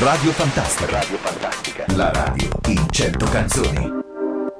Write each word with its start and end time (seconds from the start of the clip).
Radio 0.00 0.30
Fantastica. 0.30 0.92
Radio 0.92 1.18
Fantastica. 1.20 1.84
La 1.96 2.12
radio 2.12 2.48
in 2.68 2.86
100 2.88 3.26
canzoni. 3.26 3.92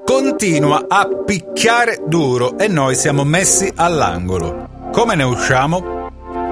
Continua 0.05 0.83
a 0.89 1.07
picchiare 1.25 2.01
duro 2.05 2.57
e 2.57 2.67
noi 2.67 2.93
siamo 2.95 3.23
messi 3.23 3.71
all'angolo. 3.73 4.89
Come 4.91 5.15
ne 5.15 5.23
usciamo? 5.23 6.09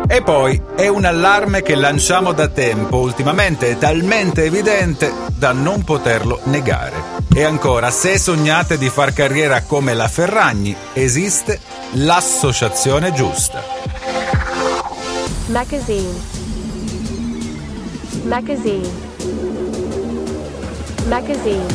E 0.08 0.22
poi 0.24 0.62
è 0.78 0.88
un 0.88 1.04
allarme 1.04 1.64
che 1.64 1.76
lanciamo 1.76 2.32
da 2.32 2.48
tempo, 2.48 3.00
ultimamente 3.00 3.72
è 3.72 3.78
talmente 3.78 4.46
evidente 4.46 5.12
da 5.36 5.52
non 5.52 5.84
poterlo 5.84 6.40
negare. 6.44 7.26
E 7.36 7.44
ancora, 7.44 7.92
se 7.92 8.18
sognate 8.18 8.78
di 8.78 8.88
far 8.88 9.12
carriera 9.12 9.64
come 9.64 9.94
la 9.96 10.08
Ferragni, 10.08 10.74
esiste 10.94 11.60
l'associazione 11.92 13.12
giusta. 13.12 13.62
Magazine. 15.48 16.37
Magazine. 18.28 18.86
Magazine. 21.06 21.66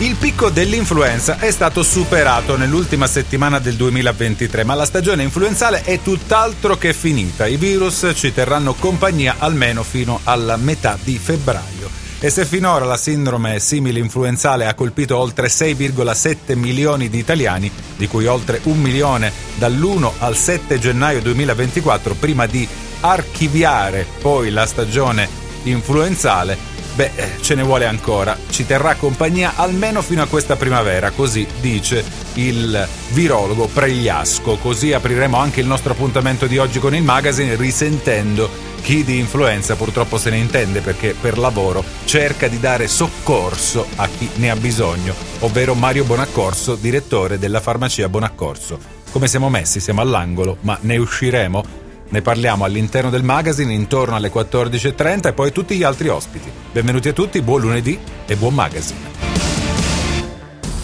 Il 0.00 0.16
picco 0.16 0.50
dell'influenza 0.50 1.38
è 1.38 1.52
stato 1.52 1.84
superato 1.84 2.56
nell'ultima 2.56 3.06
settimana 3.06 3.60
del 3.60 3.76
2023, 3.76 4.64
ma 4.64 4.74
la 4.74 4.84
stagione 4.84 5.22
influenzale 5.22 5.82
è 5.84 6.00
tutt'altro 6.02 6.76
che 6.76 6.92
finita. 6.92 7.46
I 7.46 7.56
virus 7.56 8.10
ci 8.16 8.34
terranno 8.34 8.74
compagnia 8.74 9.36
almeno 9.38 9.84
fino 9.84 10.18
alla 10.24 10.56
metà 10.56 10.98
di 11.00 11.16
febbraio. 11.16 12.03
E 12.24 12.30
se 12.30 12.46
finora 12.46 12.86
la 12.86 12.96
sindrome 12.96 13.60
simile-influenzale 13.60 14.64
ha 14.64 14.72
colpito 14.72 15.18
oltre 15.18 15.48
6,7 15.48 16.56
milioni 16.56 17.10
di 17.10 17.18
italiani, 17.18 17.70
di 17.98 18.08
cui 18.08 18.24
oltre 18.24 18.60
un 18.62 18.80
milione 18.80 19.30
dall'1 19.56 20.10
al 20.20 20.34
7 20.34 20.78
gennaio 20.78 21.20
2024, 21.20 22.14
prima 22.14 22.46
di 22.46 22.66
archiviare 23.00 24.06
poi 24.22 24.48
la 24.48 24.64
stagione 24.64 25.28
influenzale, 25.64 26.56
Beh, 26.94 27.10
eh, 27.16 27.30
ce 27.40 27.56
ne 27.56 27.62
vuole 27.62 27.86
ancora. 27.86 28.38
Ci 28.48 28.66
terrà 28.66 28.94
compagnia 28.94 29.54
almeno 29.56 30.00
fino 30.00 30.22
a 30.22 30.26
questa 30.26 30.54
primavera, 30.54 31.10
così 31.10 31.44
dice 31.60 32.04
il 32.34 32.88
virologo 33.10 33.66
Pregliasco. 33.66 34.56
Così 34.58 34.92
apriremo 34.92 35.36
anche 35.36 35.60
il 35.60 35.66
nostro 35.66 35.92
appuntamento 35.92 36.46
di 36.46 36.56
oggi 36.56 36.78
con 36.78 36.94
il 36.94 37.02
magazine 37.02 37.56
risentendo 37.56 38.72
chi 38.80 39.02
di 39.02 39.18
influenza 39.18 39.76
purtroppo 39.76 40.18
se 40.18 40.28
ne 40.28 40.36
intende 40.36 40.82
perché 40.82 41.16
per 41.18 41.38
lavoro 41.38 41.82
cerca 42.04 42.48
di 42.48 42.60
dare 42.60 42.86
soccorso 42.86 43.86
a 43.96 44.06
chi 44.06 44.28
ne 44.34 44.50
ha 44.50 44.56
bisogno, 44.56 45.14
ovvero 45.40 45.74
Mario 45.74 46.04
Bonaccorso, 46.04 46.74
direttore 46.76 47.38
della 47.38 47.60
farmacia 47.60 48.08
Bonaccorso. 48.08 48.78
Come 49.10 49.26
siamo 49.26 49.48
messi? 49.48 49.80
Siamo 49.80 50.00
all'angolo, 50.00 50.58
ma 50.60 50.76
ne 50.82 50.96
usciremo? 50.98 51.83
Ne 52.14 52.22
parliamo 52.22 52.62
all'interno 52.64 53.10
del 53.10 53.24
magazine 53.24 53.72
intorno 53.72 54.14
alle 54.14 54.30
14.30 54.30 55.26
e 55.26 55.32
poi 55.32 55.50
tutti 55.50 55.76
gli 55.76 55.82
altri 55.82 56.06
ospiti. 56.06 56.48
Benvenuti 56.70 57.08
a 57.08 57.12
tutti, 57.12 57.42
buon 57.42 57.62
lunedì 57.62 57.98
e 58.24 58.36
buon 58.36 58.54
magazine. 58.54 59.00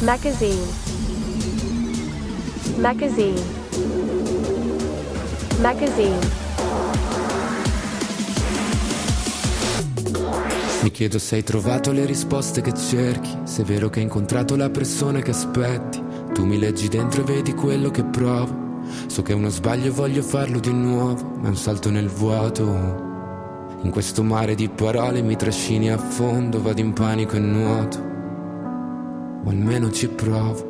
Magazine. 0.00 0.66
Magazine. 2.78 3.40
Magazine. 5.60 6.18
Mi 10.82 10.90
chiedo 10.90 11.20
se 11.20 11.36
hai 11.36 11.44
trovato 11.44 11.92
le 11.92 12.06
risposte 12.06 12.60
che 12.60 12.74
cerchi, 12.74 13.38
se 13.44 13.62
è 13.62 13.64
vero 13.64 13.88
che 13.88 14.00
hai 14.00 14.06
incontrato 14.06 14.56
la 14.56 14.68
persona 14.68 15.20
che 15.20 15.30
aspetti. 15.30 16.02
Tu 16.34 16.44
mi 16.44 16.58
leggi 16.58 16.88
dentro 16.88 17.20
e 17.20 17.24
vedi 17.24 17.54
quello 17.54 17.92
che 17.92 18.02
provo. 18.02 18.69
So 19.06 19.22
che 19.22 19.32
è 19.32 19.34
uno 19.34 19.48
sbaglio 19.48 19.86
e 19.86 19.90
voglio 19.90 20.22
farlo 20.22 20.58
di 20.58 20.72
nuovo, 20.72 21.32
ma 21.40 21.46
è 21.46 21.48
un 21.48 21.56
salto 21.56 21.90
nel 21.90 22.08
vuoto. 22.08 23.08
In 23.82 23.90
questo 23.90 24.22
mare 24.22 24.54
di 24.54 24.68
parole 24.68 25.22
mi 25.22 25.36
trascini 25.36 25.90
a 25.90 25.98
fondo, 25.98 26.60
vado 26.60 26.80
in 26.80 26.92
panico 26.92 27.36
e 27.36 27.40
nuoto. 27.40 27.98
O 29.44 29.48
almeno 29.48 29.90
ci 29.90 30.08
provo. 30.08 30.69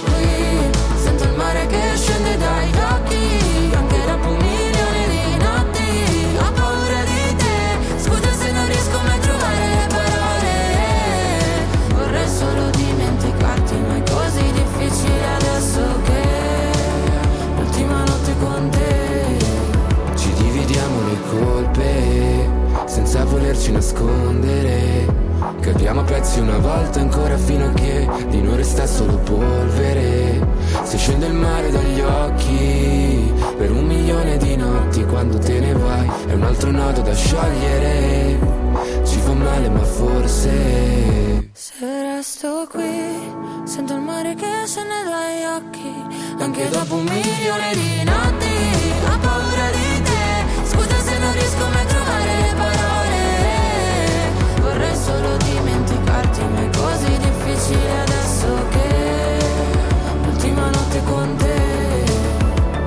nascondere. 24.11 25.19
Cadiamo 25.59 26.01
a 26.01 26.03
pezzi 26.03 26.39
una 26.39 26.57
volta 26.57 26.99
ancora 26.99 27.37
fino 27.37 27.65
a 27.65 27.73
che 27.73 28.07
di 28.29 28.41
noi 28.41 28.57
resta 28.57 28.85
solo 28.85 29.17
polvere. 29.17 30.39
Se 30.83 30.97
scende 30.97 31.27
il 31.27 31.33
mare 31.33 31.69
dagli 31.71 32.01
occhi 32.01 33.33
per 33.57 33.71
un 33.71 33.85
milione 33.85 34.37
di 34.37 34.55
notti 34.55 35.03
quando 35.05 35.37
te 35.37 35.59
ne 35.59 35.73
vai 35.73 36.09
è 36.27 36.33
un 36.33 36.43
altro 36.43 36.71
nodo 36.71 37.01
da 37.01 37.13
sciogliere. 37.13 38.39
Ci 39.03 39.19
fa 39.19 39.33
male 39.33 39.69
ma 39.69 39.83
forse 39.83 41.49
Se 41.53 41.85
resto 41.85 42.67
qui, 42.69 43.65
sento 43.65 43.93
il 43.93 44.01
mare 44.01 44.33
che 44.35 44.63
scende 44.65 45.03
dai 45.03 45.45
occhi. 45.57 46.19
Anche 46.39 46.69
dopo 46.69 46.95
un 46.95 47.03
milione 47.03 47.73
di 47.73 48.03
notti, 48.03 48.55
ho 49.05 49.17
paura 49.19 49.69
di 49.71 50.01
te. 50.01 50.65
Scusa 50.65 50.97
se 50.99 51.17
non 51.19 51.31
riesco 51.33 51.67
mai 51.67 51.81
a 51.81 51.85
trovare 51.85 52.41
le 52.41 52.53
parole. 52.55 52.90
Difficile 57.61 57.99
adesso 58.01 58.67
che 58.69 59.37
l'ultima 60.23 60.69
notte 60.69 61.01
con 61.03 61.35
te. 61.37 61.49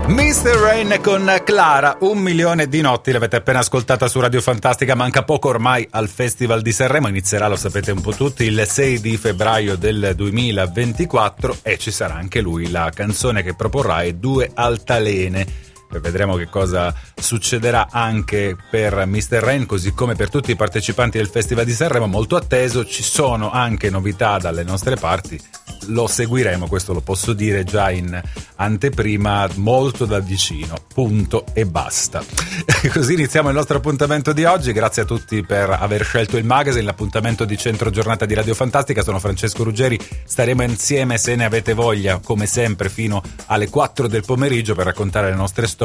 Mr. 0.07 0.57
Rain 0.57 0.99
con 1.01 1.41
Clara, 1.45 1.97
un 2.01 2.19
milione 2.19 2.69
di 2.69 2.81
notti, 2.81 3.13
l'avete 3.13 3.37
appena 3.37 3.61
ascoltata 3.61 4.09
su 4.09 4.21
Radio 4.21 4.41
Fantastica, 4.41 4.95
manca 4.95 5.23
poco 5.23 5.49
ormai 5.49 5.87
al 5.91 6.09
Festival 6.09 6.61
di 6.61 6.73
Sanremo, 6.73 7.09
inizierà, 7.09 7.49
lo 7.49 7.57
sapete 7.57 7.91
un 7.93 8.01
po' 8.01 8.13
tutti, 8.13 8.45
il 8.45 8.65
6 8.67 9.01
di 9.01 9.17
febbraio 9.17 9.77
del 9.77 10.13
2024 10.15 11.59
e 11.63 11.79
ci 11.79 11.91
sarà 11.91 12.15
anche 12.15 12.41
lui, 12.41 12.71
la 12.71 12.91
canzone 12.95 13.43
che 13.43 13.55
proporrà 13.55 14.03
è 14.03 14.13
Due 14.13 14.51
Altalene. 14.53 15.73
Vedremo 16.01 16.37
che 16.37 16.49
cosa 16.49 16.95
succederà 17.15 17.89
anche 17.91 18.57
per 18.71 19.07
Mr. 19.07 19.39
Rain, 19.41 19.67
così 19.67 19.93
come 19.93 20.15
per 20.15 20.31
tutti 20.31 20.51
i 20.51 20.57
partecipanti 20.57 21.19
del 21.19 21.29
Festival 21.29 21.65
di 21.65 21.73
Sanremo, 21.73 22.07
molto 22.07 22.37
atteso. 22.37 22.85
Ci 22.85 23.03
sono 23.03 23.51
anche 23.51 23.91
novità 23.91 24.39
dalle 24.39 24.63
nostre 24.63 24.97
parti, 24.97 25.41
lo 25.87 26.07
seguiremo, 26.07 26.67
questo 26.67 26.93
lo 26.93 27.01
posso 27.01 27.33
dire 27.33 27.65
già 27.65 27.91
in 27.91 28.21
anteprima, 28.57 29.49
molto 29.57 30.05
da 30.05 30.19
vicino. 30.21 30.77
Punto 30.93 31.45
e 31.53 31.67
basta. 31.67 32.23
Così 32.93 33.15
iniziamo 33.15 33.49
il 33.49 33.55
nostro 33.55 33.79
appuntamento 33.79 34.33
di 34.33 34.45
oggi. 34.45 34.73
Grazie 34.73 35.03
a 35.03 35.05
tutti 35.05 35.45
per 35.45 35.71
aver 35.71 36.05
scelto 36.05 36.37
il 36.37 36.45
magazine, 36.45 36.85
l'appuntamento 36.85 37.45
di 37.45 37.57
centro 37.57 37.91
giornata 37.91 38.27
di 38.27 38.35
Radio 38.35 38.55
Fantastica. 38.55 39.03
Sono 39.03 39.19
Francesco 39.19 39.65
Ruggeri, 39.65 39.99
staremo 40.25 40.63
insieme 40.63 41.19
se 41.19 41.35
ne 41.35 41.45
avete 41.45 41.75
voglia, 41.75 42.21
come 42.23 42.47
sempre, 42.47 42.89
fino 42.89 43.23
alle 43.47 43.69
4 43.69 44.07
del 44.09 44.25
pomeriggio 44.25 44.75
per 44.75 44.87
raccontare 44.87 45.31
le 45.31 45.37
nostre 45.37 45.67
storie. 45.67 45.84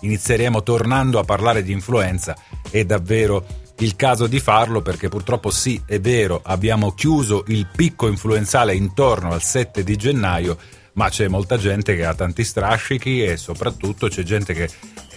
Inizieremo 0.00 0.62
tornando 0.62 1.18
a 1.18 1.24
parlare 1.24 1.62
di 1.62 1.72
influenza. 1.72 2.36
È 2.70 2.84
davvero 2.84 3.44
il 3.78 3.96
caso 3.96 4.26
di 4.26 4.38
farlo 4.38 4.82
perché 4.82 5.08
purtroppo 5.08 5.50
sì, 5.50 5.82
è 5.84 5.98
vero, 6.00 6.40
abbiamo 6.44 6.92
chiuso 6.92 7.44
il 7.48 7.68
picco 7.74 8.06
influenzale 8.06 8.74
intorno 8.74 9.32
al 9.32 9.42
7 9.42 9.82
di 9.82 9.96
gennaio, 9.96 10.56
ma 10.94 11.08
c'è 11.08 11.28
molta 11.28 11.56
gente 11.56 11.96
che 11.96 12.04
ha 12.04 12.14
tanti 12.14 12.44
strascichi 12.44 13.22
e 13.22 13.36
soprattutto 13.36 14.08
c'è 14.08 14.22
gente 14.22 14.54
che 14.54 14.68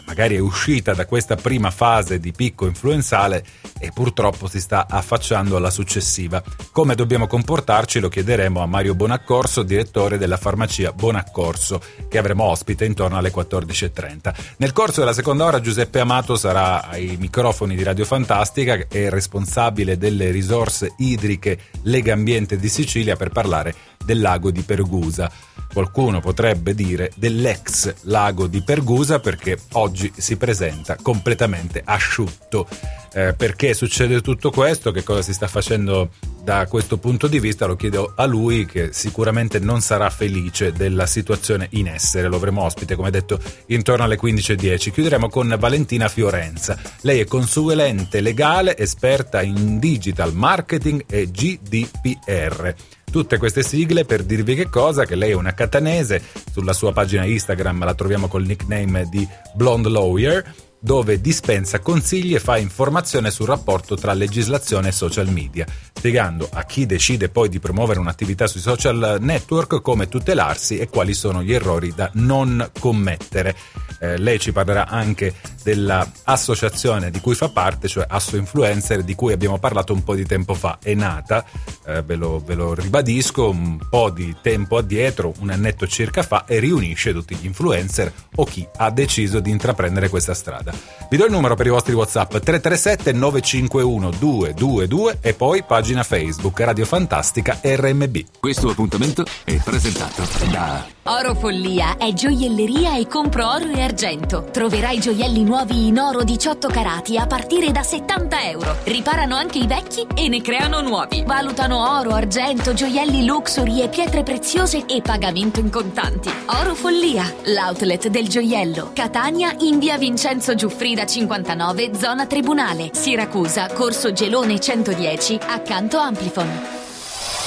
magari 0.07 0.35
è 0.35 0.39
uscita 0.39 0.93
da 0.93 1.05
questa 1.05 1.35
prima 1.35 1.69
fase 1.69 2.19
di 2.19 2.31
picco 2.31 2.65
influenzale 2.65 3.43
e 3.77 3.91
purtroppo 3.93 4.47
si 4.47 4.59
sta 4.59 4.87
affacciando 4.89 5.57
alla 5.57 5.69
successiva. 5.69 6.41
Come 6.71 6.95
dobbiamo 6.95 7.27
comportarci 7.27 7.99
lo 7.99 8.07
chiederemo 8.07 8.61
a 8.61 8.65
Mario 8.65 8.95
Bonaccorso, 8.95 9.63
direttore 9.63 10.17
della 10.17 10.37
farmacia 10.37 10.93
Bonaccorso, 10.93 11.81
che 12.07 12.17
avremo 12.17 12.45
ospite 12.45 12.85
intorno 12.85 13.17
alle 13.17 13.31
14.30. 13.31 14.33
Nel 14.57 14.71
corso 14.71 15.01
della 15.01 15.13
seconda 15.13 15.45
ora 15.45 15.59
Giuseppe 15.59 15.99
Amato 15.99 16.37
sarà 16.37 16.87
ai 16.87 17.17
microfoni 17.19 17.75
di 17.75 17.83
Radio 17.83 18.05
Fantastica, 18.05 18.77
è 18.87 19.09
responsabile 19.09 19.97
delle 19.97 20.31
risorse 20.31 20.93
idriche 20.97 21.59
Lega 21.83 22.13
Ambiente 22.13 22.57
di 22.57 22.69
Sicilia 22.69 23.17
per 23.17 23.29
parlare 23.29 23.75
del 24.07 24.21
lago 24.21 24.51
di 24.51 24.61
Pergusa. 24.61 25.29
Qualcuno 25.71 26.21
potrebbe 26.21 26.73
dire 26.73 27.11
dell'ex 27.17 27.93
lago 28.03 28.47
di 28.47 28.61
Pergusa 28.63 29.19
perché 29.19 29.59
oggi 29.73 30.11
si 30.15 30.37
presenta 30.37 30.95
completamente 30.99 31.81
asciutto. 31.83 32.67
Eh, 33.13 33.33
perché 33.33 33.73
succede 33.73 34.21
tutto 34.21 34.49
questo? 34.49 34.91
Che 34.91 35.03
cosa 35.03 35.21
si 35.21 35.33
sta 35.33 35.47
facendo 35.47 36.11
da 36.41 36.65
questo 36.67 36.97
punto 36.97 37.27
di 37.27 37.39
vista? 37.39 37.65
Lo 37.65 37.75
chiedo 37.75 38.13
a 38.15 38.25
lui 38.25 38.65
che 38.65 38.93
sicuramente 38.93 39.59
non 39.59 39.81
sarà 39.81 40.09
felice 40.09 40.71
della 40.71 41.05
situazione 41.05 41.67
in 41.71 41.87
essere. 41.87 42.29
Lo 42.29 42.37
avremo 42.37 42.63
ospite, 42.63 42.95
come 42.95 43.11
detto, 43.11 43.39
intorno 43.67 44.05
alle 44.05 44.17
15.10. 44.17 44.91
Chiuderemo 44.91 45.29
con 45.29 45.53
Valentina 45.59 46.07
Fiorenza. 46.07 46.79
Lei 47.01 47.19
è 47.19 47.25
consulente 47.25 48.21
legale, 48.21 48.77
esperta 48.77 49.41
in 49.41 49.79
digital 49.79 50.33
marketing 50.33 51.03
e 51.07 51.29
GDPR. 51.29 52.73
Tutte 53.09 53.37
queste 53.37 53.63
sigle 53.63 54.03
per 54.03 54.23
dirvi 54.23 54.53
che 54.53 54.69
cosa, 54.69 55.05
che 55.05 55.15
lei 55.15 55.31
è 55.31 55.35
una 55.35 55.53
catanese, 55.53 56.21
sulla 56.51 56.73
sua 56.73 56.91
pagina 56.91 57.23
Instagram 57.23 57.85
la 57.85 57.93
troviamo 57.93 58.27
col 58.27 58.45
nickname 58.45 59.07
di 59.09 59.27
Blonde 59.55 59.89
Lawyer 59.89 60.53
dove 60.79 61.19
dispensa 61.19 61.79
consigli 61.79 62.35
e 62.35 62.39
fa 62.39 62.57
informazione 62.57 63.31
sul 63.31 63.47
rapporto 63.47 63.95
tra 63.95 64.13
legislazione 64.13 64.89
e 64.89 64.91
social 64.91 65.29
media, 65.29 65.65
spiegando 65.93 66.47
a 66.51 66.63
chi 66.63 66.85
decide 66.85 67.29
poi 67.29 67.49
di 67.49 67.59
promuovere 67.59 67.99
un'attività 67.99 68.45
sui 68.45 68.61
social 68.61 69.17
network 69.19 69.81
come 69.81 70.07
tutelarsi 70.07 70.77
e 70.77 70.87
quali 70.87 71.13
sono 71.13 71.41
gli 71.41 71.53
errori 71.53 71.93
da 71.95 72.09
non 72.13 72.69
commettere. 72.79 73.55
Eh, 73.99 74.17
lei 74.17 74.39
ci 74.39 74.51
parlerà 74.51 74.87
anche 74.87 75.33
dell'associazione 75.67 77.11
di 77.11 77.19
cui 77.19 77.35
fa 77.35 77.49
parte, 77.49 77.89
cioè 77.89 78.05
Asso 78.07 78.37
Influencer, 78.37 79.03
di 79.03 79.15
cui 79.15 79.33
abbiamo 79.33 79.59
parlato 79.59 79.91
un 79.91 80.01
po' 80.01 80.15
di 80.15 80.25
tempo 80.25 80.53
fa. 80.53 80.77
È 80.81 80.93
nata, 80.93 81.43
eh, 81.85 82.01
ve, 82.03 82.15
lo, 82.15 82.39
ve 82.39 82.55
lo 82.55 82.73
ribadisco, 82.73 83.49
un 83.49 83.77
po' 83.89 84.09
di 84.09 84.33
tempo 84.41 84.77
addietro, 84.77 85.33
un 85.39 85.49
annetto 85.49 85.85
circa 85.85 86.23
fa, 86.23 86.45
e 86.45 86.59
riunisce 86.59 87.11
tutti 87.11 87.35
gli 87.35 87.45
influencer 87.45 88.13
o 88.35 88.45
chi 88.45 88.65
ha 88.77 88.89
deciso 88.91 89.41
di 89.41 89.51
intraprendere 89.51 90.07
questa 90.07 90.33
strada. 90.33 90.71
Vi 91.09 91.17
do 91.17 91.25
il 91.25 91.31
numero 91.31 91.55
per 91.55 91.65
i 91.65 91.69
vostri 91.69 91.93
WhatsApp 91.93 92.29
337 92.29 93.11
951 93.11 94.09
222 94.11 95.17
e 95.19 95.33
poi 95.33 95.63
pagina 95.63 96.03
Facebook 96.03 96.57
Radio 96.61 96.85
Fantastica 96.85 97.59
RMB. 97.61 98.17
Questo 98.39 98.69
appuntamento 98.69 99.25
è 99.43 99.59
presentato 99.61 100.23
da 100.49 100.95
Oro 101.09 101.35
Follia 101.35 101.95
è 101.95 102.11
gioielleria 102.11 102.97
e 102.97 103.07
compro 103.07 103.49
oro 103.49 103.69
e 103.69 103.81
argento. 103.81 104.49
Troverai 104.51 104.99
gioielli 104.99 105.41
nuovi 105.43 105.55
in 105.65 105.97
oro 105.99 106.23
18 106.23 106.67
carati 106.67 107.17
a 107.17 107.25
partire 107.25 107.71
da 107.71 107.81
70 107.81 108.49
euro. 108.49 108.77
Riparano 108.83 109.35
anche 109.35 109.57
i 109.57 109.65
vecchi 109.65 110.05
e 110.15 110.27
ne 110.27 110.41
creano 110.41 110.81
nuovi. 110.81 111.23
Valutano 111.25 111.97
oro, 111.97 112.11
argento, 112.11 112.73
gioielli 112.73 113.25
luxury 113.25 113.81
e 113.81 113.87
pietre 113.89 114.23
preziose 114.23 114.85
e 114.85 115.01
pagamento 115.01 115.59
in 115.59 115.69
contanti. 115.69 116.31
Oro 116.61 116.75
Follia, 116.75 117.23
l'outlet 117.45 118.07
del 118.07 118.27
gioiello. 118.27 118.91
Catania 118.93 119.55
in 119.59 119.79
via 119.79 119.97
Vincenzo 119.97 120.53
Giuffrida 120.53 121.05
59, 121.05 121.91
zona 121.95 122.27
Tribunale. 122.27 122.91
Siracusa, 122.93 123.67
corso 123.73 124.11
Gelone 124.11 124.59
110, 124.59 125.39
accanto 125.47 125.97
Amplifon. 125.97 126.47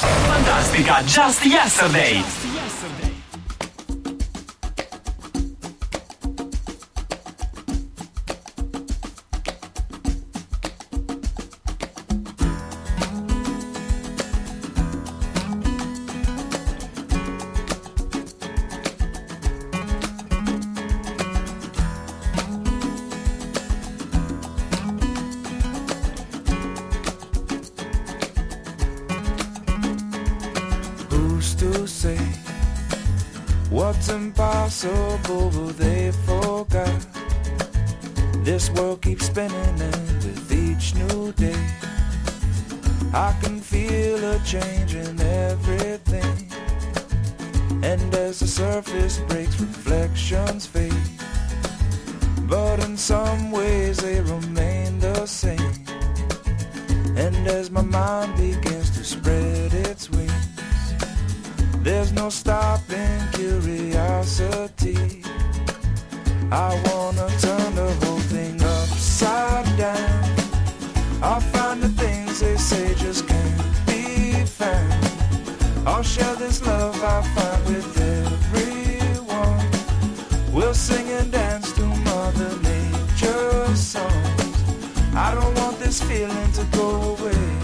Fantastica 0.00 1.02
Just 1.04 1.44
Yesterday. 1.44 2.39
Breaks 49.40 49.60
reflections 49.60 50.66
fade 50.66 50.92
But 52.46 52.84
in 52.84 52.96
some 52.96 53.50
ways 53.50 53.96
they 53.96 54.20
remain 54.20 54.98
the 54.98 55.24
same 55.24 55.74
And 57.16 57.46
as 57.46 57.70
my 57.70 57.80
mind 57.80 58.36
begins 58.36 58.90
to 58.98 59.04
spread 59.04 59.72
its 59.72 60.10
wings 60.10 60.34
there's 61.82 62.12
no 62.12 62.28
stopping 62.28 63.20
curiosity. 63.32 65.22
I 66.52 66.68
wanna 66.86 67.26
turn 67.40 67.74
the 67.74 67.90
whole 68.00 68.20
thing 68.34 68.62
upside 68.62 69.64
down. 69.78 70.24
I'll 71.22 71.40
find 71.40 71.82
the 71.82 71.88
things 71.88 72.40
they 72.40 72.58
say 72.58 72.94
just 72.96 73.26
can't 73.26 73.86
be 73.86 74.44
found. 74.44 74.92
I'll 75.86 76.02
share 76.02 76.36
this 76.36 76.60
love 76.66 77.02
I 77.02 77.22
find 77.34 77.64
with 77.64 77.96
everyone. 77.96 78.39
We'll 80.60 80.74
sing 80.74 81.08
and 81.08 81.32
dance 81.32 81.72
to 81.72 81.86
Mother 81.86 82.54
Nature's 82.60 83.80
songs. 83.80 84.62
I 85.14 85.34
don't 85.34 85.54
want 85.54 85.78
this 85.78 86.02
feeling 86.02 86.52
to 86.52 86.64
go 86.76 87.16
away. 87.16 87.59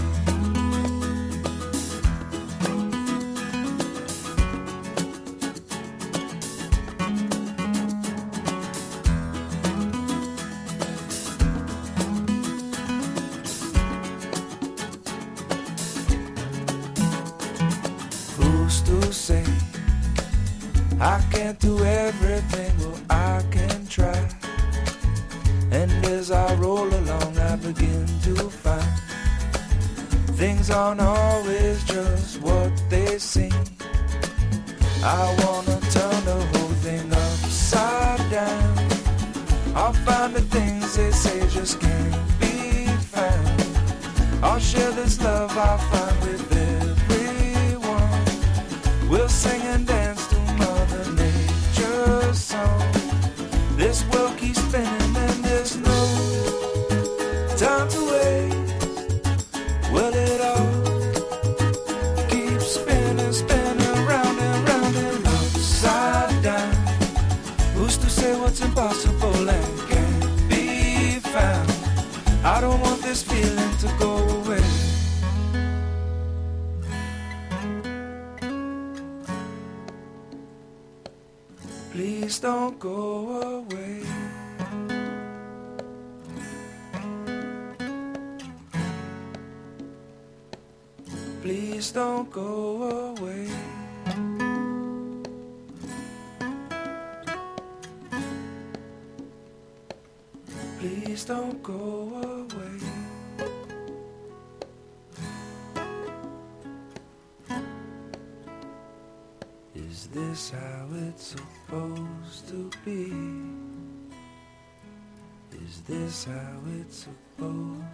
I 21.16 21.20
can't 21.30 21.58
do 21.58 21.82
everything? 21.82 22.72
Well, 22.78 23.00
I 23.08 23.42
can 23.50 23.86
try. 23.86 24.18
And 25.70 25.90
as 26.04 26.30
I 26.30 26.54
roll 26.56 26.86
along, 26.86 27.38
I 27.38 27.56
begin 27.56 28.06
to 28.26 28.34
find 28.50 28.92
things 30.36 30.68
aren't 30.70 31.00
always 31.00 31.82
just 31.84 32.42
what 32.42 32.70
they 32.90 33.18
seem. 33.18 33.64
I 35.02 35.22
wanna 35.42 35.78
turn 35.96 36.18
the 36.30 36.38
whole 36.52 36.74
thing 36.84 37.10
upside 37.10 38.30
down. 38.30 38.76
I'll 39.74 39.98
find 40.08 40.34
the 40.34 40.42
things 40.56 40.96
they 40.96 41.12
say 41.12 41.40
just 41.48 41.80
can't 41.80 42.40
be 42.40 42.88
found. 43.14 43.62
I'll 44.42 44.60
share 44.60 44.92
this 44.92 45.18
love 45.22 45.56
I 45.56 45.78
find 45.90 46.16
with 46.26 46.44
everyone. 46.74 48.24
We'll 49.08 49.30
sing 49.30 49.62
and 49.62 49.86
dance 49.86 50.15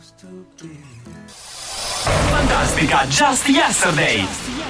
supposed 0.03 0.19
to 0.59 0.67
be? 0.67 0.75
Fantastica 2.31 3.07
Just 3.11 3.49
Yesterday. 3.49 4.62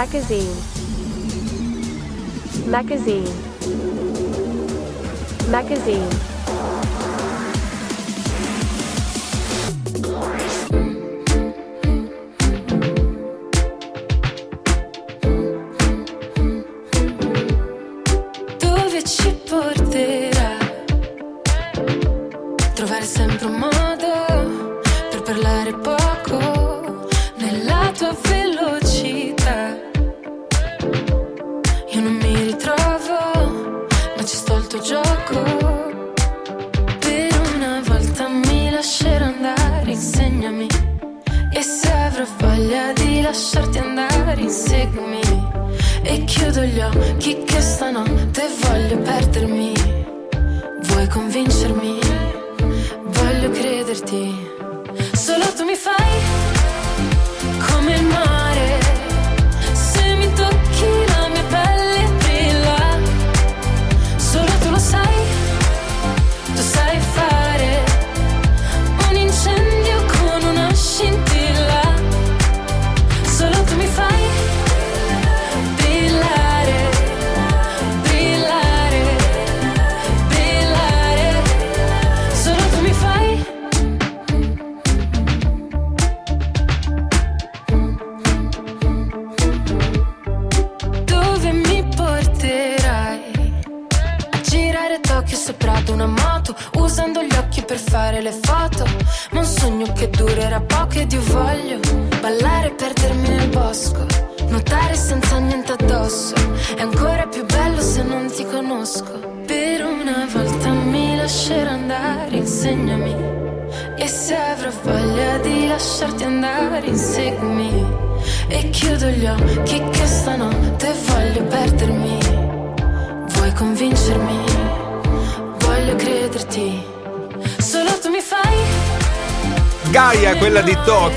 Magazine. 0.00 0.56
Magazine. 2.70 3.28
Magazine. 5.50 6.29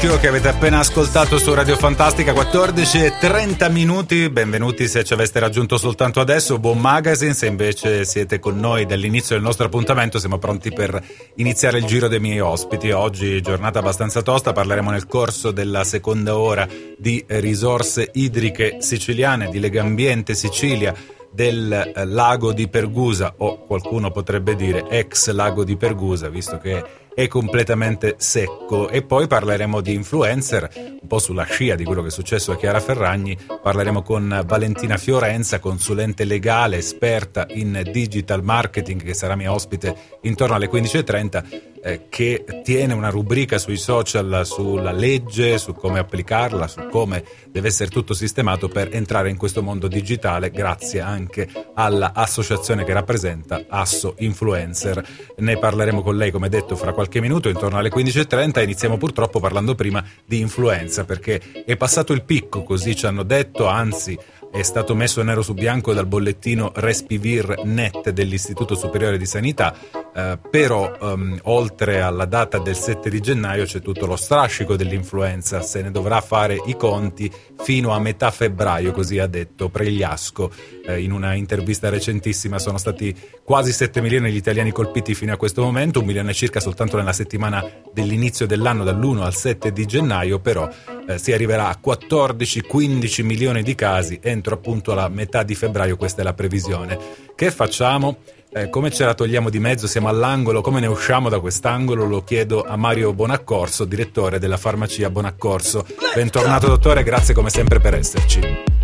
Tokyo 0.04 0.20
che 0.20 0.28
avete 0.28 0.50
appena 0.50 0.80
ascoltato 0.80 1.38
su 1.38 1.54
Radio 1.54 1.78
Fantastica 1.78 2.34
14 2.34 3.06
e 3.06 3.14
30 3.18 3.70
minuti. 3.70 4.30
Benvenuti 4.30 4.90
se 4.90 5.06
ci 5.06 5.14
aveste 5.14 5.40
raggiunto 5.40 5.78
soltanto 5.78 6.20
adesso. 6.20 6.60
Buon 6.60 6.80
magazine. 6.80 7.34
Se 7.34 7.46
invece 7.46 8.04
siete 8.04 8.38
con 8.38 8.60
noi 8.60 8.86
dall'inizio 8.86 9.36
del 9.36 9.46
nostro 9.46 9.68
appuntamento, 9.68 10.20
siamo 10.20 10.40
pronti 10.40 10.74
per 10.74 11.02
iniziare 11.36 11.78
il 11.78 11.86
giro 11.86 12.10
dei 12.10 12.20
miei 12.20 12.42
ospiti. 12.42 12.92
Oggi 12.92 13.40
giornata 13.40 13.80
abbastanza 13.80 14.22
tosta. 14.22 14.52
Parleremo 14.52 14.92
nel 14.92 15.08
corso 15.08 15.52
della 15.52 15.86
seconda 15.86 16.38
ora 16.38 16.68
di 16.98 17.24
risorse 17.26 18.10
idriche 18.12 18.82
siciliane, 18.82 19.48
di 19.48 19.60
Legambiente 19.60 20.36
Sicilia 20.36 20.94
del 21.32 21.72
eh, 21.72 22.06
lago 22.06 22.54
di 22.54 22.68
Pergusa 22.68 23.34
o 23.38 23.64
qualcuno 23.66 24.12
potrebbe 24.12 24.56
dire 24.56 24.88
ex 24.90 25.32
lago 25.32 25.64
di 25.64 25.76
Pergusa 25.76 26.30
visto 26.30 26.60
che 26.60 26.84
è 27.14 27.28
completamente 27.28 28.16
secco. 28.18 28.90
E 28.90 29.04
poi 29.04 29.28
parleremo 29.28 29.82
di 29.82 29.94
influencer 29.94 30.70
un 30.76 31.08
po' 31.08 31.20
sulla 31.20 31.44
scia 31.44 31.76
di 31.76 31.84
quello 31.84 32.02
che 32.02 32.08
è 32.08 32.12
successo 32.12 32.52
a 32.52 32.58
Chiara 32.58 32.80
Ferragni. 32.80 33.38
Parleremo 33.62 34.02
con 34.02 34.44
Valentina 34.46 34.98
Fiorenza 34.98 35.60
consulente 35.60 36.26
legale 36.26 36.78
esperta 36.78 37.46
in 37.50 37.82
digital 37.92 38.44
marketing 38.44 39.04
che 39.04 39.14
sarà 39.14 39.36
mia 39.36 39.54
ospite 39.54 39.96
intorno 40.22 40.56
alle 40.56 40.70
15.30 40.70 41.72
eh, 41.84 42.06
che 42.08 42.46
tiene 42.64 42.94
una 42.94 43.10
rubrica 43.10 43.58
sui 43.58 43.78
social 43.78 44.44
sulla 44.46 44.92
legge 44.92 45.58
su 45.58 45.74
come 45.74 46.00
applicarla 46.00 46.68
su 46.68 46.88
come 46.90 47.26
deve 47.54 47.68
essere 47.68 47.92
tutto 47.92 48.16
sistemato 48.16 48.68
per 48.68 48.90
entrare 48.94 49.30
in 49.30 49.38
questo 49.38 49.62
mondo 49.62 49.88
digitale 49.88 50.50
grazie 50.50 51.02
anche 51.02 51.48
all'associazione 51.76 52.84
che 52.84 52.94
rappresenta 52.94 53.66
Asso 53.70 54.16
Influencer. 54.18 55.08
Ne 55.38 55.60
parleremo 55.60 56.02
con 56.02 56.18
lei 56.18 56.32
come 56.32 56.50
detto 56.50 56.76
fra 56.76 56.94
qualche 56.94 57.22
minuto 57.22 57.50
intorno 57.50 57.78
alle 57.78 57.92
15.30 57.92 58.64
iniziamo 58.64 58.98
purtroppo 58.98 59.40
parlando 59.40 59.76
prima 59.76 60.04
di 60.26 60.40
influenza 60.40 61.06
perché 61.06 61.64
è 61.64 61.78
passato 61.78 62.12
il 62.12 62.24
picco 62.24 62.64
così 62.64 62.96
ci 62.96 63.06
hanno 63.06 63.22
detto 63.22 63.68
anzi 63.68 64.18
è 64.54 64.62
stato 64.62 64.94
messo 64.94 65.24
nero 65.24 65.42
su 65.42 65.56
bianco 65.56 65.96
dal 65.96 66.06
bollettino 66.06 66.74
Respivir 66.76 67.62
Net 67.64 68.12
dell'Istituto 68.12 68.76
Superiore 68.76 69.18
di 69.18 69.26
Sanità, 69.26 69.76
eh, 70.16 70.38
però 70.48 70.96
ehm, 71.02 71.40
oltre 71.46 72.02
alla 72.02 72.26
data 72.26 72.60
del 72.60 72.76
7 72.76 73.10
di 73.10 73.20
gennaio 73.20 73.66
c'è 73.66 73.82
tutto 73.82 74.06
lo 74.06 74.16
strascico 74.16 74.76
dell'influenza, 74.76 75.64
se 75.64 75.82
ne 75.82 75.90
dovrà 75.90 76.22
fare 76.22 76.62
i 76.68 76.78
conti 76.78 77.32
fino 77.64 77.94
a 77.94 78.00
metà 78.00 78.30
febbraio, 78.30 78.92
così 78.92 79.18
ha 79.18 79.26
detto 79.26 79.70
Pregliasco. 79.70 80.52
Eh, 80.86 81.02
in 81.02 81.12
una 81.12 81.34
intervista 81.34 81.90
recentissima, 81.90 82.60
sono 82.60 82.78
stati 82.78 83.16
quasi 83.44 83.72
7 83.72 84.02
milioni 84.02 84.32
gli 84.32 84.36
italiani 84.36 84.72
colpiti 84.72 85.16
fino 85.16 85.34
a 85.34 85.38
questo 85.38 85.64
momento, 85.64 86.02
un 86.02 86.06
milione 86.06 86.32
circa 86.34 86.60
soltanto 86.60 86.96
nella 86.96 87.14
settimana 87.14 87.66
dell'inizio 87.92 88.46
dell'anno 88.46 88.84
dall'1 88.84 89.24
al 89.24 89.34
7 89.34 89.74
di 89.74 89.86
gennaio, 89.88 90.38
però 90.40 90.70
eh, 91.08 91.18
si 91.18 91.32
arriverà 91.32 91.70
a 91.70 91.80
14-15 91.84 93.24
milioni 93.24 93.64
di 93.64 93.74
casi 93.74 94.20
entro 94.22 94.43
appunto 94.52 94.94
la 94.94 95.08
metà 95.08 95.44
di 95.44 95.56
febbraio, 95.56 95.96
questa 95.96 96.22
è 96.22 96.24
la 96.24 96.34
previsione. 96.34 96.98
Che 97.36 97.52
facciamo? 97.52 98.18
Eh, 98.52 98.70
come 98.70 98.92
ce 98.92 99.06
la 99.06 99.14
togliamo 99.14 99.50
di 99.50 99.60
mezzo? 99.60 99.88
Siamo 99.88 100.10
all'angolo, 100.10 100.62
come 100.62 100.80
ne 100.80 100.88
usciamo 100.88 101.30
da 101.30 101.40
quest'angolo? 101.40 102.06
Lo 102.06 102.24
chiedo 102.24 102.64
a 102.64 102.76
Mario 102.76 103.14
Bonaccorso, 103.14 103.86
direttore 103.86 104.38
della 104.38 104.58
farmacia 104.58 105.10
Bonaccorso. 105.10 105.86
Bentornato 106.14 106.68
dottore, 106.68 107.04
grazie 107.04 107.34
come 107.34 107.50
sempre 107.50 107.80
per 107.80 107.96
esserci. 107.96 108.82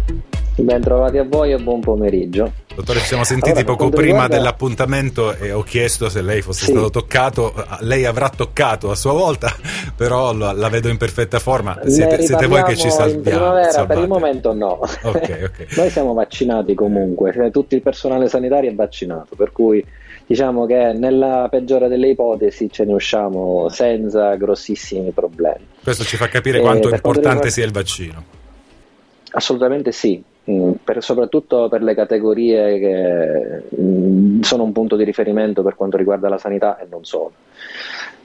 Ben 0.59 0.81
trovati 0.81 1.17
a 1.17 1.23
voi 1.23 1.51
e 1.53 1.57
buon 1.57 1.79
pomeriggio. 1.79 2.51
Dottore, 2.75 2.99
ci 2.99 3.05
siamo 3.05 3.23
sentiti 3.23 3.59
Allora, 3.59 3.75
poco 3.75 3.89
prima 3.89 4.05
riguarda- 4.23 4.35
dell'appuntamento 4.37 5.33
e 5.35 5.51
ho 5.51 5.63
chiesto 5.63 6.09
se 6.09 6.21
lei 6.21 6.41
fosse 6.41 6.65
Sì. 6.65 6.71
stato 6.71 6.89
toccato. 6.89 7.53
Lei 7.81 8.05
avrà 8.05 8.29
toccato 8.29 8.91
a 8.91 8.95
sua 8.95 9.13
volta, 9.13 9.53
però 9.95 10.33
la, 10.33 10.69
vedo 10.69 10.89
in 10.89 10.97
perfetta 10.97 11.39
forma. 11.39 11.79
Siete, 11.85 12.21
siete 12.23 12.45
voi 12.47 12.63
che 12.63 12.75
ci 12.75 12.89
salviamo. 12.89 13.85
per 13.85 13.97
il 13.97 14.07
momento 14.07 14.53
no. 14.53 14.79
Ok, 15.03 15.03
ok. 15.65 15.77
Noi 15.77 15.89
siamo 15.89 16.13
vaccinati 16.13 16.73
comunque, 16.73 17.31
cioè, 17.33 17.51
tutto 17.51 17.75
il 17.75 17.81
personale 17.81 18.27
sanitario 18.27 18.69
è 18.69 18.75
vaccinato, 18.75 19.35
per 19.35 19.51
cui 19.51 19.83
diciamo 20.25 20.65
che 20.65 20.93
nella 20.93 21.47
peggiore 21.49 21.87
delle 21.87 22.09
ipotesi 22.09 22.69
ce 22.71 22.85
ne 22.85 22.93
usciamo 22.93 23.67
senza 23.69 24.35
grossissimi 24.35 25.11
problemi. 25.11 25.65
Questo 25.83 26.03
ci 26.03 26.17
fa 26.17 26.27
capire 26.27 26.59
Eh, 26.59 26.61
quanto 26.61 26.89
importante 26.89 27.19
riguarda- 27.29 27.49
sia 27.49 27.65
il 27.65 27.71
vaccino. 27.71 28.23
Assolutamente 29.31 29.91
sì, 29.91 30.21
per- 30.83 31.03
soprattutto 31.03 31.67
per 31.69 31.81
le 31.81 31.93
categorie 31.95 32.79
che 32.79 33.63
mm, 33.81 34.41
sono 34.41 34.63
un 34.63 34.71
punto 34.71 34.95
di 34.95 35.03
riferimento 35.03 35.63
per 35.63 35.75
quanto 35.75 35.97
riguarda 35.97 36.29
la 36.29 36.37
sanità 36.37 36.77
e 36.79 36.87
non 36.89 37.05
solo. 37.05 37.31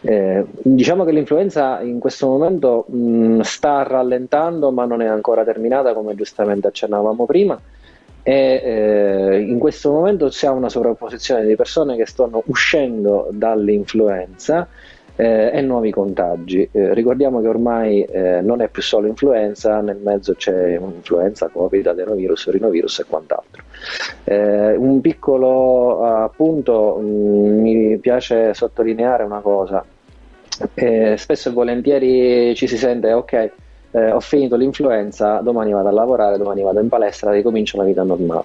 Eh, 0.01 0.45
diciamo 0.63 1.05
che 1.05 1.13
l'influenza 1.13 1.81
in 1.81 1.99
questo 1.99 2.27
momento 2.27 2.85
mh, 2.89 3.41
sta 3.41 3.83
rallentando, 3.83 4.71
ma 4.71 4.85
non 4.85 5.01
è 5.01 5.07
ancora 5.07 5.45
terminata, 5.45 5.95
come 5.95 6.15
giustamente 6.15 6.67
accennavamo 6.67 7.25
prima. 7.25 7.59
E 8.23 8.63
eh, 8.65 9.41
in 9.41 9.59
questo 9.59 9.93
momento 9.93 10.31
ha 10.43 10.51
una 10.51 10.71
sovrapposizione 10.71 11.45
di 11.45 11.57
persone 11.57 11.97
che 11.97 12.07
stanno 12.07 12.43
uscendo 12.47 13.29
dall'influenza 13.33 14.67
eh, 15.17 15.51
e 15.53 15.61
nuovi 15.61 15.91
contagi. 15.91 16.69
Eh, 16.71 16.95
ricordiamo 16.95 17.41
che 17.41 17.49
ormai 17.49 18.03
eh, 18.03 18.41
non 18.41 18.61
è 18.61 18.69
più 18.69 18.83
solo 18.83 19.07
influenza, 19.07 19.81
nel 19.81 19.99
mezzo 20.03 20.35
c'è 20.35 20.79
influenza, 20.79 21.49
covid, 21.49 21.87
adenovirus, 21.87 22.51
rinovirus 22.51 23.01
e 23.01 23.05
quant'altro. 23.05 23.63
Eh, 24.25 24.75
un 24.77 25.01
piccolo 25.01 26.05
eh, 26.05 26.23
appunto, 26.23 26.97
mh, 26.97 27.61
mi 27.61 27.99
piace 27.99 28.55
sottolineare 28.55 29.25
una 29.25 29.41
cosa. 29.41 29.85
Eh, 30.75 31.17
spesso 31.17 31.49
e 31.49 31.53
volentieri 31.53 32.55
ci 32.55 32.69
si 32.69 32.77
sente 32.77 33.13
ok, 33.13 33.51
eh, 33.91 34.11
ho 34.11 34.21
finito 34.21 34.57
l'influenza, 34.57 35.41
domani 35.41 35.73
vado 35.73 35.89
a 35.89 35.93
lavorare, 35.93 36.37
domani 36.37 36.63
vado 36.63 36.81
in 36.81 36.89
palestra, 36.89 37.33
ricomincio 37.33 37.77
la 37.77 37.85
vita 37.85 38.03
normale. 38.03 38.45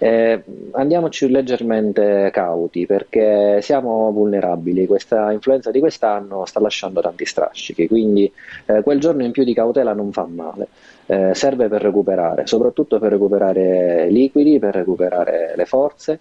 Eh, 0.00 0.44
andiamoci 0.72 1.28
leggermente 1.28 2.30
cauti 2.32 2.86
perché 2.86 3.60
siamo 3.62 4.10
vulnerabili. 4.12 4.86
Questa 4.86 5.32
influenza 5.32 5.70
di 5.72 5.80
quest'anno 5.80 6.44
sta 6.44 6.60
lasciando 6.60 7.00
tanti 7.00 7.26
strascichi, 7.26 7.88
quindi 7.88 8.32
eh, 8.66 8.82
quel 8.82 9.00
giorno 9.00 9.24
in 9.24 9.32
più 9.32 9.42
di 9.44 9.54
cautela 9.54 9.92
non 9.92 10.12
fa 10.12 10.26
male. 10.26 10.68
Eh, 11.10 11.34
serve 11.34 11.68
per 11.68 11.80
recuperare, 11.80 12.46
soprattutto 12.46 12.98
per 12.98 13.10
recuperare 13.12 14.08
liquidi, 14.10 14.58
per 14.58 14.74
recuperare 14.74 15.54
le 15.56 15.64
forze, 15.64 16.20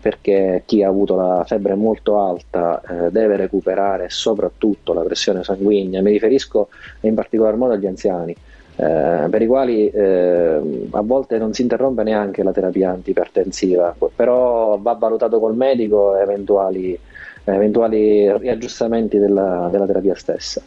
perché 0.00 0.62
chi 0.64 0.82
ha 0.82 0.88
avuto 0.88 1.14
la 1.16 1.44
febbre 1.46 1.74
molto 1.74 2.18
alta 2.18 2.80
eh, 2.80 3.10
deve 3.10 3.36
recuperare 3.36 4.08
soprattutto 4.08 4.94
la 4.94 5.02
pressione 5.02 5.44
sanguigna. 5.44 6.00
Mi 6.00 6.12
riferisco 6.12 6.68
in 7.00 7.14
particolar 7.14 7.56
modo 7.56 7.74
agli 7.74 7.86
anziani. 7.86 8.34
Eh, 8.76 9.26
per 9.28 9.42
i 9.42 9.46
quali 9.46 9.88
eh, 9.90 10.88
a 10.90 11.02
volte 11.02 11.38
non 11.38 11.52
si 11.52 11.62
interrompe 11.62 12.02
neanche 12.02 12.42
la 12.42 12.52
terapia 12.52 12.90
antipertensiva, 12.90 13.94
però 14.14 14.78
va 14.80 14.94
valutato 14.94 15.38
col 15.38 15.54
medico 15.54 16.16
eventuali, 16.16 16.98
eventuali 17.44 18.36
riaggiustamenti 18.38 19.18
della, 19.18 19.68
della 19.70 19.86
terapia 19.86 20.14
stessa. 20.14 20.62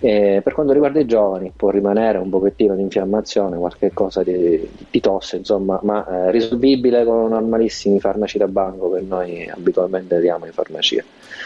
E 0.00 0.40
per 0.44 0.52
quanto 0.52 0.72
riguarda 0.72 1.00
i 1.00 1.06
giovani 1.06 1.52
può 1.56 1.70
rimanere 1.70 2.18
un 2.18 2.28
pochettino 2.28 2.74
di 2.74 2.82
infiammazione, 2.82 3.56
qualche 3.56 3.92
cosa 3.92 4.22
di, 4.22 4.68
di 4.90 5.00
tosse, 5.00 5.36
insomma, 5.36 5.78
ma 5.82 6.06
eh, 6.06 6.30
risolvibile 6.30 7.04
con 7.04 7.28
normalissimi 7.28 8.00
farmaci 8.00 8.36
da 8.36 8.46
banco 8.46 8.90
che 8.92 9.00
noi 9.00 9.48
abitualmente 9.48 10.20
diamo 10.20 10.44
in 10.44 10.52
farmacia. 10.52 11.02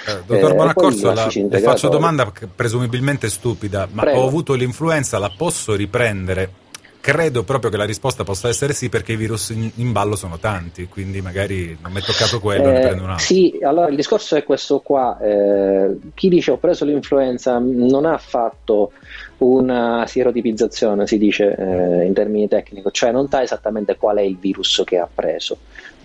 Eh, 0.08 0.22
dottor 0.26 0.50
Eh, 0.52 0.54
Bonaccorso, 0.54 1.12
la, 1.12 1.28
le 1.32 1.58
faccio 1.60 1.88
domanda 1.88 2.32
presumibilmente 2.54 3.28
stupida, 3.28 3.86
ma 3.90 4.02
Prego. 4.02 4.20
ho 4.20 4.26
avuto 4.26 4.54
l'influenza, 4.54 5.18
la 5.18 5.30
posso 5.36 5.74
riprendere? 5.74 6.50
Credo 7.00 7.44
proprio 7.44 7.70
che 7.70 7.76
la 7.76 7.84
risposta 7.84 8.24
possa 8.24 8.48
essere 8.48 8.72
sì, 8.72 8.88
perché 8.88 9.12
i 9.12 9.16
virus 9.16 9.50
in, 9.50 9.70
in 9.76 9.92
ballo 9.92 10.16
sono 10.16 10.38
tanti, 10.38 10.88
quindi 10.88 11.20
magari 11.20 11.78
non 11.80 11.92
mi 11.92 12.00
è 12.00 12.02
toccato 12.02 12.40
quello, 12.40 12.70
ne 12.70 12.78
Eh, 12.78 12.80
prendo 12.82 13.04
un 13.04 13.10
altro. 13.10 13.24
sì, 13.24 13.58
allora 13.62 13.88
il 13.88 13.96
discorso 13.96 14.34
è 14.34 14.42
questo 14.42 14.80
qua. 14.80 15.16
eh, 15.20 15.96
chi 16.14 16.28
dice 16.28 16.50
ho 16.50 16.56
preso 16.58 16.84
l'influenza 16.84 17.58
non 17.62 18.04
ha 18.04 18.18
fatto 18.18 18.92
una 19.38 20.04
sierotipizzazione, 20.06 21.06
si 21.06 21.18
dice 21.18 21.54
eh, 21.56 22.04
in 22.04 22.12
termini 22.12 22.48
tecnici, 22.48 22.86
cioè 22.90 23.12
non 23.12 23.28
sa 23.28 23.42
esattamente 23.42 23.96
qual 23.96 24.16
è 24.16 24.22
il 24.22 24.36
virus 24.36 24.82
che 24.84 24.98
ha 24.98 25.08
preso. 25.12 25.58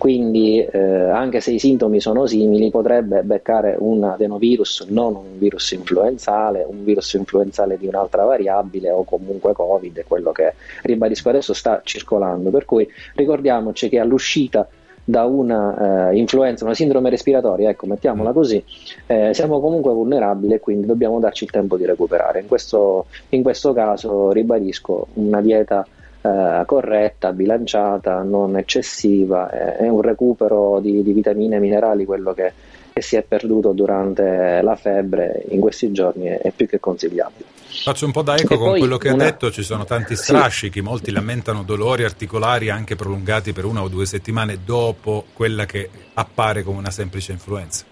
Quindi, 0.03 0.59
eh, 0.59 0.79
anche 0.81 1.39
se 1.39 1.51
i 1.51 1.59
sintomi 1.59 2.01
sono 2.01 2.25
simili, 2.25 2.69
potrebbe 2.69 3.21
beccare 3.23 3.77
un 3.79 4.03
adenovirus, 4.03 4.85
non 4.89 5.15
un 5.15 5.37
virus 5.37 5.71
influenzale, 5.71 6.65
un 6.67 6.83
virus 6.83 7.13
influenzale 7.13 7.77
di 7.77 7.87
un'altra 7.87 8.25
variabile 8.25 8.91
o 8.91 9.05
comunque 9.05 9.53
Covid, 9.53 10.03
quello 10.05 10.33
che 10.33 10.55
ribadisco 10.81 11.29
adesso 11.29 11.53
sta 11.53 11.79
circolando. 11.85 12.49
Per 12.49 12.65
cui 12.65 12.85
ricordiamoci 13.15 13.87
che 13.87 13.99
all'uscita 13.99 14.67
da 15.05 15.23
una 15.23 16.09
eh, 16.09 16.17
influenza, 16.17 16.65
una 16.65 16.73
sindrome 16.73 17.09
respiratoria, 17.09 17.69
ecco, 17.69 17.85
mettiamola 17.85 18.33
così, 18.33 18.61
eh, 19.05 19.33
siamo 19.33 19.61
comunque 19.61 19.93
vulnerabili 19.93 20.55
e 20.55 20.59
quindi 20.59 20.85
dobbiamo 20.85 21.17
darci 21.21 21.45
il 21.45 21.49
tempo 21.49 21.77
di 21.77 21.85
recuperare. 21.85 22.41
In 22.41 22.47
questo, 22.47 23.05
in 23.29 23.41
questo 23.41 23.71
caso, 23.71 24.33
ribadisco, 24.33 25.07
una 25.13 25.39
dieta 25.39 25.87
eh, 26.23 26.63
corretta, 26.65 27.33
bilanciata, 27.33 28.21
non 28.21 28.57
eccessiva, 28.57 29.49
è 29.49 29.89
un 29.89 30.01
recupero 30.01 30.79
di, 30.79 31.03
di 31.03 31.11
vitamine 31.11 31.57
e 31.57 31.59
minerali, 31.59 32.05
quello 32.05 32.33
che, 32.33 32.53
che 32.93 33.01
si 33.01 33.17
è 33.17 33.23
perduto 33.23 33.73
durante 33.73 34.61
la 34.63 34.75
febbre 34.77 35.43
in 35.49 35.59
questi 35.59 35.91
giorni 35.91 36.27
è, 36.27 36.39
è 36.39 36.51
più 36.51 36.65
che 36.65 36.79
consigliabile. 36.79 37.45
Faccio 37.83 38.05
un 38.05 38.11
po' 38.11 38.21
da 38.21 38.35
eco 38.35 38.53
E 38.53 38.57
con 38.57 38.77
quello 38.77 38.97
che 38.97 39.09
ha 39.09 39.15
detto, 39.15 39.51
ci 39.51 39.63
sono 39.63 39.83
tanti 39.83 40.15
Sì. 40.15 40.23
strascichi, 40.25 40.79
molti 40.81 41.11
lamentano 41.11 41.63
dolori 41.63 42.03
articolari 42.03 42.69
anche 42.69 42.95
prolungati 42.95 43.51
per 43.51 43.65
una 43.65 43.81
o 43.81 43.89
due 43.89 44.05
settimane 44.05 44.59
dopo 44.63 45.25
quella 45.33 45.65
che 45.65 45.89
appare 46.13 46.63
come 46.63 46.77
una 46.77 46.91
semplice 46.91 47.31
influenza. 47.31 47.83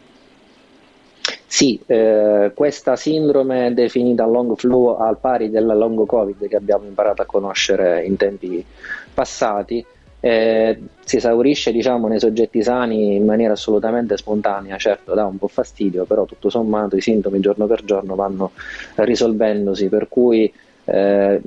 Sì, 1.51 1.77
eh, 1.85 2.53
questa 2.55 2.95
sindrome 2.95 3.73
definita 3.73 4.25
long 4.25 4.55
flu 4.55 4.87
al 4.87 5.17
pari 5.17 5.49
della 5.49 5.73
long 5.73 6.05
covid 6.05 6.47
che 6.47 6.55
abbiamo 6.55 6.85
imparato 6.85 7.23
a 7.23 7.25
conoscere 7.25 8.05
in 8.05 8.15
tempi 8.15 8.65
passati, 9.13 9.85
eh, 10.21 10.81
si 11.03 11.17
esaurisce 11.17 11.73
diciamo, 11.73 12.07
nei 12.07 12.21
soggetti 12.21 12.63
sani 12.63 13.15
in 13.15 13.25
maniera 13.25 13.51
assolutamente 13.51 14.15
spontanea, 14.15 14.77
certo 14.77 15.13
dà 15.13 15.25
un 15.25 15.37
po' 15.37 15.49
fastidio, 15.49 16.05
però 16.05 16.23
tutto 16.23 16.49
sommato 16.49 16.95
i 16.95 17.01
sintomi 17.01 17.41
giorno 17.41 17.67
per 17.67 17.83
giorno 17.83 18.15
vanno 18.15 18.51
risolvendosi, 18.95 19.89
per 19.89 20.07
cui 20.07 20.51
eh, 20.85 21.41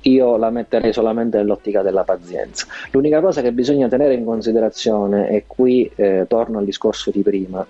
io 0.00 0.36
la 0.38 0.48
metterei 0.48 0.94
solamente 0.94 1.36
nell'ottica 1.36 1.82
della 1.82 2.02
pazienza. 2.02 2.66
L'unica 2.92 3.20
cosa 3.20 3.42
che 3.42 3.52
bisogna 3.52 3.88
tenere 3.88 4.14
in 4.14 4.24
considerazione, 4.24 5.28
e 5.28 5.44
qui 5.46 5.88
eh, 5.96 6.24
torno 6.26 6.58
al 6.60 6.64
discorso 6.64 7.10
di 7.10 7.20
prima, 7.20 7.66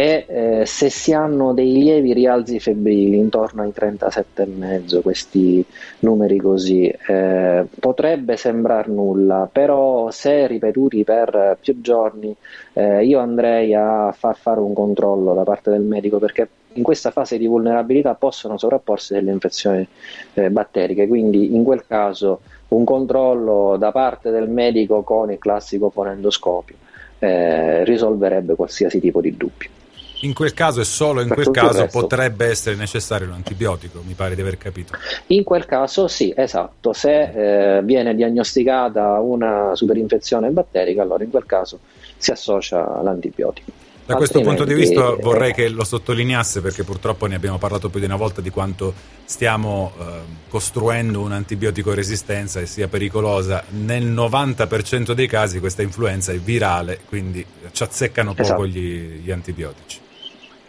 è 0.00 0.24
eh, 0.26 0.66
se 0.66 0.88
si 0.88 1.12
hanno 1.12 1.52
dei 1.52 1.72
lievi 1.72 2.14
rialzi 2.14 2.58
febbrili 2.58 3.18
intorno 3.18 3.62
ai 3.62 3.72
37,5, 3.76 5.02
questi 5.02 5.62
numeri 5.98 6.38
così, 6.38 6.86
eh, 6.86 7.66
potrebbe 7.78 8.38
sembrar 8.38 8.88
nulla, 8.88 9.46
però 9.52 10.10
se 10.10 10.46
ripetuti 10.46 11.04
per 11.04 11.58
più 11.60 11.82
giorni 11.82 12.34
eh, 12.72 13.04
io 13.04 13.18
andrei 13.18 13.74
a 13.74 14.10
far 14.16 14.36
fare 14.36 14.60
un 14.60 14.72
controllo 14.72 15.34
da 15.34 15.42
parte 15.42 15.70
del 15.70 15.82
medico 15.82 16.18
perché 16.18 16.48
in 16.72 16.82
questa 16.82 17.10
fase 17.10 17.36
di 17.36 17.46
vulnerabilità 17.46 18.14
possono 18.14 18.56
sovrapporsi 18.56 19.12
delle 19.12 19.32
infezioni 19.32 19.86
eh, 20.32 20.50
batteriche, 20.50 21.06
quindi 21.08 21.54
in 21.54 21.62
quel 21.62 21.84
caso 21.86 22.40
un 22.68 22.84
controllo 22.84 23.76
da 23.76 23.92
parte 23.92 24.30
del 24.30 24.48
medico 24.48 25.02
con 25.02 25.30
il 25.30 25.38
classico 25.38 25.90
fonendoscopio 25.90 26.76
eh, 27.18 27.84
risolverebbe 27.84 28.54
qualsiasi 28.54 28.98
tipo 28.98 29.20
di 29.20 29.36
dubbio. 29.36 29.79
In 30.20 30.34
quel 30.34 30.52
caso 30.52 30.80
e 30.80 30.84
solo 30.84 31.22
in 31.22 31.28
Per 31.28 31.36
quel 31.36 31.50
caso 31.50 31.86
potrebbe 31.86 32.46
essere 32.46 32.76
necessario 32.76 33.26
un 33.26 33.32
antibiotico, 33.32 34.02
mi 34.06 34.14
pare 34.14 34.34
di 34.34 34.40
aver 34.40 34.58
capito. 34.58 34.92
In 35.28 35.44
quel 35.44 35.64
caso 35.64 36.08
sì, 36.08 36.32
esatto, 36.36 36.92
se 36.92 37.76
eh, 37.78 37.82
viene 37.82 38.14
diagnosticata 38.14 39.18
una 39.20 39.74
superinfezione 39.74 40.50
batterica, 40.50 41.02
allora 41.02 41.24
in 41.24 41.30
quel 41.30 41.46
caso 41.46 41.78
si 42.16 42.30
associa 42.30 43.00
l'antibiotico. 43.02 43.88
Da 44.10 44.16
questo 44.16 44.40
punto 44.40 44.64
di 44.64 44.74
vista 44.74 45.12
eh, 45.12 45.16
vorrei 45.20 45.54
che 45.54 45.68
lo 45.68 45.84
sottolineasse 45.84 46.60
perché 46.60 46.82
purtroppo 46.82 47.26
ne 47.26 47.36
abbiamo 47.36 47.58
parlato 47.58 47.90
più 47.90 48.00
di 48.00 48.06
una 48.06 48.16
volta 48.16 48.40
di 48.40 48.50
quanto 48.50 48.92
stiamo 49.24 49.92
eh, 49.98 50.04
costruendo 50.48 51.20
un'antibiotico 51.20 51.94
resistenza 51.94 52.58
e 52.58 52.66
sia 52.66 52.88
pericolosa. 52.88 53.62
Nel 53.68 54.10
90% 54.10 55.12
dei 55.12 55.28
casi 55.28 55.60
questa 55.60 55.82
influenza 55.82 56.32
è 56.32 56.38
virale, 56.38 56.98
quindi 57.06 57.46
ci 57.70 57.82
azzeccano 57.84 58.34
poco 58.34 58.42
Esatto. 58.42 58.66
gli, 58.66 59.20
gli 59.22 59.30
antibiotici. 59.30 60.08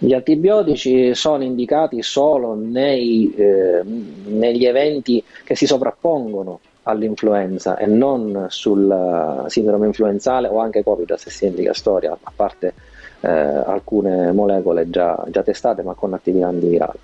Gli 0.04 0.14
antibiotici 0.14 1.14
sono 1.14 1.44
indicati 1.44 2.02
solo 2.02 2.56
nei, 2.56 3.32
eh, 3.36 3.84
negli 3.84 4.66
eventi 4.66 5.24
che 5.44 5.56
si 5.56 5.68
sovrappongono 5.68 6.60
all'influenza 6.84 7.78
e 7.78 7.86
non 7.86 8.48
sulla 8.50 9.46
sindrome 9.48 9.86
influenzale 9.86 10.48
o 10.48 10.58
anche 10.58 10.82
Covid, 10.82 11.14
se 11.14 11.30
si 11.30 11.46
indica 11.46 11.76
storia, 11.76 12.18
a 12.20 12.32
parte 12.36 12.74
eh, 13.20 13.30
alcune 13.30 14.32
molecole 14.32 14.90
già, 14.90 15.24
già 15.30 15.44
testate 15.44 15.84
ma 15.84 15.94
con 15.94 16.16
attività 16.16 16.48
antivirale. 16.48 16.98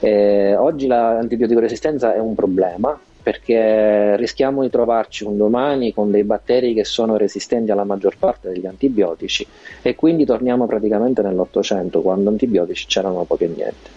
Eh, 0.00 0.54
oggi 0.54 0.86
l'antibiotico 0.86 1.60
resistenza 1.60 2.14
è 2.14 2.18
un 2.18 2.34
problema 2.34 3.00
perché 3.24 4.16
rischiamo 4.18 4.60
di 4.60 4.68
trovarci 4.68 5.24
un 5.24 5.38
domani 5.38 5.94
con 5.94 6.10
dei 6.10 6.24
batteri 6.24 6.74
che 6.74 6.84
sono 6.84 7.16
resistenti 7.16 7.70
alla 7.70 7.84
maggior 7.84 8.18
parte 8.18 8.50
degli 8.50 8.66
antibiotici 8.66 9.46
e 9.80 9.94
quindi 9.94 10.26
torniamo 10.26 10.66
praticamente 10.66 11.22
nell'Ottocento 11.22 12.02
quando 12.02 12.28
antibiotici 12.28 12.86
c'erano 12.86 13.24
poco 13.24 13.44
e 13.44 13.46
niente. 13.46 13.88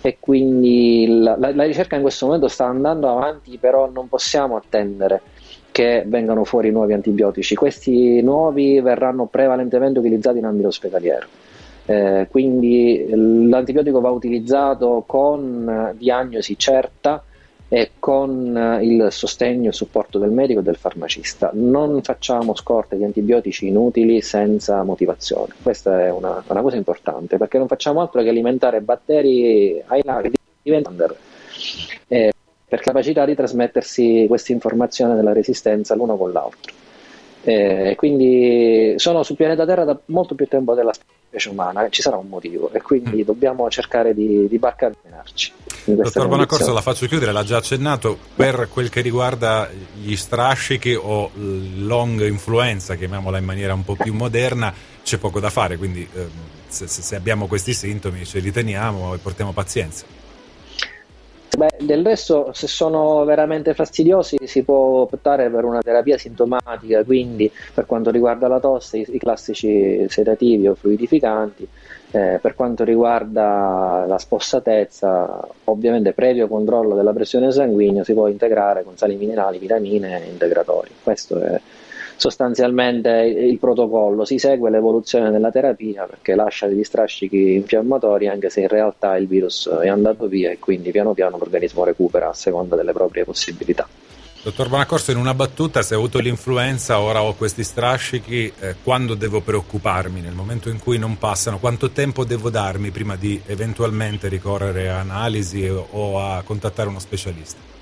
E 0.00 0.16
quindi 0.18 1.06
la, 1.20 1.36
la- 1.38 1.54
la 1.54 1.64
ricerca 1.64 1.96
in 1.96 2.00
questo 2.00 2.24
momento 2.24 2.48
sta 2.48 2.64
andando 2.64 3.10
avanti, 3.10 3.58
però 3.58 3.90
non 3.90 4.08
possiamo 4.08 4.56
attendere 4.56 5.20
che 5.70 6.02
vengano 6.06 6.44
fuori 6.44 6.70
nuovi 6.70 6.94
antibiotici. 6.94 7.54
Questi 7.54 8.22
nuovi 8.22 8.80
verranno 8.80 9.26
prevalentemente 9.26 9.98
utilizzati 9.98 10.38
in 10.38 10.46
ambito 10.46 10.68
ospedaliero. 10.68 11.26
Eh, 11.84 12.28
quindi 12.30 13.06
l'antibiotico 13.10 14.00
va 14.00 14.10
utilizzato 14.10 15.04
con 15.06 15.94
diagnosi 15.98 16.56
certa 16.56 17.22
e 17.72 17.92
con 18.00 18.56
eh, 18.56 18.84
il 18.84 19.12
sostegno 19.12 19.66
e 19.66 19.68
il 19.68 19.74
supporto 19.74 20.18
del 20.18 20.30
medico 20.30 20.58
e 20.58 20.62
del 20.64 20.74
farmacista. 20.74 21.50
Non 21.54 22.02
facciamo 22.02 22.56
scorte 22.56 22.96
di 22.96 23.04
antibiotici 23.04 23.68
inutili 23.68 24.20
senza 24.22 24.82
motivazione. 24.82 25.54
Questa 25.62 26.04
è 26.04 26.10
una, 26.10 26.42
una 26.44 26.62
cosa 26.62 26.74
importante 26.74 27.36
perché 27.38 27.58
non 27.58 27.68
facciamo 27.68 28.00
altro 28.00 28.22
che 28.22 28.28
alimentare 28.28 28.80
batteri 28.80 29.80
ai 29.86 30.00
lati 30.02 30.30
che 30.30 30.38
diventano 30.62 30.96
eh, 32.08 32.32
per 32.66 32.80
capacità 32.80 33.24
di 33.24 33.36
trasmettersi 33.36 34.24
questa 34.26 34.50
informazione 34.50 35.14
della 35.14 35.32
resistenza 35.32 35.94
l'uno 35.94 36.16
con 36.16 36.32
l'altro. 36.32 36.79
Eh, 37.42 37.94
quindi 37.96 38.94
sono 38.96 39.22
sul 39.22 39.36
pianeta 39.36 39.64
Terra 39.64 39.84
da 39.84 39.98
molto 40.06 40.34
più 40.34 40.46
tempo 40.46 40.74
della 40.74 40.92
specie 40.92 41.48
umana, 41.48 41.88
ci 41.88 42.02
sarà 42.02 42.16
un 42.16 42.28
motivo 42.28 42.70
e 42.72 42.82
quindi 42.82 43.24
dobbiamo 43.24 43.68
cercare 43.70 44.14
di, 44.14 44.46
di 44.48 44.58
barcamenarci. 44.58 45.52
Dottor 45.84 46.28
condizione. 46.28 46.72
la 46.72 46.80
faccio 46.82 47.06
chiudere, 47.06 47.32
l'ha 47.32 47.44
già 47.44 47.56
accennato, 47.56 48.18
per 48.34 48.68
quel 48.70 48.90
che 48.90 49.00
riguarda 49.00 49.68
gli 49.94 50.14
strascichi 50.16 50.94
o 50.94 51.30
long 51.34 52.26
influenza, 52.26 52.96
chiamiamola 52.96 53.38
in 53.38 53.44
maniera 53.44 53.72
un 53.72 53.84
po' 53.84 53.94
più 53.94 54.12
moderna, 54.12 54.72
c'è 55.02 55.16
poco 55.16 55.40
da 55.40 55.48
fare, 55.48 55.78
quindi 55.78 56.06
se, 56.68 56.86
se- 56.86 57.02
se 57.02 57.16
abbiamo 57.16 57.46
questi 57.46 57.72
sintomi 57.72 58.24
ce 58.24 58.40
li 58.40 58.52
teniamo 58.52 59.14
e 59.14 59.18
portiamo 59.18 59.52
pazienza. 59.52 60.04
Beh, 61.56 61.78
del 61.80 62.04
resto, 62.04 62.52
se 62.52 62.68
sono 62.68 63.24
veramente 63.24 63.74
fastidiosi, 63.74 64.38
si 64.44 64.62
può 64.62 65.00
optare 65.00 65.50
per 65.50 65.64
una 65.64 65.80
terapia 65.80 66.16
sintomatica, 66.16 67.02
quindi 67.02 67.50
per 67.74 67.86
quanto 67.86 68.10
riguarda 68.10 68.46
la 68.46 68.60
tosse, 68.60 68.98
i, 68.98 69.06
i 69.10 69.18
classici 69.18 70.06
sedativi 70.08 70.68
o 70.68 70.74
fluidificanti. 70.74 71.68
Eh, 72.12 72.38
per 72.40 72.54
quanto 72.56 72.82
riguarda 72.82 74.04
la 74.06 74.18
spossatezza, 74.18 75.46
ovviamente 75.64 76.12
previo 76.12 76.48
controllo 76.48 76.96
della 76.96 77.12
pressione 77.12 77.52
sanguigna 77.52 78.02
si 78.02 78.14
può 78.14 78.26
integrare 78.26 78.82
con 78.82 78.96
sali 78.96 79.14
minerali, 79.16 79.58
vitamine 79.58 80.24
e 80.24 80.28
integratori. 80.28 80.90
Questo 81.02 81.38
è 81.38 81.60
sostanzialmente 82.20 83.08
il 83.08 83.58
protocollo, 83.58 84.26
si 84.26 84.38
segue 84.38 84.68
l'evoluzione 84.68 85.30
della 85.30 85.50
terapia 85.50 86.04
perché 86.04 86.34
lascia 86.34 86.66
degli 86.66 86.84
strascichi 86.84 87.54
infiammatori 87.54 88.28
anche 88.28 88.50
se 88.50 88.60
in 88.60 88.68
realtà 88.68 89.16
il 89.16 89.26
virus 89.26 89.66
è 89.68 89.88
andato 89.88 90.26
via 90.26 90.50
e 90.50 90.58
quindi 90.58 90.90
piano 90.90 91.14
piano 91.14 91.38
l'organismo 91.38 91.82
recupera 91.82 92.28
a 92.28 92.34
seconda 92.34 92.76
delle 92.76 92.92
proprie 92.92 93.24
possibilità. 93.24 93.88
Dottor 94.42 94.68
Bonaccorso, 94.68 95.10
in 95.10 95.16
una 95.16 95.32
battuta, 95.32 95.80
se 95.80 95.94
ho 95.94 95.98
avuto 95.98 96.18
l'influenza, 96.18 97.00
ora 97.00 97.22
ho 97.22 97.34
questi 97.34 97.62
strascichi, 97.62 98.52
eh, 98.58 98.74
quando 98.82 99.14
devo 99.14 99.40
preoccuparmi? 99.40 100.20
Nel 100.20 100.32
momento 100.32 100.68
in 100.68 100.78
cui 100.78 100.98
non 100.98 101.16
passano, 101.16 101.58
quanto 101.58 101.90
tempo 101.90 102.24
devo 102.24 102.50
darmi 102.50 102.90
prima 102.90 103.16
di 103.16 103.40
eventualmente 103.46 104.28
ricorrere 104.28 104.90
a 104.90 105.00
analisi 105.00 105.66
o 105.66 106.20
a 106.20 106.42
contattare 106.42 106.88
uno 106.88 107.00
specialista? 107.00 107.79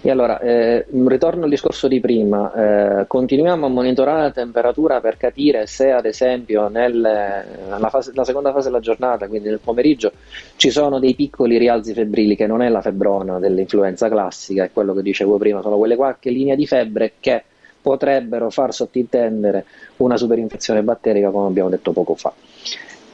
E 0.00 0.10
allora, 0.10 0.38
eh, 0.38 0.86
ritorno 1.06 1.44
al 1.44 1.50
discorso 1.50 1.88
di 1.88 1.98
prima, 1.98 3.00
eh, 3.00 3.06
continuiamo 3.08 3.66
a 3.66 3.68
monitorare 3.68 4.22
la 4.22 4.30
temperatura 4.30 5.00
per 5.00 5.16
capire 5.16 5.66
se 5.66 5.90
ad 5.90 6.06
esempio 6.06 6.68
nella 6.68 7.88
fase, 7.90 8.12
seconda 8.22 8.52
fase 8.52 8.68
della 8.68 8.80
giornata, 8.80 9.26
quindi 9.26 9.48
nel 9.48 9.58
pomeriggio, 9.58 10.12
ci 10.56 10.70
sono 10.70 11.00
dei 11.00 11.14
piccoli 11.14 11.58
rialzi 11.58 11.92
febbrili 11.92 12.36
che 12.36 12.46
non 12.46 12.62
è 12.62 12.68
la 12.68 12.82
febbrona 12.82 13.40
dell'influenza 13.40 14.08
classica, 14.08 14.62
è 14.62 14.70
quello 14.72 14.94
che 14.94 15.02
dicevo 15.02 15.38
prima, 15.38 15.60
sono 15.60 15.76
quelle 15.76 15.96
qualche 15.96 16.30
linee 16.30 16.54
di 16.54 16.66
febbre 16.66 17.14
che 17.18 17.42
potrebbero 17.82 18.50
far 18.50 18.72
sottintendere 18.72 19.64
una 19.96 20.16
superinfezione 20.16 20.82
batterica 20.82 21.30
come 21.30 21.48
abbiamo 21.48 21.68
detto 21.68 21.92
poco 21.92 22.14
fa. 22.14 22.32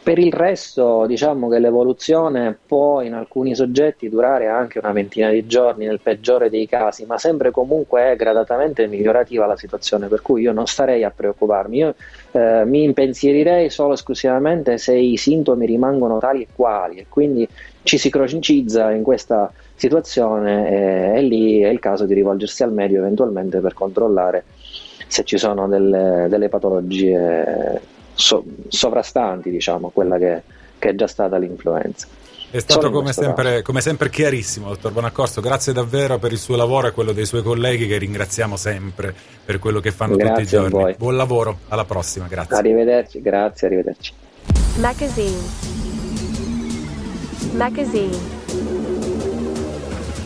Per 0.02 0.18
il 0.18 0.32
resto, 0.32 1.04
diciamo 1.06 1.48
che 1.48 1.58
l'evoluzione 1.58 2.56
può 2.66 3.02
in 3.02 3.12
alcuni 3.12 3.54
soggetti 3.54 4.08
durare 4.08 4.48
anche 4.48 4.78
una 4.78 4.92
ventina 4.92 5.28
di 5.28 5.46
giorni, 5.46 5.84
nel 5.84 6.00
peggiore 6.00 6.48
dei 6.48 6.66
casi, 6.66 7.04
ma 7.04 7.18
sempre 7.18 7.50
comunque 7.50 8.12
è 8.12 8.16
gradatamente 8.16 8.86
migliorativa 8.86 9.44
la 9.44 9.58
situazione, 9.58 10.08
per 10.08 10.22
cui 10.22 10.40
io 10.40 10.52
non 10.52 10.66
starei 10.66 11.04
a 11.04 11.12
preoccuparmi. 11.14 11.76
Io 11.76 11.94
eh, 12.30 12.64
mi 12.64 12.82
impensierirei 12.84 13.68
solo 13.68 13.92
esclusivamente 13.92 14.78
se 14.78 14.94
i 14.96 15.18
sintomi 15.18 15.66
rimangono 15.66 16.18
tali 16.18 16.42
e 16.42 16.48
quali 16.54 16.96
e 16.96 17.06
quindi 17.06 17.46
ci 17.82 17.98
si 17.98 18.08
cronicizza 18.08 18.90
in 18.92 19.02
questa 19.02 19.52
situazione 19.74 21.12
e, 21.12 21.18
e 21.18 21.22
lì 21.22 21.60
è 21.60 21.68
il 21.68 21.78
caso 21.78 22.06
di 22.06 22.14
rivolgersi 22.14 22.62
al 22.62 22.72
medico 22.72 23.00
eventualmente 23.00 23.60
per 23.60 23.74
controllare 23.74 24.44
se 25.06 25.24
ci 25.24 25.38
sono 25.38 25.68
delle, 25.68 26.26
delle 26.28 26.48
patologie 26.48 27.98
so, 28.20 28.44
sovrastanti 28.68 29.50
diciamo, 29.50 29.88
quella 29.88 30.18
che, 30.18 30.42
che, 30.78 30.90
è 30.90 30.94
già 30.94 31.06
stata 31.06 31.37
l'influenza. 31.38 32.06
È 32.50 32.59
stato 32.59 32.90
come 32.90 33.12
sempre, 33.12 33.62
come 33.62 33.80
sempre, 33.80 34.11
chiarissimo, 34.11 34.68
dottor 34.68 34.92
Bonaccorso. 34.92 35.40
Grazie 35.40 35.72
davvero 35.72 36.18
per 36.18 36.33
il 36.33 36.38
suo 36.38 36.56
lavoro 36.56 36.88
e 36.88 36.90
quello 36.90 37.12
dei 37.12 37.24
suoi 37.24 37.42
colleghi 37.42 37.87
che 37.87 37.96
ringraziamo 37.96 38.56
sempre 38.56 39.14
per 39.44 39.61
quello 39.61 39.78
che 39.78 39.92
fanno 39.92 40.16
grazie 40.16 40.44
tutti 40.44 40.54
i 40.56 40.59
giorni. 40.70 40.94
Buon 40.98 41.16
lavoro, 41.16 41.59
alla 41.68 41.85
prossima, 41.85 42.26
grazie. 42.26 42.56
Arrivederci, 42.56 43.22
grazie, 43.22 43.66
arrivederci. 43.68 44.12
Magazine. 44.78 45.38
Magazine. 47.52 48.18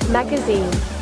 Magazine. 0.08 0.92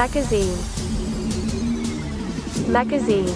Magazine, 0.00 0.56
magazine, 2.72 3.28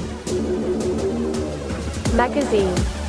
magazine. 2.17 3.04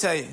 say, 0.00 0.26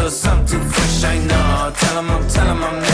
little 0.00 0.10
something 0.10 0.60
fresh, 0.60 1.04
I 1.04 1.18
know. 1.18 1.72
Tell 1.76 1.98
him 1.98 2.10
I'm, 2.10 2.28
tell 2.28 2.46
him 2.46 2.62
I'm 2.62 2.89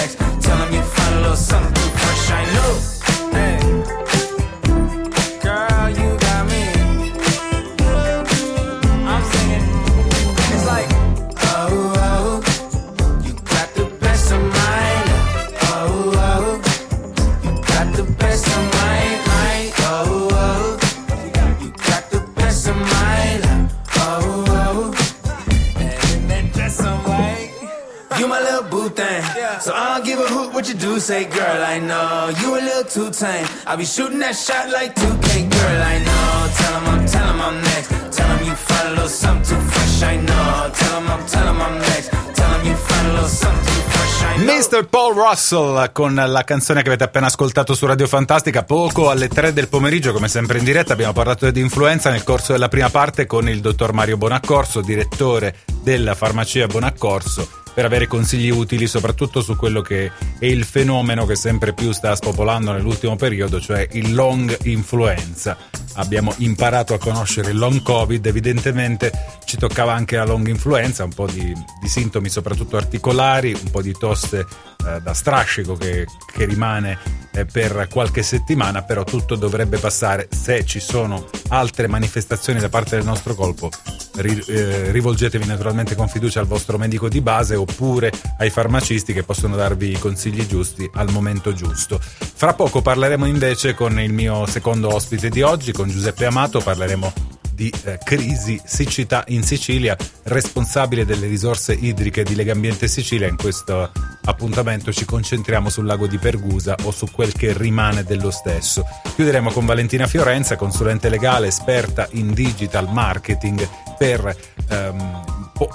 too 32.97 33.11
tame. 33.11 33.47
I'll 33.67 33.77
be 33.77 33.85
shooting 33.85 34.21
that 34.21 34.35
shot 34.35 34.71
like 34.71 34.95
2K, 34.95 35.51
girl, 35.53 35.83
I 35.93 35.97
know. 36.07 36.49
Tell 36.59 36.75
him 36.77 36.87
I'm, 36.93 37.07
tell 37.07 37.29
him 37.29 37.41
I'm 37.43 37.61
next. 37.61 37.89
Tell 38.17 38.29
him 38.33 38.47
you 38.47 38.55
find 38.55 38.89
a 38.89 38.91
little 38.93 39.09
something 39.09 39.45
too 39.45 39.61
fresh, 39.69 40.03
I 40.03 40.17
know. 40.17 40.71
Tell 40.73 41.01
him 41.01 41.11
I'm, 41.13 41.27
tell 41.27 41.47
him 41.47 41.61
I'm 41.61 41.79
next. 41.79 42.09
Tell 42.33 42.51
him 42.55 42.67
you 42.67 42.75
find 42.75 43.07
a 43.09 43.13
little 43.13 43.29
something 43.29 43.75
I. 44.19 44.45
Mr. 44.45 44.87
Paul 44.89 45.15
Russell 45.15 45.93
con 45.93 46.15
la 46.15 46.43
canzone 46.45 46.81
che 46.81 46.89
avete 46.89 47.05
appena 47.05 47.27
ascoltato 47.27 47.75
su 47.75 47.85
Radio 47.85 48.07
Fantastica 48.07 48.63
poco 48.63 49.11
alle 49.11 49.29
3 49.29 49.53
del 49.53 49.69
pomeriggio 49.69 50.13
come 50.13 50.29
sempre 50.29 50.59
in 50.59 50.65
diretta 50.65 50.95
abbiamo 50.95 51.13
parlato 51.13 51.51
di 51.51 51.61
influenza 51.61 52.11
nel 52.11 52.25
corso 52.25 52.53
della 52.53 52.69
prima 52.69 52.89
parte 52.89 53.27
con 53.27 53.49
il 53.49 53.61
dottor 53.61 53.93
Mario 53.93 54.17
Bonaccorso 54.17 54.81
direttore 54.81 55.57
della 55.83 56.15
farmacia 56.15 56.67
Bonaccorso 56.67 57.65
per 57.77 57.85
avere 57.85 58.07
consigli 58.07 58.49
utili 58.49 58.87
soprattutto 58.87 59.43
su 59.43 59.55
quello 59.55 59.83
che 59.83 60.11
è 60.39 60.47
il 60.47 60.65
fenomeno 60.65 61.27
che 61.27 61.37
sempre 61.37 61.75
più 61.75 61.93
sta 61.93 62.17
spopolando 62.17 62.73
nell'ultimo 62.73 63.17
periodo, 63.17 63.61
cioè 63.61 63.87
il 63.93 64.15
long 64.15 64.57
influenza. 64.63 65.59
Abbiamo 65.97 66.33
imparato 66.39 66.95
a 66.95 66.99
conoscere 66.99 67.51
il 67.51 67.59
long 67.59 67.83
covid, 67.83 68.25
evidentemente 68.25 69.13
ci 69.45 69.59
toccava 69.59 69.93
anche 69.93 70.17
la 70.17 70.25
long 70.25 70.47
influenza, 70.49 71.05
un 71.05 71.13
po' 71.13 71.27
di, 71.27 71.53
di 71.79 71.89
sintomi 71.89 72.31
soprattutto 72.31 72.79
articolari, 72.79 73.53
un 73.53 73.71
po' 73.71 73.83
di 73.83 73.93
tosse 73.93 74.47
eh, 74.87 75.01
da 75.03 75.13
strascico 75.13 75.75
che, 75.75 76.07
che 76.33 76.47
rimane 76.47 77.26
per 77.45 77.89
qualche 77.91 78.23
settimana, 78.23 78.83
però 78.83 79.05
tutto 79.05 79.35
dovrebbe 79.35 79.79
passare. 79.79 80.29
Se 80.31 80.65
ci 80.65 80.81
sono 80.81 81.29
altre 81.49 81.87
manifestazioni 81.89 82.61
da 82.61 82.69
parte 82.69 82.97
del 82.97 83.05
nostro 83.05 83.35
colpo, 83.35 83.71
ri- 84.15 84.43
eh, 84.47 84.91
rivolgetevi 84.91 85.45
naturalmente 85.45 85.95
con 85.95 86.09
fiducia 86.09 86.41
al 86.41 86.47
vostro 86.47 86.79
medico 86.79 87.09
di 87.09 87.21
base 87.21 87.55
oppure 87.55 88.11
ai 88.39 88.51
farmacisti 88.51 89.13
che 89.13 89.23
possono 89.23 89.57
darvi 89.57 89.91
i 89.91 89.99
consigli 89.99 90.47
giusti 90.47 90.89
al 90.95 91.11
momento 91.11 91.53
giusto. 91.53 92.01
Fra 92.01 92.55
poco 92.55 92.81
parleremo 92.81 93.27
invece 93.27 93.75
con 93.75 94.01
il 94.01 94.13
mio 94.13 94.47
secondo 94.47 94.95
ospite 94.95 95.29
di 95.29 95.43
oggi, 95.43 95.73
con 95.73 95.89
Giuseppe 95.89 96.27
Amato, 96.27 96.61
parleremo 96.61 97.36
di 97.57 97.73
eh, 97.85 97.99
crisi 98.05 98.61
siccità 98.63 99.25
in 99.29 99.43
Sicilia, 99.43 99.97
responsabile 100.25 101.07
delle 101.07 101.27
risorse 101.27 101.73
idriche 101.73 102.23
di 102.23 102.35
Legambiente 102.35 102.87
Sicilia. 102.87 103.27
In 103.27 103.37
questo 103.37 103.91
appuntamento 104.25 104.93
ci 104.93 105.07
concentriamo 105.07 105.71
sul 105.71 105.87
lago 105.87 106.07
di 106.07 106.19
Pergusa 106.19 106.77
o 106.83 106.91
su 106.91 107.11
quel 107.11 107.33
che 107.33 107.57
rimane 107.57 108.05
dello 108.05 108.31
stesso. 108.31 108.85
Chiuderemo 109.15 109.51
con 109.51 109.65
Valentina 109.65 110.07
Fiorenza, 110.07 110.57
consulente 110.57 111.09
legale, 111.09 111.47
esperta 111.47 112.07
in 112.13 112.35
digital 112.35 112.93
marketing, 112.93 113.67
per 113.97 114.37
ehm, 114.69 115.25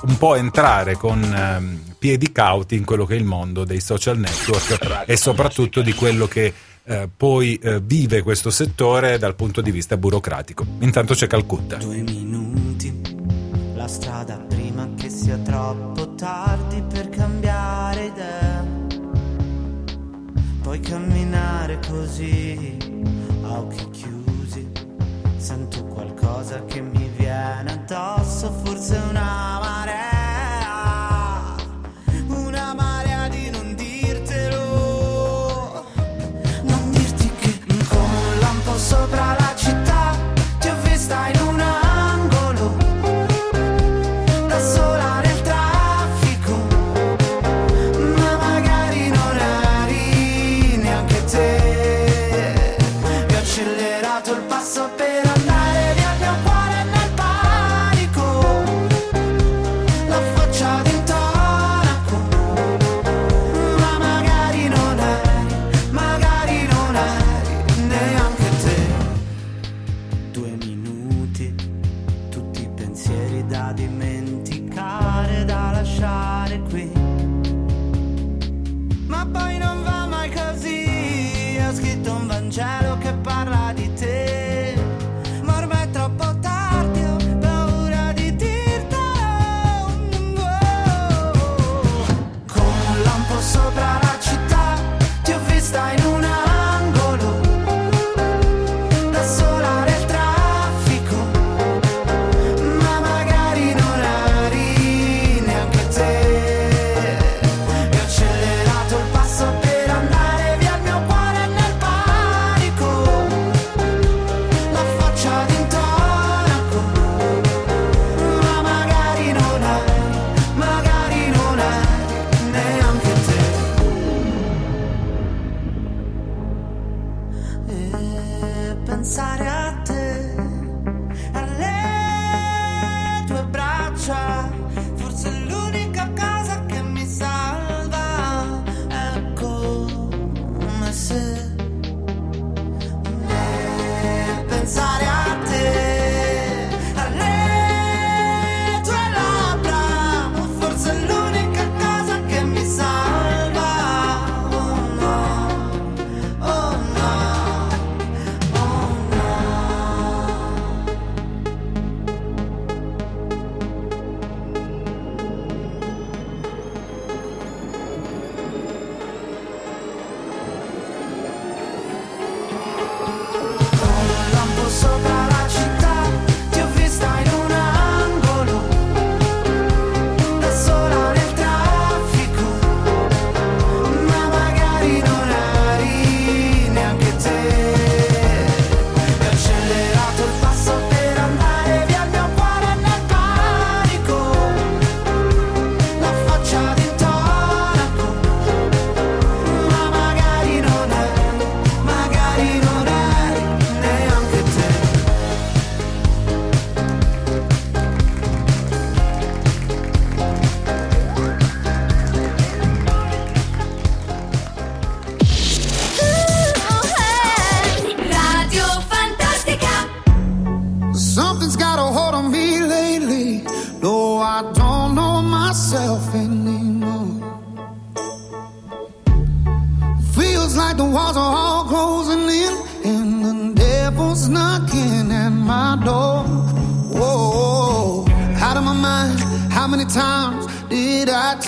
un 0.03 0.17
po' 0.19 0.35
entrare 0.35 0.95
con 0.95 1.23
ehm, 1.23 1.95
piedi 1.97 2.31
cauti 2.31 2.75
in 2.75 2.85
quello 2.85 3.05
che 3.05 3.15
è 3.15 3.17
il 3.17 3.23
mondo 3.23 3.63
dei 3.63 3.81
social 3.81 4.19
network 4.19 5.03
e 5.07 5.17
soprattutto 5.17 5.81
di 5.81 5.93
quello 5.93 6.27
che 6.27 6.53
eh, 6.83 7.09
poi 7.15 7.55
eh, 7.55 7.79
vive 7.79 8.21
questo 8.21 8.49
settore 8.49 9.17
dal 9.17 9.35
punto 9.35 9.61
di 9.61 9.71
vista 9.71 9.97
burocratico. 9.97 10.65
Intanto 10.79 11.13
c'è 11.13 11.27
Calcutta. 11.27 11.77
Due 11.77 12.01
minuti, 12.01 13.01
la 13.75 13.87
strada 13.87 14.37
prima 14.37 14.89
che 14.95 15.09
sia 15.09 15.37
troppo 15.37 16.15
tardi 16.15 16.81
per 16.81 17.09
cambiare 17.09 18.05
idea. 18.05 18.65
Puoi 20.61 20.79
camminare 20.79 21.79
così, 21.87 22.77
a 23.43 23.59
occhi 23.59 23.89
chiusi. 23.89 24.69
Sento 25.37 25.85
qualcosa 25.85 26.63
che 26.65 26.81
mi 26.81 27.09
viene 27.17 27.71
addosso, 27.71 28.51
forse 28.63 28.95
una 29.09 29.59
marea. 29.59 29.70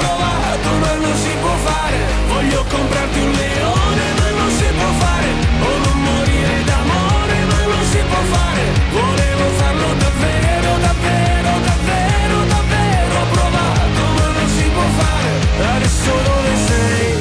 provato 0.00 0.68
ma 0.82 0.92
non 1.04 1.16
si 1.16 1.32
può 1.40 1.54
fare, 1.68 1.98
voglio 2.28 2.64
comprarti 2.68 3.18
un 3.20 3.30
leone 3.30 4.04
ma 4.18 4.28
non 4.40 4.50
si 4.58 4.68
può 4.78 4.90
fare, 5.04 5.28
o 5.68 5.70
non 5.84 5.98
morire 6.08 6.56
d'amore 6.68 7.36
ma 7.50 7.60
non 7.72 7.84
si 7.92 8.00
può 8.10 8.22
fare, 8.34 8.64
volevo 8.98 9.44
farlo 9.60 9.88
davvero, 10.04 10.70
davvero, 10.86 11.50
davvero, 11.68 12.36
davvero 12.54 13.16
provato 13.36 14.02
ma 14.18 14.26
non 14.38 14.48
si 14.56 14.66
può 14.76 14.86
fare, 15.00 15.30
adesso 15.76 16.12
dove 16.28 16.52
sei? 16.68 17.12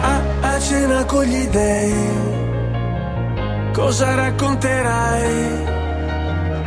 a, 0.00 0.22
a 0.40 0.60
cena 0.60 1.04
con 1.04 1.24
gli 1.24 1.46
dei. 1.48 2.28
Cosa 3.72 4.14
racconterai 4.14 5.64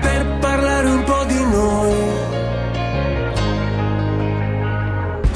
per 0.02 0.38
parlare 0.40 0.90
un 0.90 1.04
po' 1.04 1.24
di 1.26 1.44
noi? 1.44 2.03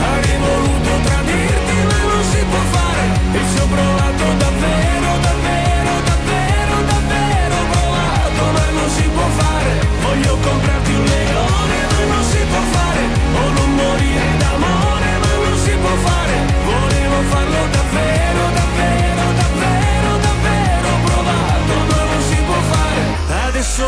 Avrei 0.00 0.38
voluto 0.38 0.90
tradirti 1.04 1.76
ma 1.88 2.00
non 2.10 2.22
si 2.30 2.40
può 2.50 2.62
fare. 2.74 3.04
E 3.32 3.40
ci 3.50 3.58
ho 3.62 3.66
provato 3.66 4.24
davvero, 4.44 5.10
davvero, 5.26 5.92
davvero, 6.10 6.74
davvero 6.92 7.56
provato 7.72 8.42
Ma 8.56 8.66
non 8.78 8.88
si 8.90 9.06
può 9.14 9.28
fare. 9.40 9.72
Voglio 10.02 10.36
comprarti 10.36 10.92
un 10.92 11.04
leone 11.04 11.78
ma 11.92 12.02
non 12.12 12.24
si 12.24 12.40
può 12.50 12.62
fare. 12.76 13.02
O 13.40 13.66
morire 13.80 14.28
d'amore 14.38 15.10
ma 15.22 15.32
non 15.44 15.56
si 15.64 15.74
può 15.82 15.94
fare. 16.06 16.34
Volevo 16.64 17.18
farlo 17.32 17.62
davvero, 17.76 18.42
davvero, 18.54 19.18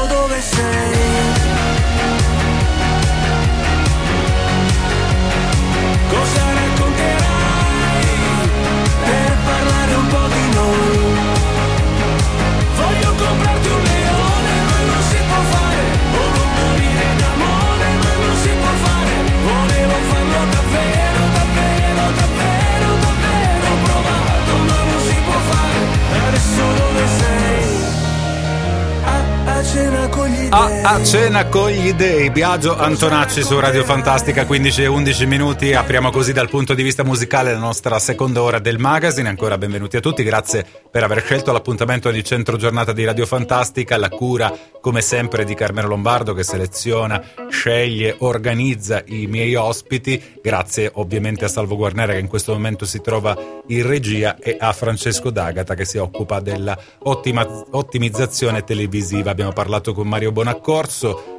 dove 0.07 0.41
sei? 0.41 1.70
A 30.83 31.05
cena 31.05 31.47
con 31.47 31.69
gli 31.69 31.93
dei, 31.93 32.31
Biagio 32.31 32.75
Antonacci 32.75 33.43
su 33.43 33.61
Radio 33.61 33.85
Fantastica, 33.85 34.47
15 34.47 34.83
e 34.83 34.87
11 34.87 35.27
minuti. 35.27 35.75
Apriamo 35.75 36.11
così 36.11 36.33
dal 36.33 36.49
punto 36.49 36.73
di 36.73 36.83
vista 36.83 37.05
musicale 37.05 37.53
la 37.53 37.59
nostra 37.59 37.99
seconda 37.99 38.43
ora 38.43 38.59
del 38.59 38.79
magazine. 38.79 39.29
Ancora 39.29 39.59
benvenuti 39.59 39.99
a 39.99 40.01
tutti, 40.01 40.23
grazie 40.23 40.65
per 40.91 41.03
aver 41.05 41.23
scelto 41.23 41.53
l'appuntamento 41.53 42.11
di 42.11 42.25
centro 42.25 42.57
giornata 42.57 42.93
di 42.93 43.05
Radio 43.05 43.27
Fantastica. 43.27 43.99
La 43.99 44.09
cura, 44.09 44.53
come 44.81 45.03
sempre, 45.03 45.45
di 45.45 45.55
Carmelo 45.55 45.89
Lombardo 45.89 46.33
che 46.33 46.45
seleziona, 46.45 47.23
sceglie, 47.51 48.17
organizza 48.21 49.03
i 49.07 49.27
miei 49.27 49.55
ospiti. 49.57 50.39
Grazie 50.43 50.91
ovviamente 50.95 51.45
a 51.45 51.49
Salvo 51.49 51.77
Guarnera 51.77 52.15
che 52.15 52.21
in 52.21 52.29
questo 52.29 52.53
momento 52.53 52.87
si 52.87 53.03
trova 53.03 53.37
in 53.67 53.87
regia 53.87 54.37
e 54.39 54.57
a 54.59 54.73
Francesco 54.73 55.29
D'Agata 55.31 55.75
che 55.75 55.85
si 55.85 55.99
occupa 55.99 56.41
della 56.41 56.77
ottimizzazione 57.03 58.65
televisiva. 58.65 59.31
Abbiamo 59.31 59.53
parlato 59.53 59.93
con 59.93 60.09
Mario 60.09 60.33
Bonaccorso 60.33 60.70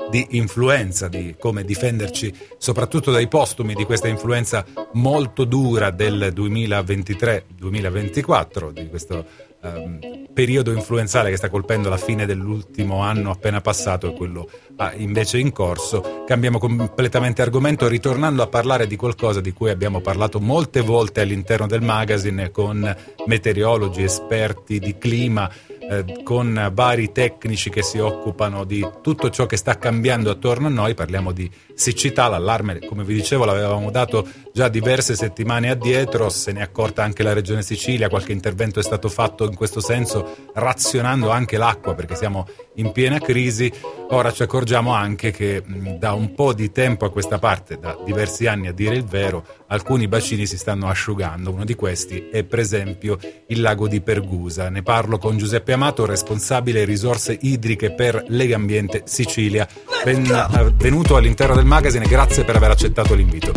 di 0.09 0.27
influenza, 0.31 1.07
di 1.07 1.35
come 1.39 1.63
difenderci 1.63 2.35
soprattutto 2.57 3.11
dai 3.11 3.29
postumi 3.29 3.73
di 3.73 3.85
questa 3.85 4.09
influenza 4.09 4.65
molto 4.93 5.45
dura 5.45 5.89
del 5.89 6.33
2023-2024, 6.35 8.71
di 8.71 8.89
questo 8.89 9.25
um, 9.61 10.27
periodo 10.33 10.73
influenzale 10.73 11.29
che 11.29 11.37
sta 11.37 11.49
colpendo 11.49 11.87
la 11.87 11.95
fine 11.95 12.25
dell'ultimo 12.25 13.01
anno 13.01 13.31
appena 13.31 13.61
passato 13.61 14.09
e 14.09 14.13
quello 14.13 14.49
ah, 14.75 14.91
invece 14.95 15.39
in 15.39 15.53
corso. 15.53 16.25
Cambiamo 16.27 16.59
completamente 16.59 17.41
argomento 17.41 17.87
ritornando 17.87 18.43
a 18.43 18.47
parlare 18.47 18.87
di 18.87 18.97
qualcosa 18.97 19.39
di 19.39 19.53
cui 19.53 19.69
abbiamo 19.69 20.01
parlato 20.01 20.41
molte 20.41 20.81
volte 20.81 21.21
all'interno 21.21 21.67
del 21.67 21.81
magazine 21.81 22.51
con 22.51 22.93
meteorologi, 23.27 24.03
esperti 24.03 24.79
di 24.79 24.97
clima, 24.97 25.49
eh, 25.89 26.23
con 26.23 26.69
vari 26.73 27.11
tecnici 27.11 27.69
che 27.69 27.83
si 27.83 27.97
occupano 27.97 28.63
di 28.63 28.87
tutto 29.01 29.29
ciò 29.29 29.45
che 29.45 29.57
sta 29.57 29.77
cambiando 29.77 30.29
attorno 30.29 30.67
a 30.67 30.69
noi, 30.69 30.93
parliamo 30.93 31.31
di 31.31 31.49
siccità, 31.81 32.27
l'allarme 32.27 32.77
come 32.85 33.03
vi 33.03 33.15
dicevo 33.15 33.43
l'avevamo 33.43 33.89
dato 33.89 34.27
già 34.53 34.67
diverse 34.67 35.15
settimane 35.15 35.71
addietro, 35.71 36.29
se 36.29 36.51
ne 36.51 36.59
è 36.59 36.63
accorta 36.63 37.03
anche 37.03 37.23
la 37.23 37.33
regione 37.33 37.63
Sicilia, 37.63 38.07
qualche 38.07 38.33
intervento 38.33 38.79
è 38.79 38.83
stato 38.83 39.09
fatto 39.09 39.45
in 39.45 39.55
questo 39.55 39.79
senso 39.79 40.49
razionando 40.53 41.31
anche 41.31 41.57
l'acqua 41.57 41.95
perché 41.95 42.15
siamo 42.15 42.47
in 42.75 42.91
piena 42.91 43.17
crisi, 43.17 43.71
ora 44.09 44.31
ci 44.31 44.43
accorgiamo 44.43 44.93
anche 44.93 45.31
che 45.31 45.63
da 45.97 46.13
un 46.13 46.35
po' 46.35 46.53
di 46.53 46.71
tempo 46.71 47.05
a 47.05 47.11
questa 47.11 47.39
parte, 47.39 47.79
da 47.79 47.97
diversi 48.05 48.45
anni 48.45 48.67
a 48.67 48.73
dire 48.73 48.95
il 48.95 49.03
vero, 49.03 49.43
alcuni 49.67 50.07
bacini 50.07 50.45
si 50.45 50.59
stanno 50.59 50.87
asciugando, 50.87 51.51
uno 51.51 51.65
di 51.65 51.73
questi 51.73 52.29
è 52.31 52.43
per 52.43 52.59
esempio 52.59 53.17
il 53.47 53.59
lago 53.59 53.87
di 53.87 54.01
Pergusa, 54.01 54.69
ne 54.69 54.83
parlo 54.83 55.17
con 55.17 55.37
Giuseppe 55.37 55.73
Amato, 55.73 56.05
responsabile 56.05 56.85
risorse 56.85 57.35
idriche 57.41 57.91
per 57.91 58.23
Legambiente 58.27 59.01
Sicilia, 59.05 59.67
benvenuto 60.03 61.15
all'interno 61.15 61.55
del 61.55 61.69
magazine, 61.71 62.05
grazie 62.05 62.43
per 62.43 62.57
aver 62.57 62.71
accettato 62.71 63.13
l'invito. 63.13 63.53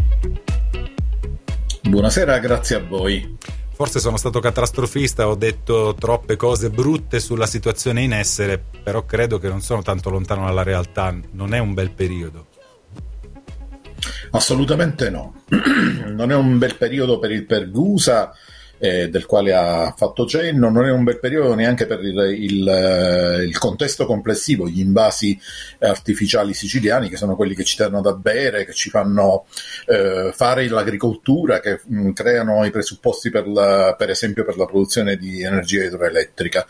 Buonasera, 1.83 2.39
grazie 2.39 2.77
a 2.77 2.79
voi. 2.79 3.37
Forse 3.73 3.99
sono 3.99 4.17
stato 4.17 4.39
catastrofista, 4.39 5.27
ho 5.27 5.35
detto 5.35 5.97
troppe 5.99 6.37
cose 6.37 6.71
brutte 6.71 7.19
sulla 7.19 7.47
situazione 7.47 8.03
in 8.03 8.13
essere, 8.13 8.63
però 8.85 9.05
credo 9.05 9.39
che 9.39 9.49
non 9.49 9.61
sono 9.63 9.83
tanto 9.83 10.11
lontano 10.11 10.45
dalla 10.45 10.63
realtà, 10.63 11.13
non 11.33 11.55
è 11.55 11.59
un 11.59 11.75
bel 11.75 11.91
periodo. 11.91 12.47
Assolutamente 14.31 15.11
no, 15.11 15.43
non 16.15 16.31
è 16.31 16.37
un 16.37 16.57
bel 16.57 16.77
periodo 16.77 17.19
per 17.19 17.33
il 17.33 17.45
Pergusa, 17.47 18.33
eh, 18.85 19.09
del 19.09 19.25
quale 19.25 19.55
ha 19.55 19.95
fatto 19.97 20.27
cenno, 20.27 20.69
non 20.69 20.85
è 20.85 20.91
un 20.91 21.05
bel 21.05 21.19
periodo 21.19 21.55
neanche 21.55 21.87
per 21.87 22.05
il, 22.05 22.19
il, 22.39 22.69
eh, 22.69 23.43
il, 23.45 23.57
contesto 23.57 24.05
complessivo, 24.05 24.69
gli 24.69 24.81
invasi 24.81 25.41
artificiali 25.79 26.53
siciliani 26.53 27.09
che 27.09 27.17
sono 27.17 27.35
quelli 27.35 27.55
che 27.55 27.65
ci 27.65 27.79
danno 27.79 28.03
da 28.03 28.13
bere, 28.13 28.67
che 28.67 28.75
ci 28.75 28.91
fanno 28.91 29.47
eh, 29.87 30.33
fare 30.35 30.69
l'agricoltura, 30.69 31.61
che 31.61 31.81
mh, 31.83 31.99
mm, 31.99 32.11
creano 32.11 32.63
i 32.67 32.71
presupposti 32.71 33.31
per, 33.31 33.49
la, 33.49 33.95
per 33.97 34.11
esempio 34.11 34.45
per 34.45 34.59
la 34.59 34.67
produzione 34.67 35.17
di 35.17 35.43
energia 35.43 35.85
idroelettrica. 35.85 36.67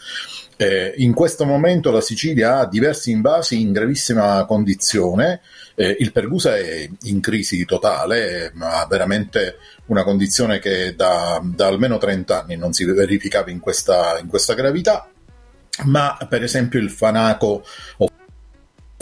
Eh, 0.57 0.95
in 0.99 1.15
questo 1.15 1.45
momento 1.45 1.91
la 1.91 2.01
Sicilia 2.01 2.59
ha 2.59 2.67
diversi 2.67 3.11
invasi 3.11 3.61
in 3.61 3.73
gravissima 3.73 4.45
condizione, 4.45 5.41
eh, 5.75 5.97
il 5.99 6.13
Pergusa 6.13 6.57
è 6.57 6.89
in 7.03 7.21
crisi 7.21 7.65
totale, 7.65 8.53
ha 8.59 8.87
veramente 8.89 9.57
una 9.87 10.05
condizione 10.05 10.61
che 10.61 10.95
da, 10.95 11.41
da, 11.43 11.67
almeno 11.67 11.99
30 11.99 12.43
anni 12.43 12.57
non 12.57 12.73
si 12.73 12.85
verificava 12.85 13.51
in 13.51 13.59
questa, 13.59 14.19
in 14.21 14.29
questa 14.29 14.55
gravità. 14.55 15.09
Ma 15.85 16.17
per 16.29 16.45
esempio 16.45 16.79
il 16.79 16.89
Fanaco 16.91 17.65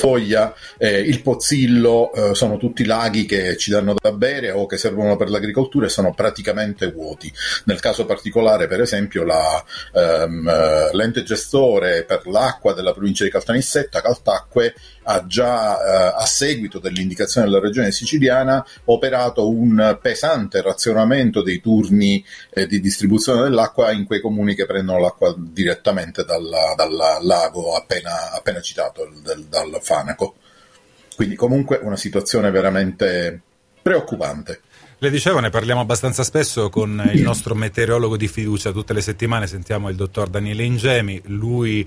Foglia, 0.03 0.53
eh, 0.79 0.99
il 0.99 1.23
Pozzillo, 1.23 2.13
eh, 2.13 2.35
sono 2.35 2.57
tutti 2.57 2.85
laghi 2.85 3.25
che 3.25 3.57
ci 3.57 3.71
danno 3.71 3.95
da 3.95 4.11
bere 4.11 4.51
o 4.51 4.67
che 4.67 4.77
servono 4.77 5.15
per 5.17 5.31
l'agricoltura 5.31 5.87
e 5.87 5.91
sono 5.91 6.13
praticamente 6.13 6.91
vuoti. 6.91 7.33
Nel 7.67 7.79
caso 7.79 8.05
particolare, 8.05 8.67
per 8.67 8.81
esempio, 8.81 9.23
la, 9.23 9.65
ehm, 9.95 10.49
eh, 10.49 10.91
l'ente 10.97 11.23
gestore 11.23 12.03
per 12.03 12.27
l'acqua 12.27 12.73
della 12.73 12.93
provincia 12.93 13.23
di 13.23 13.31
Caltanissetta, 13.31 14.01
Caltacque, 14.01 14.75
ha 15.05 15.27
già, 15.27 15.79
eh, 15.79 16.15
a 16.23 16.27
seguito 16.27 16.79
dell'indicazione 16.79 17.47
della 17.47 17.61
regione 17.61 17.91
siciliana, 17.93 18.65
operato 18.87 19.49
un 19.49 19.99
pesante 20.01 20.61
razionamento 20.63 21.43
dei 21.43 21.61
turni 21.61 22.25
eh, 22.51 22.67
di 22.67 22.81
distribuzione 22.81 23.43
dell'acqua 23.43 23.93
in 23.93 24.05
quei 24.05 24.21
comuni 24.21 24.55
che 24.55 24.67
prendono 24.67 24.99
l'acqua 24.99 25.35
direttamente 25.37 26.25
dal 26.25 26.49
lago 27.23 27.75
appena, 27.75 28.33
appena 28.33 28.61
citato, 28.61 29.09
del, 29.23 29.45
dal 29.45 29.79
Fanaco. 29.81 30.37
Quindi 31.15 31.35
comunque 31.35 31.79
una 31.83 31.97
situazione 31.97 32.51
veramente 32.51 33.41
preoccupante. 33.83 34.61
Le 34.99 35.11
dicevo, 35.11 35.41
ne 35.41 35.51
parliamo 35.51 35.81
abbastanza 35.81 36.23
spesso 36.23 36.71
con 36.71 37.11
il 37.13 37.23
nostro 37.23 37.57
meteorologo 37.57 38.17
di 38.17 38.29
fiducia, 38.29 38.71
tutte 38.71 38.93
le 38.93 39.01
settimane 39.01 39.49
sentiamo 39.49 39.89
il 39.89 39.97
dottor 39.97 40.29
Daniele 40.29 40.63
Ingemi, 40.63 41.21
lui 41.25 41.85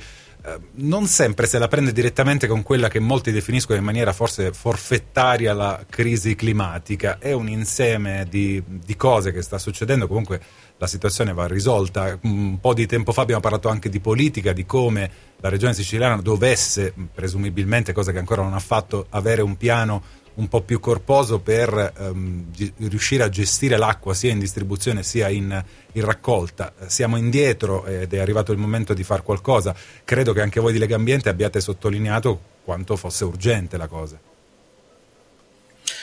non 0.76 1.08
sempre 1.08 1.48
se 1.48 1.58
la 1.58 1.68
prende 1.68 1.92
direttamente 1.92 2.48
con 2.48 2.62
quella 2.62 2.88
che 2.88 3.00
molti 3.00 3.32
definiscono 3.32 3.80
in 3.80 3.86
maniera 3.86 4.14
forse 4.14 4.52
forfettaria 4.54 5.54
la 5.54 5.84
crisi 5.90 6.36
climatica, 6.36 7.18
è 7.20 7.32
un 7.32 7.50
insieme 7.50 8.28
di, 8.30 8.62
di 8.66 8.96
cose 8.96 9.32
che 9.32 9.42
sta 9.42 9.58
succedendo, 9.58 10.08
comunque 10.08 10.42
la 10.78 10.88
situazione 10.88 11.34
va 11.34 11.48
risolta. 11.48 12.18
Un 12.24 12.60
po' 12.60 12.74
di 12.74 12.86
tempo 12.86 13.12
fa 13.12 13.22
abbiamo 13.22 13.42
parlato 13.42 13.70
anche 13.70 13.90
di 13.90 14.00
politica, 14.00 14.54
di 14.54 14.66
come 14.66 15.10
la 15.40 15.50
regione 15.50 15.74
siciliana 15.74 16.22
dovesse, 16.22 16.94
presumibilmente, 17.14 17.94
cosa 17.94 18.12
che 18.12 18.20
ancora 18.20 18.42
non 18.42 18.54
ha 18.54 18.60
fatto, 18.60 19.08
avere 19.10 19.42
un 19.42 19.58
piano 19.58 20.04
un 20.36 20.48
po' 20.48 20.62
più 20.62 20.80
corposo 20.80 21.40
per 21.40 21.94
um, 21.98 22.52
gi- 22.52 22.74
riuscire 22.78 23.24
a 23.24 23.30
gestire 23.30 23.78
l'acqua 23.78 24.14
sia 24.14 24.32
in 24.32 24.40
distribuzione 24.40 25.04
sia 25.04 25.30
in, 25.30 25.64
in, 25.94 26.06
raccolta. 26.06 26.74
Siamo 26.88 27.18
indietro 27.18 27.86
ed 27.86 28.14
è 28.14 28.20
arrivato 28.20 28.52
il 28.52 28.58
momento 28.58 28.94
di 28.94 29.04
fare 29.04 29.24
qualcosa. 29.24 29.76
Credo 30.04 30.34
che 30.34 30.42
anche 30.42 30.60
voi 30.60 30.74
di 30.74 30.80
Lega 30.80 30.96
Ambiente 30.96 31.30
abbiate 31.30 31.62
sottolineato 31.62 32.40
quanto 32.64 32.96
fosse 32.96 33.24
urgente 33.24 33.78
la 33.78 33.88
cosa. 33.88 34.20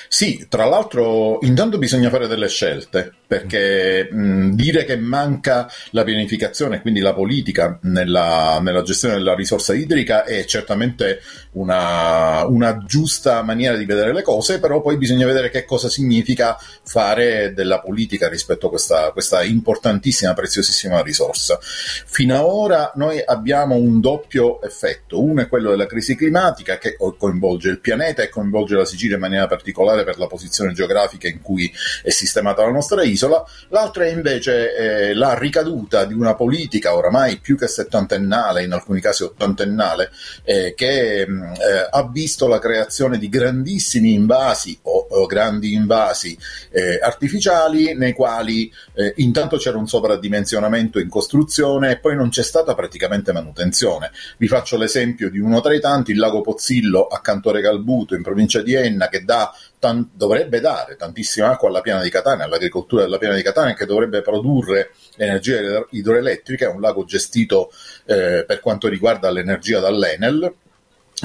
Sì, 0.09 0.47
tra 0.49 0.67
l'altro 0.67 1.39
intanto 1.41 1.79
bisogna 1.79 2.11
fare 2.11 2.27
delle 2.27 2.49
scelte, 2.49 3.15
perché 3.33 4.11
mh, 4.13 4.51
dire 4.51 4.85
che 4.85 4.99
manca 4.99 5.67
la 5.93 6.05
pianificazione, 6.05 6.83
quindi 6.83 7.01
la 7.01 7.15
politica 7.15 7.79
nella, 7.85 8.61
nella 8.61 8.83
gestione 8.83 9.15
della 9.15 9.35
risorsa 9.35 9.73
idrica 9.73 10.25
è 10.25 10.45
certamente 10.45 11.21
una, 11.53 12.45
una, 12.45 12.85
giusta 12.85 13.43
maniera 13.43 13.77
di 13.77 13.87
vedere 13.87 14.13
le 14.13 14.21
cose, 14.21 14.61
però 14.61 14.83
poi 14.83 14.99
bisogna 14.99 15.25
vedere 15.25 15.49
che 15.49 15.65
cosa 15.65 15.89
significa 15.89 16.59
fare 16.85 17.55
della 17.55 17.81
politica 17.81 18.29
rispetto 18.29 18.67
a 18.67 18.69
questa, 18.69 19.11
questa 19.13 19.43
importantissima, 19.43 20.35
preziosissima 20.35 21.01
risorsa. 21.01 21.59
Fino 21.63 22.35
ad 22.35 22.45
ora 22.45 22.93
noi 22.97 23.23
abbiamo 23.25 23.77
un 23.77 24.01
doppio 24.01 24.61
effetto, 24.61 25.23
uno 25.23 25.41
è 25.41 25.49
quello 25.49 25.71
della 25.71 25.87
crisi 25.87 26.17
climatica 26.17 26.77
che 26.77 26.97
coinvolge 27.17 27.71
il 27.71 27.81
pianeta 27.81 28.23
e 28.23 28.29
coinvolge 28.29 28.77
la 28.77 28.85
Sicilia 28.85 29.15
in 29.15 29.23
maniera 29.23 29.47
particolare 29.47 30.05
per 30.05 30.19
la 30.19 30.27
posizione 30.27 30.75
geografica 30.75 31.29
in 31.29 31.41
cui 31.41 31.73
è 32.03 32.11
sistemata 32.11 32.63
la 32.63 32.71
nostra 32.71 33.03
isola, 33.03 33.21
l'altra 33.69 34.05
è 34.05 34.11
invece 34.11 34.75
eh, 34.75 35.15
la 35.15 35.39
ricaduta 35.39 36.05
di 36.05 36.15
una 36.15 36.35
politica 36.35 36.95
oramai 36.95 37.39
più 37.39 37.57
che 37.57 37.67
settantennale, 37.67 38.65
in 38.65 38.73
alcuni 38.73 39.01
casi 39.01 39.23
ottantennale, 39.23 40.11
eh, 40.45 40.75
che 40.75 41.27
mm, 41.29 41.43
eh, 41.43 41.89
ha 41.91 42.09
visto 42.09 42.49
la 42.49 42.59
creazione 42.59 43.19
di 43.19 43.29
grandissimi 43.29 44.13
invasi 44.13 44.79
o, 44.83 45.07
o 45.11 45.27
grandi 45.27 45.73
invasi 45.73 46.37
eh, 46.71 46.99
artificiali 47.01 47.95
nei 47.95 48.13
quali 48.13 48.73
eh, 48.95 49.15
intanto 49.17 49.57
c'era 49.57 49.79
un 49.79 49.89
sovradimensionamento 49.89 50.99
in 50.99 51.09
costruzione 51.09 51.93
e 51.93 51.99
poi 51.99 52.17
non 52.17 52.31
c'è 52.31 52.43
stata 52.43 52.75
praticamente 52.75 53.33
manutenzione. 53.33 54.11
Vi 54.39 54.49
faccio 54.49 54.77
l'esempio 54.77 55.31
di 55.31 55.39
uno 55.39 55.61
tra 55.61 55.75
i 55.75 55.81
tanti, 55.81 56.13
il 56.13 56.19
lago 56.19 56.41
Pozzillo 56.41 57.07
accanto 57.07 57.51
a 57.51 57.53
Regalbuto 57.53 58.15
in 58.15 58.23
provincia 58.23 58.63
di 58.63 58.75
Enna 58.75 59.09
che 59.09 59.25
dà 59.25 59.53
tan- 59.83 60.11
dovrebbe 60.15 60.61
dare 60.61 60.95
tantissima 60.95 61.51
acqua 61.51 61.69
alla 61.69 61.81
piana 61.81 62.03
di 62.03 62.09
Catania, 62.09 62.45
all'agricoltura 62.45 63.03
della 63.03 63.19
piana 63.19 63.35
di 63.35 63.43
Catania 63.43 63.75
che 63.75 63.85
dovrebbe 63.85 64.23
produrre 64.23 64.93
energia 65.17 65.85
idroelettrica, 65.91 66.67
è 66.67 66.73
un 66.73 66.81
lago 66.81 67.03
gestito 67.03 67.73
eh, 68.05 68.45
per 68.47 68.61
quanto 68.61 68.87
riguarda 68.87 69.29
l'energia 69.33 69.81
dall'Enel 69.81 70.55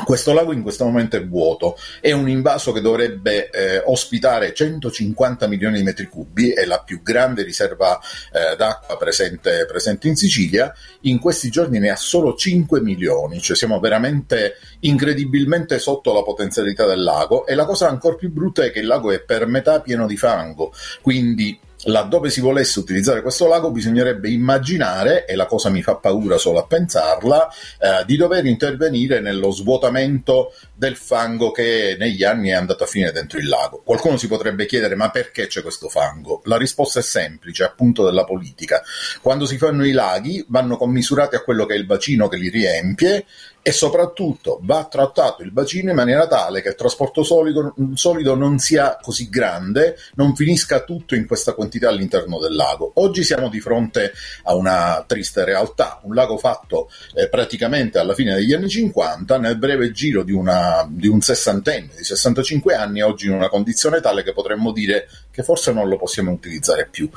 questo 0.04 0.34
lago 0.34 0.52
in 0.52 0.62
questo 0.62 0.86
momento 0.86 1.18
è 1.18 1.26
vuoto, 1.26 1.78
è 2.00 2.12
un 2.12 2.30
invaso 2.30 2.72
che 2.72 2.82
dovrebbe 2.82 3.50
eh, 3.50 3.82
ospitare 3.86 4.54
150 4.54 5.48
milioni 5.48 5.78
di 5.78 5.84
metri 5.84 6.08
cubi, 6.08 6.52
è 6.52 6.66
la 6.66 6.82
più 6.82 7.02
grande 7.02 7.44
riserva 7.44 8.00
eh, 8.32 8.56
d'acqua 8.56 8.98
presente, 8.98 9.66
presente 9.66 10.08
in 10.08 10.16
Sicilia, 10.16 10.74
in 11.02 11.20
questi 11.20 11.50
giorni 11.50 11.80
ne 11.80 11.90
ha 11.90 11.96
solo 11.96 12.36
5 12.36 12.82
milioni, 12.82 13.42
cioè 13.42 13.56
siamo 13.56 13.80
veramente 13.80 14.58
incredibilmente 14.82 15.80
sotto 15.80 16.14
la 16.14 16.24
potenzialità 16.24 16.86
del 16.86 17.04
lago. 17.04 17.46
E 17.46 17.56
la 17.56 17.66
cosa 17.66 17.90
ancora 17.90 18.16
più 18.16 18.32
brutta 18.32 18.64
è 18.64 18.72
che 18.72 18.80
il 18.80 18.88
lago 18.88 19.12
è 19.12 19.22
per 19.22 19.48
metà 19.48 19.82
pieno 19.82 20.06
di 20.06 20.18
fango, 20.18 20.74
quindi 21.02 21.60
laddove 21.88 22.30
si 22.30 22.42
volesse 22.42 22.80
utilizzare 22.80 23.22
questo 23.22 23.48
lago 23.48 23.72
bisognerebbe 23.72 24.30
immaginare, 24.30 25.26
e 25.26 25.36
la 25.36 25.46
cosa 25.46 25.70
mi 25.70 25.82
fa 25.82 25.96
paura 25.96 26.38
solo 26.38 26.60
a 26.60 26.66
pensarla, 26.66 27.50
eh, 27.80 28.06
di 28.06 28.16
dover 28.16 28.46
intervenire 28.46 29.20
nello 29.20 29.52
svuotamento 29.52 30.54
del 30.74 30.96
fango 30.96 31.52
che 31.52 31.96
negli 32.00 32.24
anni 32.24 32.50
è 32.50 32.54
andato 32.54 32.84
a 32.84 32.88
finire 32.88 33.12
dentro 33.12 33.40
il 33.40 33.48
lago. 33.48 33.82
Qualcuno 33.84 34.18
si 34.18 34.28
potrebbe 34.28 34.66
chiedere 34.66 34.96
ma 34.96 35.10
perché 35.10 35.48
c'è 35.48 35.62
questo 35.62 35.90
fango? 35.90 36.42
La 36.46 36.58
risposta 36.58 37.00
è 37.00 37.04
semplice, 37.04 37.64
appunto 37.64 38.04
della 38.04 38.24
politica. 38.24 38.82
Quando 39.22 39.46
si 39.46 39.58
fanno 39.58 39.86
i 39.86 39.92
laghi 39.92 40.46
vanno 40.50 40.78
commisurati 40.78 41.36
a 41.36 41.42
quello 41.42 41.66
che 41.66 41.74
è 41.74 41.78
il 41.78 41.86
bacino 41.86 42.28
che 42.28 42.38
li 42.38 42.50
riempie 42.50 43.26
e 43.68 43.74
soprattutto 43.74 44.62
va 44.64 44.88
trattato 44.90 45.44
il 45.44 45.52
bacino 45.52 45.90
in 45.90 45.96
maniera 45.98 46.26
tale 46.26 46.62
che 46.62 46.70
il 46.70 46.76
trasporto 46.76 47.22
solido, 47.22 47.76
solido, 47.96 48.34
non 48.34 48.60
sia 48.60 48.98
così 49.02 49.28
grande, 49.28 49.98
non 50.16 50.38
finisca 50.38 50.86
tutto 50.86 51.16
in 51.16 51.28
questa 51.28 51.52
quantità 51.52 51.90
all'interno 51.90 52.40
del 52.40 52.56
lago. 52.56 52.94
Oggi 52.96 53.26
siamo 53.26 53.50
di 53.50 53.60
fronte 53.60 54.14
a 54.44 54.56
una 54.56 55.04
triste 55.06 55.44
realtà, 55.44 56.00
un 56.04 56.16
lago 56.16 56.38
fatto 56.38 56.90
eh, 57.14 57.28
praticamente 57.28 58.00
alla 58.00 58.14
fine 58.14 58.36
degli 58.36 58.54
anni 58.54 58.70
50, 58.70 59.38
nel 59.38 59.58
breve 59.58 59.92
giro 59.92 60.24
di, 60.24 60.32
una, 60.32 60.88
di 60.90 61.10
un 61.10 61.20
sessantenne, 61.20 61.90
di 61.98 62.06
65 62.06 62.74
anni, 62.74 63.02
oggi 63.02 63.28
in 63.28 63.34
una 63.34 63.50
condizione 63.50 64.00
tale 64.00 64.24
che 64.24 64.32
potremmo 64.32 64.72
dire 64.72 65.10
che 65.38 65.44
forse 65.44 65.72
non 65.72 65.88
lo 65.88 65.98
possiamo 65.98 66.32
utilizzare 66.32 66.88
più. 66.90 67.08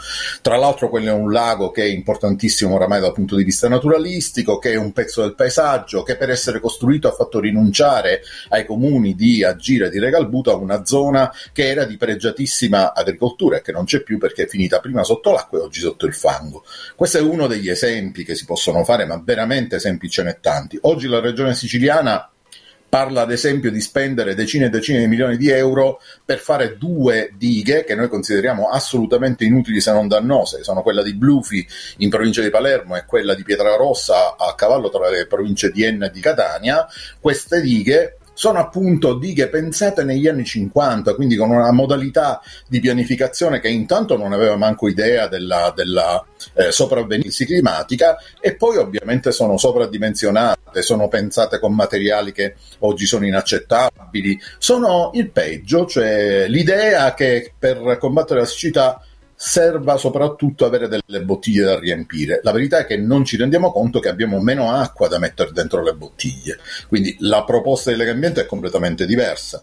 Tra 0.42 0.58
l'altro 0.58 0.90
quello 0.90 1.08
è 1.08 1.12
un 1.12 1.32
lago 1.32 1.70
che 1.70 1.84
è 1.84 1.86
importantissimo 1.86 2.74
oramai 2.74 3.00
dal 3.00 3.14
punto 3.14 3.34
di 3.34 3.44
vista 3.44 3.66
naturalistico, 3.66 4.58
che 4.58 4.72
è 4.72 4.76
un 4.76 4.92
pezzo 4.92 5.22
del 5.22 5.34
paesaggio, 5.34 6.02
che 6.02 6.16
per 6.16 6.28
essere 6.28 6.60
costruito 6.60 7.08
ha 7.08 7.12
fatto 7.12 7.40
rinunciare 7.40 8.20
ai 8.50 8.66
comuni 8.66 9.14
di 9.14 9.42
Agira 9.42 9.86
e 9.86 9.88
di 9.90 9.98
Regalbuto 9.98 10.52
a 10.52 10.56
una 10.56 10.84
zona 10.84 11.32
che 11.54 11.66
era 11.66 11.84
di 11.84 11.96
pregiatissima 11.96 12.92
agricoltura 12.92 13.56
e 13.56 13.62
che 13.62 13.72
non 13.72 13.86
c'è 13.86 14.02
più 14.02 14.18
perché 14.18 14.42
è 14.42 14.46
finita 14.46 14.80
prima 14.80 15.02
sotto 15.02 15.32
l'acqua 15.32 15.58
e 15.58 15.62
oggi 15.62 15.80
sotto 15.80 16.04
il 16.04 16.12
fango. 16.12 16.62
Questo 16.94 17.16
è 17.16 17.22
uno 17.22 17.46
degli 17.46 17.70
esempi 17.70 18.22
che 18.22 18.34
si 18.34 18.44
possono 18.44 18.84
fare, 18.84 19.06
ma 19.06 19.18
veramente 19.24 19.76
esempi 19.76 20.10
ce 20.10 20.24
n'è 20.24 20.40
tanti. 20.40 20.78
Oggi 20.82 21.06
la 21.06 21.20
regione 21.20 21.54
siciliana 21.54 22.30
parla 22.90 23.22
ad 23.22 23.30
esempio 23.30 23.70
di 23.70 23.80
spendere 23.80 24.34
decine 24.34 24.66
e 24.66 24.68
decine 24.68 24.98
di 24.98 25.06
milioni 25.06 25.36
di 25.36 25.48
euro 25.48 26.02
per 26.24 26.38
fare 26.38 26.76
due 26.76 27.32
dighe 27.36 27.84
che 27.84 27.94
noi 27.94 28.08
consideriamo 28.08 28.68
assolutamente 28.68 29.44
inutili 29.44 29.80
se 29.80 29.92
non 29.92 30.08
dannose, 30.08 30.64
sono 30.64 30.82
quella 30.82 31.02
di 31.02 31.14
Blufi 31.14 31.66
in 31.98 32.10
provincia 32.10 32.42
di 32.42 32.50
Palermo 32.50 32.96
e 32.96 33.06
quella 33.06 33.34
di 33.34 33.44
Pietrarossa 33.44 34.36
a 34.36 34.54
cavallo 34.56 34.90
tra 34.90 35.08
le 35.08 35.26
province 35.26 35.70
di 35.70 35.84
Enna 35.84 36.06
e 36.06 36.10
di 36.10 36.20
Catania. 36.20 36.86
Queste 37.20 37.60
dighe 37.60 38.18
sono 38.40 38.58
appunto 38.58 39.18
dighe 39.18 39.50
pensate 39.50 40.02
negli 40.02 40.26
anni 40.26 40.46
50, 40.46 41.14
quindi 41.14 41.36
con 41.36 41.50
una 41.50 41.72
modalità 41.72 42.40
di 42.68 42.80
pianificazione 42.80 43.60
che 43.60 43.68
intanto 43.68 44.16
non 44.16 44.32
aveva 44.32 44.56
manco 44.56 44.88
idea 44.88 45.28
della, 45.28 45.70
della 45.76 46.24
eh, 46.54 46.72
sopravvenirsi 46.72 47.44
climatica 47.44 48.16
e 48.40 48.56
poi 48.56 48.78
ovviamente 48.78 49.30
sono 49.30 49.58
sovradimensionate, 49.58 50.80
sono 50.80 51.08
pensate 51.08 51.58
con 51.58 51.74
materiali 51.74 52.32
che 52.32 52.54
oggi 52.78 53.04
sono 53.04 53.26
inaccettabili, 53.26 54.40
sono 54.56 55.10
il 55.12 55.28
peggio, 55.28 55.84
cioè 55.84 56.48
l'idea 56.48 57.12
che 57.12 57.52
per 57.58 57.98
combattere 57.98 58.40
la 58.40 58.46
siccità 58.46 59.04
serva 59.42 59.96
soprattutto 59.96 60.66
avere 60.66 60.86
delle 60.86 61.22
bottiglie 61.22 61.64
da 61.64 61.78
riempire. 61.78 62.40
La 62.42 62.52
verità 62.52 62.80
è 62.80 62.84
che 62.84 62.98
non 62.98 63.24
ci 63.24 63.38
rendiamo 63.38 63.72
conto 63.72 63.98
che 63.98 64.10
abbiamo 64.10 64.38
meno 64.38 64.70
acqua 64.70 65.08
da 65.08 65.18
mettere 65.18 65.50
dentro 65.52 65.82
le 65.82 65.94
bottiglie, 65.94 66.58
quindi 66.88 67.16
la 67.20 67.42
proposta 67.44 67.90
di 67.90 67.96
Lega 67.96 68.10
Ambiente 68.10 68.42
è 68.42 68.46
completamente 68.46 69.06
diversa. 69.06 69.62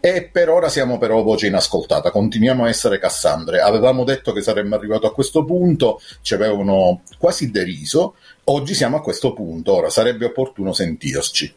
E 0.00 0.24
per 0.24 0.48
ora 0.48 0.68
siamo 0.68 0.98
però 0.98 1.22
voce 1.22 1.46
inascoltata, 1.46 2.10
continuiamo 2.10 2.64
a 2.64 2.68
essere 2.68 2.98
Cassandre. 2.98 3.60
Avevamo 3.60 4.02
detto 4.02 4.32
che 4.32 4.42
saremmo 4.42 4.74
arrivati 4.74 5.06
a 5.06 5.10
questo 5.10 5.44
punto, 5.44 6.00
ci 6.20 6.34
avevano 6.34 7.02
quasi 7.16 7.52
deriso, 7.52 8.16
oggi 8.44 8.74
siamo 8.74 8.96
a 8.96 9.02
questo 9.02 9.32
punto, 9.34 9.72
ora 9.72 9.88
sarebbe 9.88 10.24
opportuno 10.24 10.72
sentirci. 10.72 11.54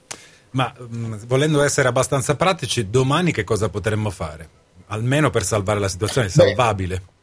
Ma 0.52 0.72
mh, 0.78 1.26
volendo 1.26 1.64
essere 1.64 1.88
abbastanza 1.88 2.36
pratici, 2.36 2.92
domani 2.92 3.32
che 3.32 3.44
cosa 3.44 3.70
potremmo 3.70 4.12
fare? 4.12 4.50
Almeno 4.90 5.32
per 5.32 5.44
salvare 5.44 5.80
la 5.80 5.90
situazione, 5.90 6.28
è 6.28 6.30
salvabile. 6.30 6.96
Beh, 6.98 7.14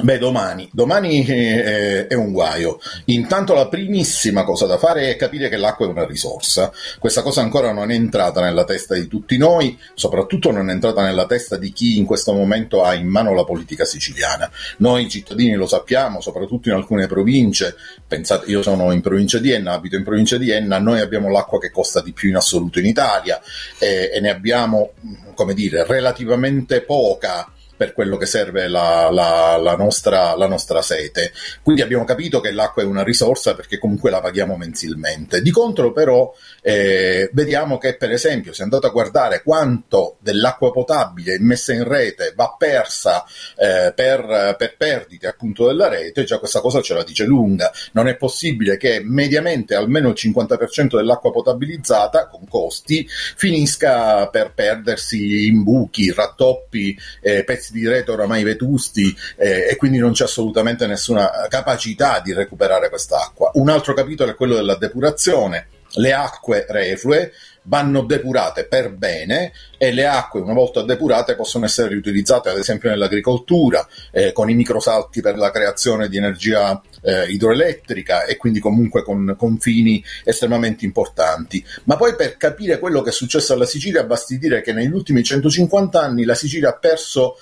Beh, 0.00 0.18
domani, 0.18 0.68
domani 0.72 1.26
eh, 1.26 2.06
è 2.06 2.14
un 2.14 2.30
guaio. 2.30 2.78
Intanto 3.06 3.52
la 3.52 3.66
primissima 3.66 4.44
cosa 4.44 4.64
da 4.64 4.78
fare 4.78 5.10
è 5.10 5.16
capire 5.16 5.48
che 5.48 5.56
l'acqua 5.56 5.86
è 5.86 5.88
una 5.88 6.06
risorsa. 6.06 6.72
Questa 7.00 7.22
cosa 7.22 7.40
ancora 7.40 7.72
non 7.72 7.90
è 7.90 7.94
entrata 7.94 8.40
nella 8.40 8.62
testa 8.62 8.94
di 8.94 9.08
tutti 9.08 9.36
noi, 9.36 9.76
soprattutto 9.94 10.52
non 10.52 10.70
è 10.70 10.72
entrata 10.72 11.02
nella 11.02 11.26
testa 11.26 11.56
di 11.56 11.72
chi 11.72 11.98
in 11.98 12.04
questo 12.04 12.32
momento 12.32 12.84
ha 12.84 12.94
in 12.94 13.08
mano 13.08 13.34
la 13.34 13.42
politica 13.42 13.84
siciliana. 13.84 14.48
Noi 14.76 15.08
cittadini 15.08 15.54
lo 15.54 15.66
sappiamo, 15.66 16.20
soprattutto 16.20 16.68
in 16.68 16.76
alcune 16.76 17.08
province. 17.08 17.74
Pensate, 18.06 18.48
io 18.48 18.62
sono 18.62 18.92
in 18.92 19.00
provincia 19.00 19.38
di 19.38 19.50
Enna, 19.50 19.72
abito 19.72 19.96
in 19.96 20.04
provincia 20.04 20.38
di 20.38 20.50
Enna, 20.50 20.78
noi 20.78 21.00
abbiamo 21.00 21.28
l'acqua 21.28 21.58
che 21.58 21.72
costa 21.72 22.00
di 22.02 22.12
più 22.12 22.28
in 22.28 22.36
assoluto 22.36 22.78
in 22.78 22.86
Italia 22.86 23.40
eh, 23.80 24.12
e 24.14 24.20
ne 24.20 24.30
abbiamo, 24.30 24.92
come 25.34 25.54
dire, 25.54 25.84
relativamente 25.84 26.82
poca 26.82 27.50
per 27.78 27.92
quello 27.92 28.16
che 28.16 28.26
serve 28.26 28.66
la, 28.66 29.08
la, 29.10 29.56
la, 29.56 29.76
nostra, 29.76 30.34
la, 30.34 30.48
nostra, 30.48 30.82
sete. 30.82 31.32
Quindi 31.62 31.80
abbiamo 31.80 32.04
capito 32.04 32.40
che 32.40 32.50
l'acqua 32.50 32.82
è 32.82 32.84
una 32.84 33.04
risorsa 33.04 33.54
perché 33.54 33.78
comunque 33.78 34.10
la 34.10 34.20
paghiamo 34.20 34.56
mensilmente. 34.56 35.40
Di 35.40 35.50
contro 35.52 35.92
però 35.92 36.34
eh, 36.60 37.30
vediamo 37.32 37.78
che 37.78 37.96
per 37.96 38.10
esempio 38.10 38.52
se 38.52 38.64
andate 38.64 38.88
a 38.88 38.90
guardare 38.90 39.42
quanto 39.42 40.16
dell'acqua 40.18 40.72
potabile 40.72 41.38
messa 41.38 41.72
in 41.72 41.84
rete 41.84 42.32
va 42.34 42.54
persa 42.58 43.24
eh, 43.56 43.92
per, 43.94 44.56
per, 44.58 44.76
perdite 44.76 45.28
appunto 45.28 45.66
della 45.68 45.88
rete, 45.88 46.24
già 46.24 46.38
questa 46.38 46.60
cosa 46.60 46.82
ce 46.82 46.94
la 46.94 47.04
dice 47.04 47.24
lunga. 47.24 47.70
Non 47.92 48.08
è 48.08 48.16
possibile 48.16 48.76
che 48.76 49.00
mediamente 49.04 49.76
almeno 49.76 50.08
il 50.08 50.16
50% 50.18 50.96
dell'acqua 50.96 51.30
potabilizzata 51.30 52.26
con 52.26 52.48
costi 52.48 53.06
finisca 53.08 54.28
per 54.28 54.52
perdersi 54.52 55.46
in 55.46 55.62
buchi, 55.62 56.12
rattoppi, 56.12 56.98
eh, 57.20 57.44
pezzi 57.44 57.67
di 57.72 57.86
rete 57.86 58.10
oramai 58.10 58.42
vetusti 58.42 59.14
eh, 59.36 59.68
e 59.70 59.76
quindi 59.76 59.98
non 59.98 60.12
c'è 60.12 60.24
assolutamente 60.24 60.86
nessuna 60.86 61.46
capacità 61.48 62.20
di 62.20 62.32
recuperare 62.32 62.88
quest'acqua. 62.88 63.50
Un 63.54 63.68
altro 63.68 63.94
capitolo 63.94 64.30
è 64.30 64.34
quello 64.34 64.54
della 64.54 64.76
depurazione. 64.76 65.68
Le 65.92 66.12
acque 66.12 66.66
reflue 66.68 67.32
vanno 67.68 68.02
depurate 68.02 68.64
per 68.64 68.92
bene 68.92 69.52
e 69.76 69.92
le 69.92 70.06
acque 70.06 70.40
una 70.40 70.54
volta 70.54 70.82
depurate 70.82 71.36
possono 71.36 71.66
essere 71.66 71.88
riutilizzate 71.88 72.48
ad 72.48 72.58
esempio 72.58 72.88
nell'agricoltura 72.88 73.86
eh, 74.10 74.32
con 74.32 74.50
i 74.50 74.54
microsalti 74.54 75.20
per 75.20 75.36
la 75.36 75.50
creazione 75.50 76.08
di 76.08 76.16
energia 76.16 76.80
eh, 77.02 77.26
idroelettrica 77.28 78.24
e 78.24 78.36
quindi 78.36 78.58
comunque 78.58 79.02
con, 79.02 79.34
con, 79.38 79.58
fini 79.58 80.02
estremamente 80.24 80.84
importanti. 80.84 81.64
Ma 81.84 81.96
poi 81.96 82.14
per 82.16 82.36
capire 82.36 82.78
quello 82.78 83.02
che 83.02 83.10
è 83.10 83.12
successo 83.12 83.52
alla 83.52 83.66
Sicilia 83.66 84.04
basti 84.04 84.38
dire 84.38 84.62
che 84.62 84.72
negli 84.72 84.92
ultimi 84.92 85.22
150 85.22 86.00
anni 86.00 86.24
la 86.24 86.34
Sicilia 86.34 86.70
ha 86.70 86.76
perso 86.76 87.36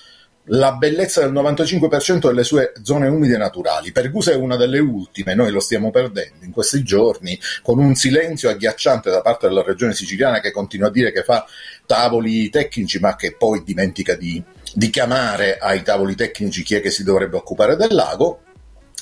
la 0.46 0.72
bellezza 0.72 1.20
del 1.20 1.32
95% 1.32 2.26
delle 2.26 2.44
sue 2.44 2.72
zone 2.82 3.08
umide 3.08 3.36
naturali. 3.36 3.92
Pergusa 3.92 4.32
è 4.32 4.36
una 4.36 4.56
delle 4.56 4.78
ultime, 4.78 5.34
noi 5.34 5.50
lo 5.50 5.60
stiamo 5.60 5.90
perdendo 5.90 6.44
in 6.44 6.52
questi 6.52 6.82
giorni, 6.82 7.38
con 7.62 7.78
un 7.78 7.94
silenzio 7.94 8.48
agghiacciante 8.50 9.10
da 9.10 9.22
parte 9.22 9.48
della 9.48 9.62
regione 9.62 9.94
siciliana 9.94 10.40
che 10.40 10.52
continua 10.52 10.88
a 10.88 10.92
dire 10.92 11.12
che 11.12 11.22
fa 11.22 11.46
tavoli 11.84 12.48
tecnici, 12.50 12.98
ma 12.98 13.16
che 13.16 13.34
poi 13.36 13.62
dimentica 13.64 14.14
di, 14.14 14.42
di 14.72 14.90
chiamare 14.90 15.58
ai 15.58 15.82
tavoli 15.82 16.14
tecnici 16.14 16.62
chi 16.62 16.74
è 16.76 16.80
che 16.80 16.90
si 16.90 17.02
dovrebbe 17.02 17.36
occupare 17.36 17.76
del 17.76 17.94
lago. 17.94 18.42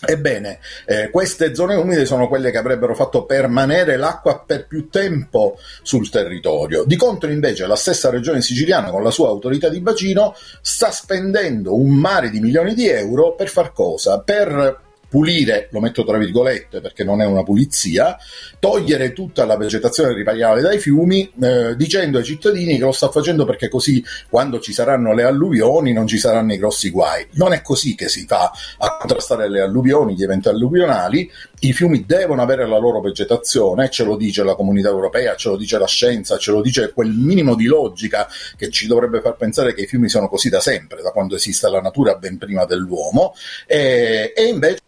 Ebbene, 0.07 0.59
eh, 0.87 1.11
queste 1.11 1.55
zone 1.55 1.75
umide 1.75 2.07
sono 2.07 2.29
quelle 2.29 2.51
che 2.51 2.59
avrebbero 2.59 2.95
fatto 2.95 3.25
permanere 3.25 3.97
l'acqua 3.97 4.43
per 4.45 4.67
più 4.67 4.89
tempo 4.89 5.59
sul 5.83 6.11
territorio. 6.11 6.85
Di 6.85 6.97
contro, 6.97 7.31
invece, 7.31 7.67
la 7.67 7.77
stessa 7.77 8.11
regione 8.11 8.43
siciliana, 8.43 8.91
con 8.91 9.03
la 9.03 9.11
sua 9.11 9.29
autorità 9.29 9.69
di 9.69 9.81
bacino, 9.81 10.35
sta 10.61 10.91
spendendo 10.91 11.77
un 11.77 11.95
mare 11.95 12.31
di 12.31 12.41
milioni 12.41 12.75
di 12.75 12.89
euro 12.89 13.35
per 13.35 13.49
far 13.49 13.73
cosa? 13.73 14.21
Per 14.21 14.84
pulire, 15.15 15.69
lo 15.71 15.79
metto 15.79 16.05
tra 16.05 16.19
virgolette 16.19 16.81
perché 16.81 17.05
non 17.05 17.21
è 17.21 17.25
una 17.25 17.45
pulizia, 17.45 18.17
togliere 18.59 19.12
tutta 19.12 19.45
la 19.45 19.57
vegetazione 19.57 20.12
ripariale 20.12 20.61
dai 20.61 20.81
fiumi 20.81 21.31
eh, 21.41 21.77
dicendo 21.77 22.19
ai 22.19 22.25
cittadini 22.25 22.79
che 22.79 22.83
lo 22.83 22.91
sta 22.91 23.09
facendo 23.11 23.45
perché 23.45 23.69
così 23.69 24.05
quando 24.29 24.59
ci 24.59 24.73
saranno 24.73 25.15
le 25.15 25.23
alluvioni 25.23 25.93
non 25.93 26.09
ci 26.09 26.19
saranno 26.19 26.53
i 26.53 26.59
grossi 26.59 26.91
guai. 26.91 27.29
Non 27.35 27.53
è 27.53 27.62
così 27.62 27.95
che 27.95 28.09
si 28.09 28.27
fa 28.27 28.51
a 28.79 28.97
contrastare 28.97 29.49
le 29.49 29.61
alluvioni, 29.61 30.17
gli 30.17 30.25
eventi 30.25 30.49
alluvionali, 30.49 31.31
i 31.61 31.73
fiumi 31.73 32.05
devono 32.05 32.43
avere 32.43 32.67
la 32.67 32.79
loro 32.79 33.01
vegetazione, 33.01 33.91
ce 33.91 34.03
lo 34.03 34.17
dice 34.17 34.43
la 34.43 34.57
comunità 34.57 34.89
europea, 34.89 35.37
ce 35.37 35.49
lo 35.49 35.57
dice 35.57 35.79
la 35.79 35.87
scienza, 35.87 36.39
ce 36.39 36.51
lo 36.51 36.61
dice 36.61 36.93
quel 36.93 37.11
minimo 37.11 37.55
di 37.55 37.67
logica 37.67 38.27
che 38.57 38.69
ci 38.69 38.89
dovrebbe 38.89 39.21
far 39.21 39.37
pensare 39.37 39.75
che 39.75 39.83
i 39.83 39.87
fiumi 39.87 40.09
sono 40.09 40.29
così 40.29 40.49
da 40.49 40.59
sempre, 40.59 41.03
da 41.03 41.12
quando 41.12 41.37
esiste 41.37 41.71
la 41.71 41.81
natura 41.81 42.17
ben 42.17 42.37
prima 42.37 42.65
dell'uomo, 42.65 43.35
e, 43.69 44.33
e 44.35 44.45
invece 44.47 44.81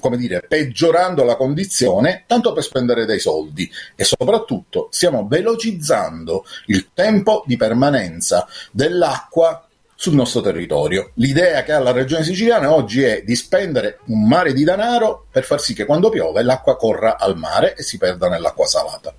come 0.00 0.16
dire, 0.16 0.42
peggiorando 0.42 1.22
la 1.22 1.36
condizione 1.36 2.24
tanto 2.26 2.52
per 2.52 2.62
spendere 2.62 3.04
dei 3.04 3.20
soldi 3.20 3.70
e 3.94 4.04
soprattutto 4.04 4.88
stiamo 4.90 5.26
velocizzando 5.28 6.44
il 6.66 6.88
tempo 6.92 7.44
di 7.46 7.56
permanenza 7.56 8.46
dell'acqua 8.72 9.66
sul 9.94 10.14
nostro 10.14 10.40
territorio. 10.40 11.12
L'idea 11.14 11.62
che 11.62 11.72
ha 11.72 11.78
la 11.78 11.92
regione 11.92 12.22
siciliana 12.22 12.72
oggi 12.72 13.02
è 13.02 13.22
di 13.24 13.34
spendere 13.34 14.00
un 14.06 14.26
mare 14.26 14.52
di 14.52 14.62
denaro 14.62 15.26
per 15.30 15.44
far 15.44 15.60
sì 15.60 15.74
che 15.74 15.86
quando 15.86 16.10
piove 16.10 16.42
l'acqua 16.42 16.76
corra 16.76 17.18
al 17.18 17.36
mare 17.36 17.74
e 17.74 17.82
si 17.82 17.96
perda 17.96 18.28
nell'acqua 18.28 18.66
salata. 18.66 19.14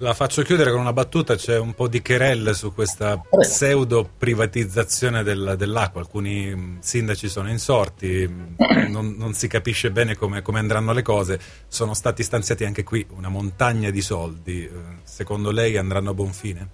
La 0.00 0.14
faccio 0.14 0.42
chiudere 0.42 0.70
con 0.70 0.78
una 0.78 0.92
battuta, 0.92 1.34
c'è 1.34 1.58
un 1.58 1.74
po' 1.74 1.88
di 1.88 2.00
querelle 2.00 2.54
su 2.54 2.72
questa 2.72 3.20
pseudo 3.40 4.08
privatizzazione 4.16 5.24
del, 5.24 5.56
dell'acqua, 5.58 6.00
alcuni 6.00 6.54
mh, 6.54 6.78
sindaci 6.78 7.28
sono 7.28 7.50
insorti, 7.50 8.28
mh, 8.28 8.90
non, 8.90 9.16
non 9.18 9.34
si 9.34 9.48
capisce 9.48 9.90
bene 9.90 10.14
come, 10.14 10.40
come, 10.40 10.60
andranno 10.60 10.92
le 10.92 11.02
cose, 11.02 11.40
sono 11.66 11.94
stati 11.94 12.22
stanziati 12.22 12.64
anche 12.64 12.84
qui 12.84 13.04
una 13.10 13.28
montagna 13.28 13.90
di 13.90 14.00
soldi, 14.00 14.64
eh, 14.66 14.70
secondo 15.02 15.50
lei 15.50 15.76
andranno 15.76 16.10
a 16.10 16.14
buon 16.14 16.32
fine? 16.32 16.68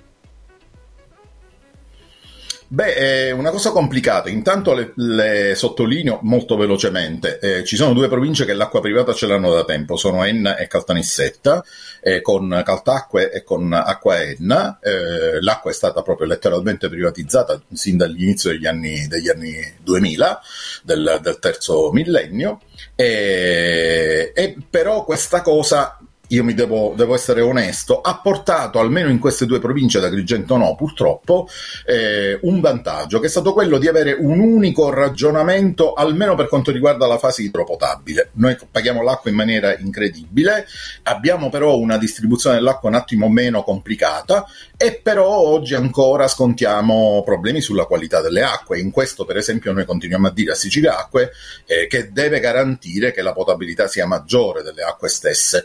Beh, 2.75 2.95
è 2.95 3.31
una 3.31 3.51
cosa 3.53 3.71
complicata. 3.71 4.29
Intanto 4.29 4.75
le, 4.75 4.93
le 4.97 5.55
sottolineo 5.55 6.19
molto 6.23 6.57
velocemente. 6.57 7.39
Eh, 7.39 7.65
ci 7.65 7.77
sono 7.77 7.93
due 7.93 8.09
province 8.09 8.45
che 8.45 8.53
l'acqua 8.53 8.81
privata 8.81 9.13
ce 9.13 9.29
l'hanno 9.29 9.55
da 9.55 9.65
tempo, 9.65 9.97
sono 9.97 10.25
Enna 10.25 10.57
e 10.57 10.67
Caltanissetta, 10.67 11.65
eh, 12.01 12.21
con 12.21 12.63
Caltacque 12.65 13.31
e 13.31 13.45
con 13.45 13.73
Acqua 13.73 14.21
Enna. 14.21 14.81
Eh, 14.83 15.41
l'acqua 15.41 15.71
è 15.71 15.75
stata 15.75 16.03
proprio 16.03 16.27
letteralmente 16.27 16.89
privatizzata 16.89 17.63
sin 17.73 17.97
dall'inizio 17.97 18.51
degli 18.51 18.67
anni, 18.67 19.07
degli 19.07 19.29
anni 19.29 19.55
2000, 19.81 20.41
del, 20.83 21.21
del 21.23 21.39
terzo 21.39 21.93
millennio. 21.93 22.61
E, 22.97 24.33
e 24.35 24.57
però 24.69 25.05
questa 25.05 25.43
cosa 25.43 25.97
io 26.29 26.45
mi 26.45 26.55
devo, 26.55 26.95
devo, 26.97 27.15
essere 27.15 27.41
onesto, 27.41 28.01
ha 28.01 28.19
portato 28.19 28.79
almeno 28.79 29.09
in 29.09 29.19
queste 29.19 29.47
due 29.47 29.59
province, 29.59 30.01
da 30.01 30.07
Agrigento 30.07 30.57
no 30.57 30.75
purtroppo, 30.75 31.49
eh, 31.87 32.39
un 32.43 32.61
vantaggio 32.61 33.21
che 33.21 33.27
è 33.27 33.31
stato 33.31 33.53
quello 33.53 33.79
di 33.79 33.89
avere 33.89 34.13
un 34.13 34.41
unico 34.41 34.91
ragionamento 34.91 35.93
almeno 35.93 36.35
per 36.35 36.49
quanto 36.49 36.71
riguarda 36.71 37.07
la 37.07 37.19
fase 37.19 37.43
idropotabile. 37.43 38.31
Noi 38.35 38.57
paghiamo 38.71 39.03
l'acqua 39.03 39.31
in 39.31 39.37
maniera 39.37 39.77
incredibile, 39.77 40.67
abbiamo 41.05 41.51
però 41.51 41.77
una 41.77 41.99
distribuzione 41.99 42.57
dell'acqua 42.57 42.89
un 42.89 42.97
attimo 42.97 43.29
meno 43.29 43.63
complicata 43.63 44.47
e 44.77 45.01
però 45.03 45.29
oggi 45.29 45.75
ancora 45.75 46.27
scontiamo 46.29 47.23
problemi 47.25 47.61
sulla 47.61 47.85
qualità 47.85 48.21
delle 48.21 48.43
acque. 48.43 48.79
In 48.79 48.91
questo 48.91 49.25
per 49.25 49.37
esempio 49.37 49.73
noi 49.73 49.85
continuiamo 49.85 50.29
a 50.29 50.33
dire 50.33 50.53
a 50.53 50.55
Sicilia 50.55 50.99
Acque 50.99 51.33
eh, 51.67 51.87
che 51.87 52.13
deve 52.13 52.41
garantire 52.41 53.13
che 53.13 53.23
la 53.23 53.33
potabilità 53.33 53.87
sia 53.89 54.07
maggiore 54.07 54.63
delle 54.63 54.83
acque 54.83 55.09
stesse. 55.09 55.65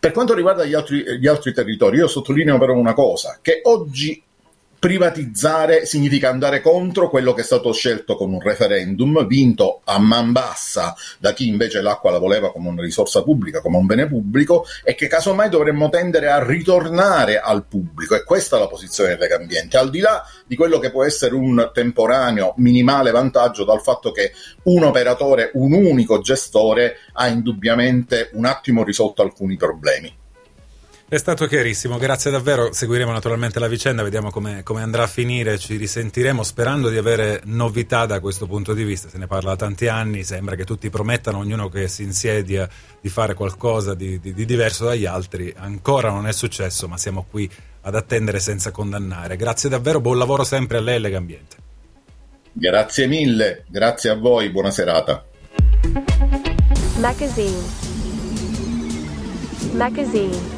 Per 0.00 0.12
quanto 0.12 0.34
riguarda 0.34 0.64
gli 0.64 0.74
altri, 0.74 1.18
gli 1.18 1.26
altri 1.26 1.52
territori, 1.52 1.96
io 1.98 2.06
sottolineo 2.06 2.58
però 2.58 2.74
una 2.74 2.94
cosa, 2.94 3.38
che 3.42 3.60
oggi 3.64 4.22
privatizzare 4.78 5.86
significa 5.86 6.28
andare 6.28 6.60
contro 6.60 7.10
quello 7.10 7.34
che 7.34 7.40
è 7.40 7.44
stato 7.44 7.72
scelto 7.72 8.14
con 8.14 8.32
un 8.32 8.40
referendum 8.40 9.26
vinto 9.26 9.80
a 9.84 9.98
man 9.98 10.30
bassa 10.30 10.94
da 11.18 11.32
chi 11.32 11.48
invece 11.48 11.80
l'acqua 11.80 12.12
la 12.12 12.18
voleva 12.18 12.52
come 12.52 12.68
una 12.68 12.82
risorsa 12.82 13.22
pubblica, 13.22 13.60
come 13.60 13.76
un 13.76 13.86
bene 13.86 14.06
pubblico 14.06 14.64
e 14.84 14.94
che 14.94 15.08
casomai 15.08 15.48
dovremmo 15.48 15.88
tendere 15.88 16.28
a 16.28 16.44
ritornare 16.44 17.40
al 17.40 17.66
pubblico 17.66 18.14
e 18.14 18.22
questa 18.22 18.56
è 18.56 18.60
la 18.60 18.68
posizione 18.68 19.10
del 19.10 19.18
Legambiente, 19.18 19.76
al 19.76 19.90
di 19.90 19.98
là 19.98 20.24
di 20.46 20.54
quello 20.54 20.78
che 20.78 20.90
può 20.90 21.04
essere 21.04 21.34
un 21.34 21.70
temporaneo 21.74 22.54
minimale 22.58 23.10
vantaggio 23.10 23.64
dal 23.64 23.82
fatto 23.82 24.12
che 24.12 24.32
un 24.64 24.84
operatore, 24.84 25.50
un 25.54 25.72
unico 25.72 26.20
gestore 26.20 26.98
ha 27.14 27.26
indubbiamente 27.26 28.30
un 28.34 28.44
attimo 28.44 28.84
risolto 28.84 29.22
alcuni 29.22 29.56
problemi. 29.56 30.26
È 31.10 31.16
stato 31.16 31.46
chiarissimo, 31.46 31.96
grazie 31.96 32.30
davvero. 32.30 32.70
Seguiremo 32.70 33.10
naturalmente 33.10 33.58
la 33.58 33.66
vicenda, 33.66 34.02
vediamo 34.02 34.30
come, 34.30 34.62
come, 34.62 34.82
andrà 34.82 35.04
a 35.04 35.06
finire. 35.06 35.56
Ci 35.56 35.76
risentiremo 35.76 36.42
sperando 36.42 36.90
di 36.90 36.98
avere 36.98 37.40
novità 37.44 38.04
da 38.04 38.20
questo 38.20 38.46
punto 38.46 38.74
di 38.74 38.84
vista. 38.84 39.08
Se 39.08 39.16
ne 39.16 39.26
parla 39.26 39.52
da 39.52 39.56
tanti 39.56 39.88
anni, 39.88 40.22
sembra 40.22 40.54
che 40.54 40.66
tutti 40.66 40.90
promettano, 40.90 41.38
ognuno 41.38 41.70
che 41.70 41.88
si 41.88 42.02
insiedia, 42.02 42.68
di 43.00 43.08
fare 43.08 43.32
qualcosa 43.32 43.94
di, 43.94 44.20
di, 44.20 44.34
di 44.34 44.44
diverso 44.44 44.84
dagli 44.84 45.06
altri. 45.06 45.50
Ancora 45.56 46.10
non 46.10 46.26
è 46.26 46.32
successo, 46.32 46.86
ma 46.88 46.98
siamo 46.98 47.24
qui 47.30 47.50
ad 47.80 47.94
attendere 47.94 48.38
senza 48.38 48.70
condannare. 48.70 49.36
Grazie 49.36 49.70
davvero, 49.70 50.02
buon 50.02 50.18
lavoro 50.18 50.44
sempre 50.44 50.76
a 50.76 50.82
lei 50.82 50.96
e 50.96 50.98
Legambiente. 50.98 51.56
Grazie 52.52 53.06
mille, 53.06 53.64
grazie 53.68 54.10
a 54.10 54.14
voi, 54.14 54.50
buona 54.50 54.70
serata. 54.70 55.24
Magazine. 56.98 57.86
Magazine. 59.72 60.57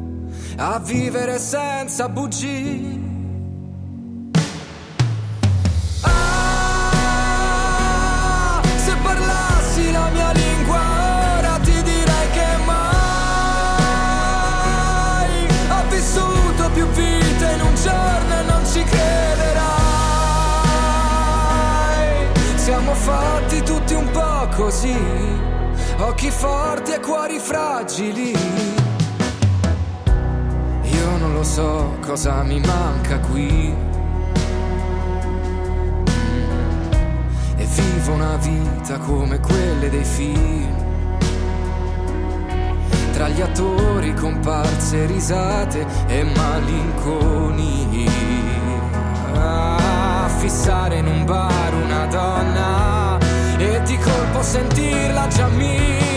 a 0.57 0.79
vivere 0.79 1.37
senza 1.39 2.09
bugie. 2.09 2.99
Ah, 6.01 7.31
se 8.75 8.95
parlassi 9.01 9.91
la 9.91 10.09
mia 10.09 10.31
lingua 10.31 10.79
ora 11.37 11.57
ti 11.59 11.81
direi 11.83 12.29
che 12.31 12.57
mai 12.65 12.77
ho 15.69 15.83
vissuto 15.89 16.69
più 16.73 16.85
vite 16.87 17.51
in 17.55 17.61
un 17.61 17.75
giorno 17.75 18.39
e 18.39 18.43
non 18.43 18.65
ci 18.65 18.83
crederai. 18.83 19.69
Siamo 22.55 22.93
fatti 22.93 23.63
tutti 23.63 23.93
un 23.93 24.09
po' 24.11 24.47
così, 24.55 24.95
occhi 25.97 26.29
forti 26.29 26.91
e 26.93 26.99
cuori 26.99 27.39
fragili 27.39 28.80
lo 31.41 31.47
so 31.47 31.97
cosa 32.01 32.43
mi 32.43 32.59
manca 32.59 33.17
qui. 33.19 33.73
E 37.55 37.65
vivo 37.65 38.13
una 38.13 38.35
vita 38.35 38.99
come 38.99 39.39
quelle 39.39 39.89
dei 39.89 40.03
film. 40.03 40.69
Tra 43.13 43.27
gli 43.29 43.41
attori, 43.41 44.13
comparse, 44.13 45.07
risate 45.07 45.87
e 46.05 46.23
malinconia. 46.23 48.11
A 49.33 50.29
fissare 50.37 50.97
in 50.97 51.07
un 51.07 51.25
bar 51.25 51.73
una 51.73 52.05
donna 52.05 53.17
e 53.57 53.81
di 53.83 53.97
colpo 53.97 54.43
sentirla 54.43 55.27
già 55.27 55.47
mia. 55.47 56.10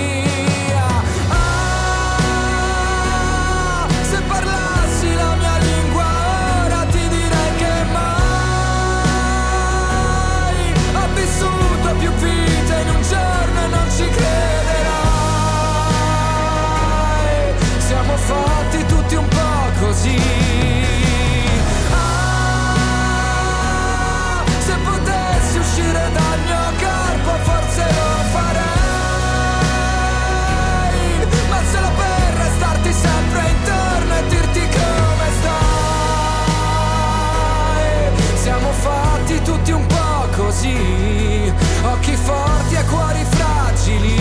Forti 42.24 42.74
e 42.74 42.84
cuori 42.84 43.24
fragili. 43.28 44.16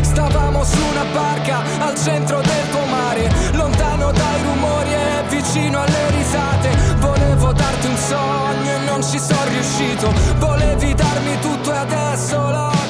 Stavamo 0.00 0.64
su 0.64 0.78
una 0.90 1.04
barca 1.12 1.62
al 1.80 1.96
centro 1.96 2.40
del 2.40 2.68
tuo 2.70 2.84
mare, 2.86 3.28
lontano 3.52 4.12
dai 4.12 4.42
rumori 4.42 4.92
e 4.92 5.24
vicino 5.28 5.80
alle 5.80 6.10
risate. 6.10 6.70
Volevo 6.98 7.52
darti 7.52 7.86
un 7.86 7.96
sogno 7.96 8.70
e 8.70 8.78
non 8.86 9.02
ci 9.02 9.18
sono 9.18 9.44
riuscito. 9.48 10.12
Volevi 10.38 10.94
darmi 10.94 11.38
tutto 11.40 11.72
e 11.72 11.76
adesso 11.76 12.36
l'ho 12.36 12.81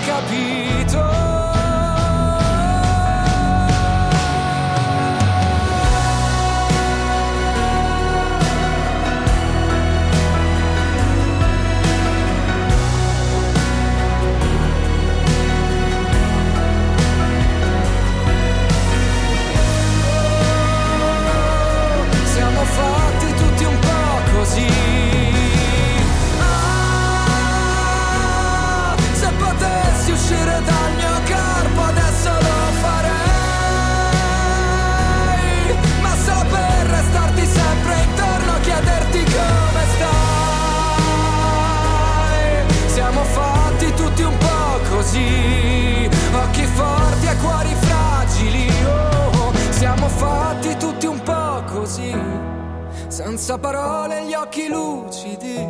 Senza 53.32 53.56
parole, 53.56 54.26
gli 54.26 54.34
occhi 54.34 54.68
lucidi. 54.68 55.66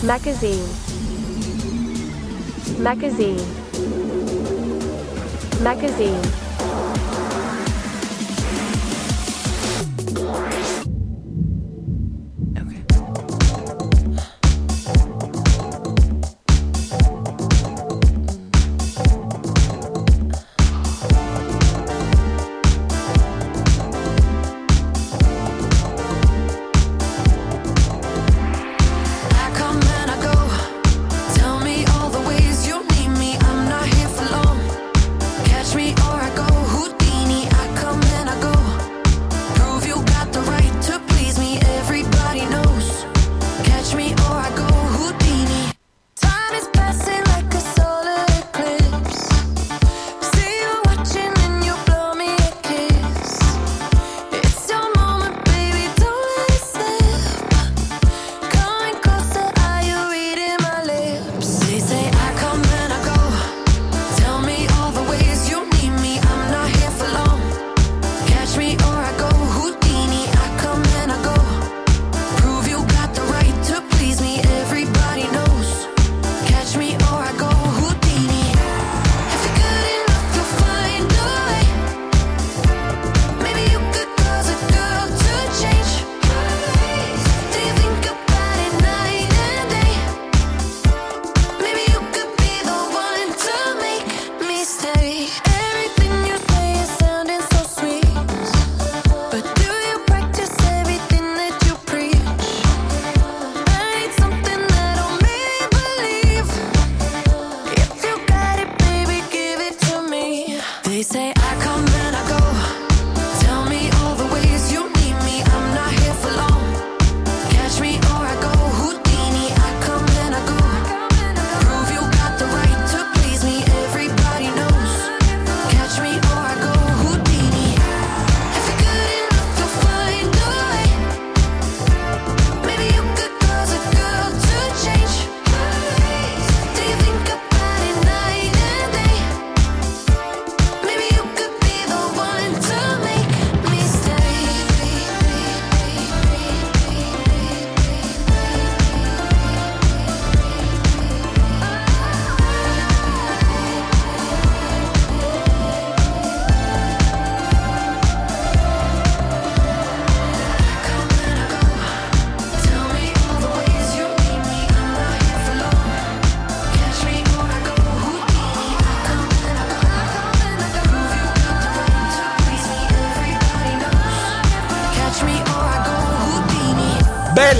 Magazine. 0.00 0.66
Magazine. 2.78 3.44
Magazine. 5.60 6.45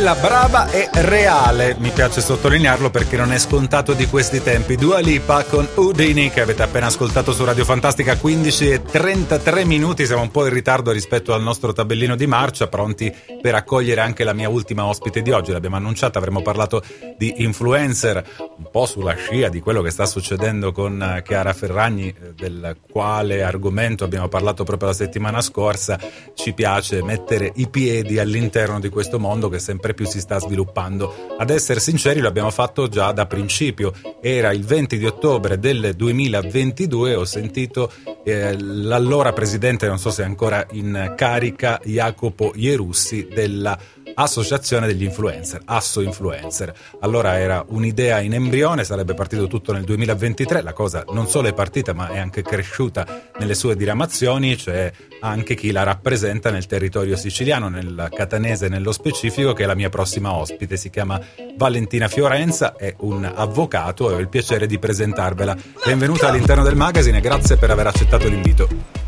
Bella, 0.06 0.20
brava 0.20 0.70
e 0.70 0.88
reale, 0.92 1.74
mi 1.80 1.90
piace 1.90 2.20
sottolinearlo 2.20 2.90
perché 2.90 3.16
non 3.16 3.32
è 3.32 3.38
scontato 3.40 3.92
di 3.92 4.06
questi 4.06 4.40
tempi. 4.40 4.76
Dua 4.76 5.00
Lipa 5.00 5.42
con 5.42 5.66
Houdini 5.74 6.30
che 6.30 6.42
avete 6.42 6.62
appena 6.62 6.86
ascoltato 6.86 7.32
su 7.32 7.44
Radio 7.44 7.64
Fantastica 7.64 8.16
15 8.16 8.70
e 8.70 8.82
33 8.84 9.64
minuti, 9.64 10.06
siamo 10.06 10.22
un 10.22 10.30
po' 10.30 10.46
in 10.46 10.52
ritardo 10.52 10.92
rispetto 10.92 11.34
al 11.34 11.42
nostro 11.42 11.72
tabellino 11.72 12.14
di 12.14 12.28
marcia, 12.28 12.68
pronti 12.68 13.12
per 13.42 13.56
accogliere 13.56 14.00
anche 14.00 14.22
la 14.22 14.32
mia 14.32 14.48
ultima 14.48 14.84
ospite 14.84 15.22
di 15.22 15.32
oggi. 15.32 15.50
L'abbiamo 15.50 15.74
annunciata, 15.74 16.20
avremo 16.20 16.40
parlato 16.40 16.84
di 17.18 17.42
influencer, 17.42 18.24
un 18.58 18.70
po' 18.70 18.86
sulla 18.86 19.14
scia 19.14 19.48
di 19.48 19.58
quello 19.58 19.82
che 19.82 19.90
sta 19.90 20.06
succedendo 20.06 20.70
con 20.70 21.02
eh, 21.02 21.22
Chiara 21.24 21.52
Ferragni, 21.52 22.10
eh, 22.10 22.32
del 22.32 22.76
quale 22.92 23.42
argomento 23.42 24.04
abbiamo 24.04 24.28
parlato 24.28 24.62
proprio 24.62 24.90
la 24.90 24.94
settimana 24.94 25.40
scorsa. 25.40 25.98
Ci 26.32 26.52
piace 26.52 27.02
mettere 27.02 27.50
i 27.56 27.68
piedi 27.68 28.20
all'interno 28.20 28.78
di 28.78 28.88
questo 28.88 29.18
mondo 29.18 29.48
che 29.48 29.58
sempre 29.58 29.94
più 29.96 30.06
si 30.06 30.20
sta 30.20 30.38
sviluppando. 30.38 31.34
Ad 31.36 31.50
essere 31.50 31.80
sinceri, 31.80 32.20
lo 32.20 32.28
abbiamo 32.28 32.50
fatto 32.50 32.86
già 32.86 33.10
da 33.10 33.26
principio. 33.26 33.92
Era 34.20 34.52
il 34.52 34.64
20 34.64 34.98
di 34.98 35.04
ottobre 35.04 35.58
del 35.58 35.94
2022, 35.96 37.16
ho 37.16 37.24
sentito 37.24 37.90
eh, 38.24 38.56
l'allora 38.56 39.32
presidente, 39.32 39.88
non 39.88 39.98
so 39.98 40.10
se 40.10 40.22
è 40.22 40.24
ancora 40.24 40.64
in 40.72 41.14
carica, 41.16 41.80
Jacopo 41.82 42.52
Ierussi 42.54 43.26
della 43.32 43.76
Associazione 44.14 44.86
degli 44.86 45.04
Influencer, 45.04 45.60
Asso 45.64 46.00
Influencer. 46.00 46.72
Allora 47.00 47.38
era 47.38 47.64
un'idea 47.68 48.20
in 48.20 48.34
embrione, 48.34 48.84
sarebbe 48.84 49.14
partito 49.14 49.46
tutto 49.46 49.72
nel 49.72 49.84
2023, 49.84 50.62
la 50.62 50.72
cosa 50.72 51.04
non 51.12 51.26
solo 51.28 51.48
è 51.48 51.54
partita 51.54 51.92
ma 51.92 52.08
è 52.08 52.18
anche 52.18 52.42
cresciuta 52.42 53.06
nelle 53.38 53.54
sue 53.54 53.76
diramazioni, 53.76 54.56
c'è 54.56 54.92
anche 55.20 55.54
chi 55.54 55.70
la 55.70 55.82
rappresenta 55.82 56.50
nel 56.50 56.66
territorio 56.66 57.16
siciliano, 57.16 57.68
nel 57.68 58.08
catanese 58.14 58.68
nello 58.68 58.92
specifico, 58.92 59.52
che 59.52 59.64
è 59.64 59.66
la 59.66 59.74
mia 59.74 59.88
prossima 59.88 60.32
ospite, 60.32 60.76
si 60.76 60.90
chiama 60.90 61.20
Valentina 61.56 62.08
Fiorenza, 62.08 62.76
è 62.76 62.94
un 63.00 63.24
avvocato 63.24 64.10
e 64.10 64.14
ho 64.14 64.18
il 64.18 64.28
piacere 64.28 64.66
di 64.66 64.78
presentarvela. 64.78 65.56
Benvenuta 65.84 66.28
all'interno 66.28 66.62
del 66.62 66.76
magazine 66.76 67.18
e 67.18 67.20
grazie 67.20 67.56
per 67.56 67.70
aver 67.70 67.86
accettato 67.86 68.28
l'invito. 68.28 69.05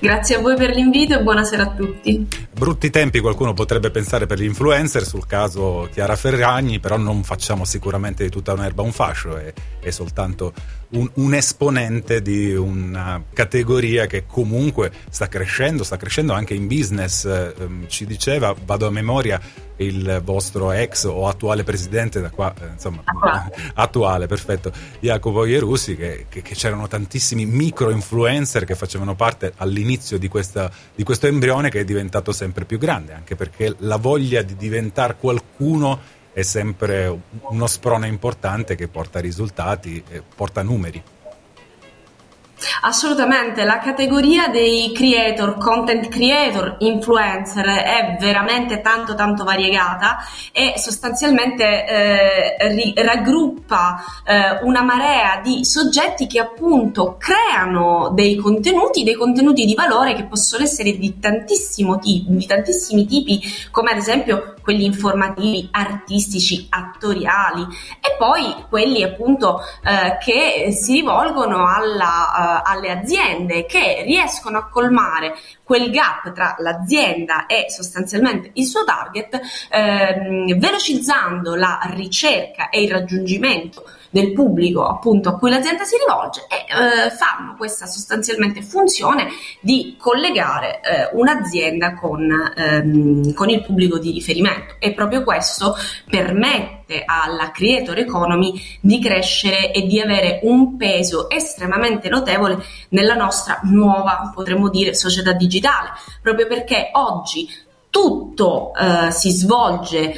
Grazie 0.00 0.36
a 0.36 0.40
voi 0.40 0.56
per 0.56 0.74
l'invito 0.74 1.18
e 1.18 1.22
buonasera 1.22 1.62
a 1.62 1.70
tutti. 1.70 2.26
Brutti 2.52 2.90
tempi 2.90 3.20
qualcuno 3.20 3.54
potrebbe 3.54 3.90
pensare 3.90 4.26
per 4.26 4.38
gli 4.38 4.44
influencer, 4.44 5.04
sul 5.04 5.26
caso 5.26 5.88
Chiara 5.92 6.16
Ferragni, 6.16 6.80
però 6.80 6.96
non 6.96 7.22
facciamo 7.22 7.64
sicuramente 7.64 8.24
di 8.24 8.30
tutta 8.30 8.52
un'erba 8.52 8.82
un 8.82 8.90
fascio, 8.90 9.36
è, 9.36 9.52
è 9.80 9.90
soltanto 9.90 10.52
un, 10.90 11.10
un, 11.14 11.34
esponente 11.34 12.22
di 12.22 12.54
una 12.54 13.22
categoria 13.32 14.06
che 14.06 14.24
comunque 14.26 14.90
sta 15.10 15.28
crescendo, 15.28 15.84
sta 15.84 15.96
crescendo 15.96 16.32
anche 16.32 16.54
in 16.54 16.66
business. 16.66 17.24
Eh, 17.24 17.54
ci 17.88 18.06
diceva, 18.06 18.54
vado 18.64 18.86
a 18.86 18.90
memoria, 18.90 19.40
il 19.78 20.20
vostro 20.24 20.72
ex 20.72 21.04
o 21.04 21.28
attuale 21.28 21.62
presidente 21.62 22.20
da 22.20 22.30
qua, 22.30 22.52
eh, 22.60 22.66
insomma, 22.72 23.02
attuale, 23.04 23.54
attuale 23.74 24.26
perfetto, 24.26 24.72
Jacopo 25.00 25.44
Ierussi, 25.44 25.96
che, 25.96 26.26
che, 26.28 26.42
che, 26.42 26.54
c'erano 26.54 26.88
tantissimi 26.88 27.44
micro 27.44 27.90
influencer 27.90 28.64
che 28.64 28.74
facevano 28.74 29.14
parte 29.14 29.52
all'inizio 29.56 30.18
di, 30.18 30.28
questa, 30.28 30.70
di 30.94 31.04
questo 31.04 31.26
embrione 31.26 31.70
che 31.70 31.80
è 31.80 31.84
diventato 31.84 32.32
sempre 32.32 32.64
più 32.64 32.78
grande, 32.78 33.12
anche 33.12 33.36
perché 33.36 33.74
la 33.78 33.96
voglia 33.96 34.42
di 34.42 34.56
diventare 34.56 35.16
qualcuno 35.18 36.16
è 36.38 36.42
sempre 36.42 37.20
uno 37.48 37.66
sprone 37.66 38.06
importante 38.06 38.76
che 38.76 38.86
porta 38.86 39.18
risultati 39.18 40.04
porta 40.36 40.62
numeri. 40.62 41.02
Assolutamente, 42.82 43.64
la 43.64 43.78
categoria 43.78 44.48
dei 44.48 44.92
creator, 44.92 45.58
content 45.58 46.08
creator, 46.08 46.76
influencer 46.78 47.64
è 47.66 48.16
veramente 48.20 48.80
tanto 48.80 49.14
tanto 49.14 49.42
variegata 49.42 50.18
e 50.52 50.74
sostanzialmente 50.76 51.86
eh, 51.86 52.68
ri- 52.68 52.94
raggruppa 52.96 54.04
eh, 54.24 54.58
una 54.62 54.82
marea 54.82 55.40
di 55.42 55.64
soggetti 55.64 56.26
che 56.26 56.40
appunto 56.40 57.16
creano 57.16 58.10
dei 58.12 58.36
contenuti, 58.36 59.04
dei 59.04 59.14
contenuti 59.14 59.64
di 59.64 59.74
valore 59.74 60.14
che 60.14 60.24
possono 60.24 60.62
essere 60.62 60.96
di 60.96 61.18
tantissimi 61.18 61.98
tipi, 63.06 63.40
come 63.70 63.90
ad 63.90 63.98
esempio 63.98 64.54
quelli 64.68 64.84
informativi, 64.84 65.66
artistici, 65.70 66.66
attoriali 66.68 67.62
e 67.62 68.16
poi 68.18 68.66
quelli 68.68 69.02
appunto 69.02 69.62
eh, 69.82 70.18
che 70.20 70.72
si 70.72 70.92
rivolgono 70.92 71.66
alla, 71.66 72.60
uh, 72.62 72.70
alle 72.70 72.90
aziende 72.90 73.64
che 73.64 74.02
riescono 74.04 74.58
a 74.58 74.68
colmare 74.68 75.38
quel 75.62 75.90
gap 75.90 76.34
tra 76.34 76.54
l'azienda 76.58 77.46
e 77.46 77.70
sostanzialmente 77.70 78.50
il 78.54 78.66
suo 78.66 78.84
target, 78.84 79.40
ehm, 79.70 80.58
velocizzando 80.58 81.54
la 81.54 81.80
ricerca 81.94 82.68
e 82.68 82.82
il 82.82 82.90
raggiungimento 82.90 83.84
del 84.10 84.32
pubblico 84.32 84.84
appunto 84.86 85.28
a 85.28 85.38
cui 85.38 85.50
l'azienda 85.50 85.84
si 85.84 85.96
rivolge 85.96 86.46
e 86.48 86.56
eh, 86.56 87.10
fanno 87.10 87.54
questa 87.56 87.86
sostanzialmente 87.86 88.62
funzione 88.62 89.28
di 89.60 89.96
collegare 89.98 90.80
eh, 90.80 91.10
un'azienda 91.12 91.94
con, 91.94 92.30
ehm, 92.56 93.32
con 93.34 93.48
il 93.50 93.62
pubblico 93.62 93.98
di 93.98 94.12
riferimento. 94.12 94.74
E 94.78 94.92
proprio 94.92 95.24
questo 95.24 95.74
permette 96.08 97.02
alla 97.04 97.50
creator 97.50 97.98
economy 97.98 98.60
di 98.80 99.00
crescere 99.00 99.72
e 99.72 99.86
di 99.86 100.00
avere 100.00 100.40
un 100.42 100.76
peso 100.76 101.28
estremamente 101.28 102.08
notevole 102.08 102.58
nella 102.90 103.14
nostra 103.14 103.60
nuova, 103.64 104.32
potremmo 104.34 104.70
dire, 104.70 104.94
società 104.94 105.32
digitale, 105.32 105.90
proprio 106.22 106.46
perché 106.46 106.90
oggi 106.92 107.48
tutto 107.90 108.72
eh, 108.74 109.10
si 109.10 109.30
svolge 109.30 110.14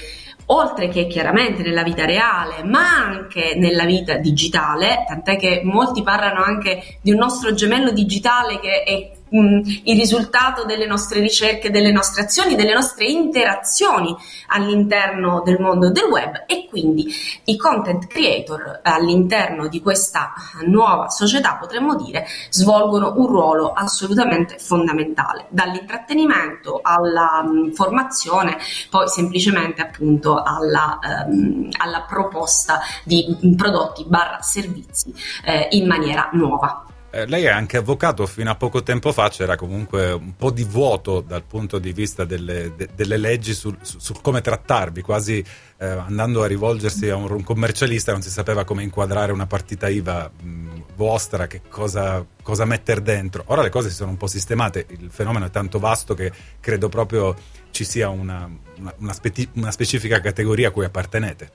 oltre 0.52 0.88
che 0.88 1.06
chiaramente 1.06 1.62
nella 1.62 1.82
vita 1.82 2.04
reale, 2.04 2.62
ma 2.64 2.88
anche 2.96 3.54
nella 3.56 3.84
vita 3.84 4.16
digitale, 4.16 5.04
tant'è 5.06 5.36
che 5.36 5.60
molti 5.64 6.02
parlano 6.02 6.42
anche 6.42 6.98
di 7.00 7.12
un 7.12 7.18
nostro 7.18 7.54
gemello 7.54 7.92
digitale 7.92 8.58
che 8.58 8.82
è 8.82 9.10
il 9.30 9.96
risultato 9.96 10.64
delle 10.64 10.86
nostre 10.86 11.20
ricerche, 11.20 11.70
delle 11.70 11.92
nostre 11.92 12.22
azioni, 12.22 12.56
delle 12.56 12.74
nostre 12.74 13.06
interazioni 13.06 14.14
all'interno 14.48 15.42
del 15.44 15.60
mondo 15.60 15.90
del 15.90 16.04
web 16.04 16.44
e 16.46 16.66
quindi 16.68 17.12
i 17.44 17.56
content 17.56 18.06
creator 18.06 18.80
all'interno 18.82 19.68
di 19.68 19.80
questa 19.80 20.32
nuova 20.66 21.08
società, 21.08 21.56
potremmo 21.56 21.96
dire, 21.96 22.26
svolgono 22.48 23.12
un 23.16 23.26
ruolo 23.26 23.72
assolutamente 23.72 24.58
fondamentale, 24.58 25.46
dall'intrattenimento 25.50 26.80
alla 26.82 27.42
mh, 27.42 27.72
formazione, 27.72 28.56
poi 28.88 29.08
semplicemente 29.08 29.82
appunto 29.82 30.42
alla, 30.42 30.98
um, 31.26 31.68
alla 31.78 32.02
proposta 32.02 32.80
di 33.04 33.54
prodotti 33.56 34.04
barra 34.06 34.40
servizi 34.40 35.12
eh, 35.44 35.68
in 35.70 35.86
maniera 35.86 36.28
nuova. 36.32 36.84
Eh, 37.12 37.26
lei 37.26 37.42
è 37.42 37.48
anche 37.48 37.76
avvocato, 37.76 38.24
fino 38.24 38.50
a 38.50 38.54
poco 38.54 38.84
tempo 38.84 39.10
fa 39.10 39.28
c'era 39.28 39.56
comunque 39.56 40.12
un 40.12 40.36
po' 40.36 40.52
di 40.52 40.62
vuoto 40.62 41.20
dal 41.20 41.42
punto 41.42 41.80
di 41.80 41.92
vista 41.92 42.24
delle, 42.24 42.72
de, 42.76 42.88
delle 42.94 43.16
leggi 43.16 43.52
sul, 43.52 43.76
su, 43.80 43.98
su, 43.98 44.14
come 44.22 44.40
trattarvi, 44.40 45.02
quasi 45.02 45.44
eh, 45.78 45.86
andando 45.86 46.44
a 46.44 46.46
rivolgersi 46.46 47.08
a 47.08 47.16
un, 47.16 47.28
un, 47.28 47.42
commercialista 47.42 48.12
non 48.12 48.22
si 48.22 48.30
sapeva 48.30 48.62
come 48.62 48.84
inquadrare 48.84 49.32
una 49.32 49.48
partita 49.48 49.88
IVA 49.88 50.30
mh, 50.40 50.84
vostra, 50.94 51.48
che 51.48 51.62
cosa, 51.68 52.24
cosa 52.42 52.64
mettere 52.64 53.02
dentro. 53.02 53.42
Ora 53.46 53.62
le 53.62 53.70
cose 53.70 53.88
si 53.88 53.96
sono 53.96 54.10
un 54.10 54.16
po' 54.16 54.28
sistemate, 54.28 54.86
il 54.90 55.10
fenomeno 55.10 55.46
è 55.46 55.50
tanto 55.50 55.80
vasto 55.80 56.14
che 56.14 56.30
credo 56.60 56.88
proprio 56.88 57.34
ci 57.72 57.82
sia 57.82 58.08
una, 58.08 58.48
una, 58.78 58.94
una, 58.98 59.12
spe- 59.12 59.48
una 59.54 59.72
specifica 59.72 60.20
categoria 60.20 60.68
a 60.68 60.70
cui 60.70 60.84
appartenete. 60.84 61.50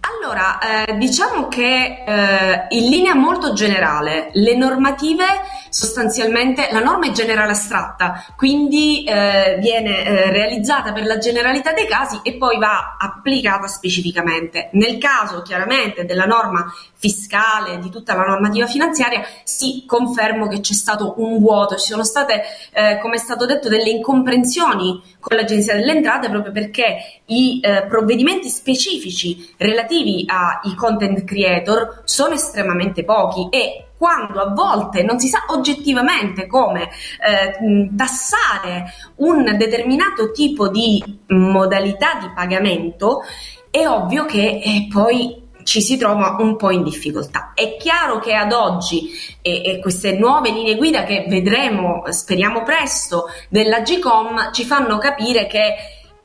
Allora, 0.00 0.17
eh, 0.36 0.96
diciamo 0.96 1.48
che 1.48 2.04
eh, 2.06 2.66
in 2.68 2.88
linea 2.88 3.14
molto 3.14 3.52
generale, 3.52 4.30
le 4.32 4.56
normative 4.56 5.24
sostanzialmente, 5.70 6.68
la 6.72 6.80
norma 6.80 7.06
è 7.06 7.10
generale 7.10 7.52
astratta, 7.52 8.24
quindi 8.36 9.04
eh, 9.04 9.58
viene 9.60 10.04
eh, 10.04 10.30
realizzata 10.30 10.92
per 10.92 11.04
la 11.04 11.18
generalità 11.18 11.72
dei 11.72 11.86
casi 11.86 12.20
e 12.22 12.34
poi 12.34 12.58
va 12.58 12.96
applicata 12.98 13.66
specificamente. 13.66 14.70
Nel 14.72 14.98
caso 14.98 15.42
chiaramente 15.42 16.04
della 16.04 16.24
norma 16.24 16.72
fiscale, 16.94 17.78
di 17.78 17.90
tutta 17.90 18.14
la 18.14 18.24
normativa 18.24 18.66
finanziaria, 18.66 19.24
sì, 19.44 19.84
confermo 19.86 20.48
che 20.48 20.60
c'è 20.60 20.74
stato 20.74 21.14
un 21.18 21.38
vuoto, 21.38 21.76
ci 21.76 21.90
sono 21.90 22.04
state, 22.04 22.42
eh, 22.72 22.98
come 23.00 23.14
è 23.14 23.18
stato 23.18 23.46
detto, 23.46 23.68
delle 23.68 23.90
incomprensioni 23.90 25.16
con 25.20 25.36
l'Agenzia 25.36 25.74
delle 25.74 25.92
Entrate 25.92 26.28
proprio 26.28 26.52
perché 26.52 27.20
i 27.26 27.60
eh, 27.60 27.86
provvedimenti 27.86 28.48
specifici 28.48 29.54
relativi 29.56 30.17
ai 30.26 30.74
content 30.74 31.24
creator 31.24 32.02
sono 32.04 32.34
estremamente 32.34 33.04
pochi 33.04 33.48
e 33.50 33.88
quando 33.98 34.40
a 34.40 34.52
volte 34.52 35.02
non 35.02 35.18
si 35.18 35.26
sa 35.26 35.44
oggettivamente 35.48 36.46
come 36.46 36.84
eh, 36.84 37.90
tassare 37.96 38.92
un 39.16 39.56
determinato 39.56 40.30
tipo 40.30 40.68
di 40.68 41.02
modalità 41.26 42.18
di 42.20 42.30
pagamento, 42.32 43.22
è 43.70 43.86
ovvio 43.86 44.24
che 44.24 44.60
eh, 44.64 44.86
poi 44.90 45.46
ci 45.68 45.82
si 45.82 45.98
trova 45.98 46.36
un 46.38 46.56
po' 46.56 46.70
in 46.70 46.82
difficoltà. 46.82 47.52
È 47.54 47.76
chiaro 47.76 48.20
che 48.20 48.32
ad 48.32 48.52
oggi 48.52 49.10
e, 49.42 49.62
e 49.62 49.78
queste 49.80 50.12
nuove 50.12 50.50
linee 50.50 50.76
guida 50.76 51.04
che 51.04 51.26
vedremo, 51.28 52.04
speriamo 52.08 52.62
presto, 52.62 53.24
della 53.50 53.80
GCOM 53.80 54.50
ci 54.52 54.64
fanno 54.64 54.96
capire 54.96 55.46
che 55.46 55.74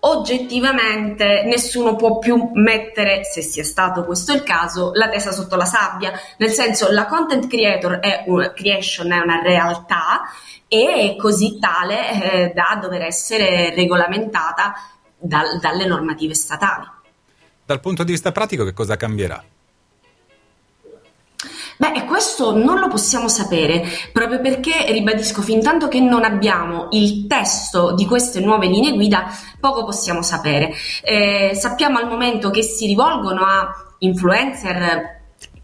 oggettivamente 0.06 1.44
nessuno 1.46 1.96
può 1.96 2.20
più 2.20 2.52
mettere, 2.54 3.24
se 3.24 3.42
sia 3.42 3.64
stato 3.64 4.04
questo 4.04 4.34
il 4.34 4.44
caso, 4.44 4.92
la 4.94 5.10
testa 5.10 5.32
sotto 5.32 5.56
la 5.56 5.66
sabbia, 5.66 6.12
nel 6.38 6.50
senso 6.50 6.92
la 6.92 7.06
content 7.06 7.48
creator 7.48 8.00
è 8.00 8.24
un, 8.28 8.52
creation 8.56 9.12
è 9.12 9.20
una 9.20 9.42
realtà 9.42 10.24
e 10.68 11.14
è 11.14 11.16
così 11.16 11.58
tale 11.60 12.12
eh, 12.12 12.54
da 12.54 12.78
dover 12.82 13.04
essere 13.04 13.74
regolamentata 13.76 14.74
dal, 15.18 15.60
dalle 15.60 15.86
normative 15.86 16.34
statali. 16.34 16.86
Dal 17.66 17.80
punto 17.80 18.04
di 18.04 18.12
vista 18.12 18.32
pratico 18.32 18.66
che 18.66 18.74
cosa 18.74 18.98
cambierà? 18.98 19.42
Beh, 21.78 22.06
questo 22.06 22.56
non 22.56 22.80
lo 22.80 22.88
possiamo 22.88 23.28
sapere, 23.28 23.84
proprio 24.12 24.40
perché, 24.40 24.91
ribadisco, 24.91 25.41
fin 25.41 25.62
tanto 25.62 25.88
che 25.88 26.00
non 26.00 26.24
abbiamo 26.24 26.88
il 26.91 27.26
testo 27.28 27.94
di 27.94 28.06
queste 28.06 28.40
nuove 28.40 28.68
linee 28.68 28.94
guida, 28.94 29.26
poco 29.60 29.84
possiamo 29.84 30.22
sapere. 30.22 30.74
Eh, 31.04 31.52
sappiamo 31.56 31.98
al 31.98 32.08
momento 32.08 32.50
che 32.50 32.64
si 32.64 32.86
rivolgono 32.86 33.44
a 33.44 33.72
influencer 34.00 35.22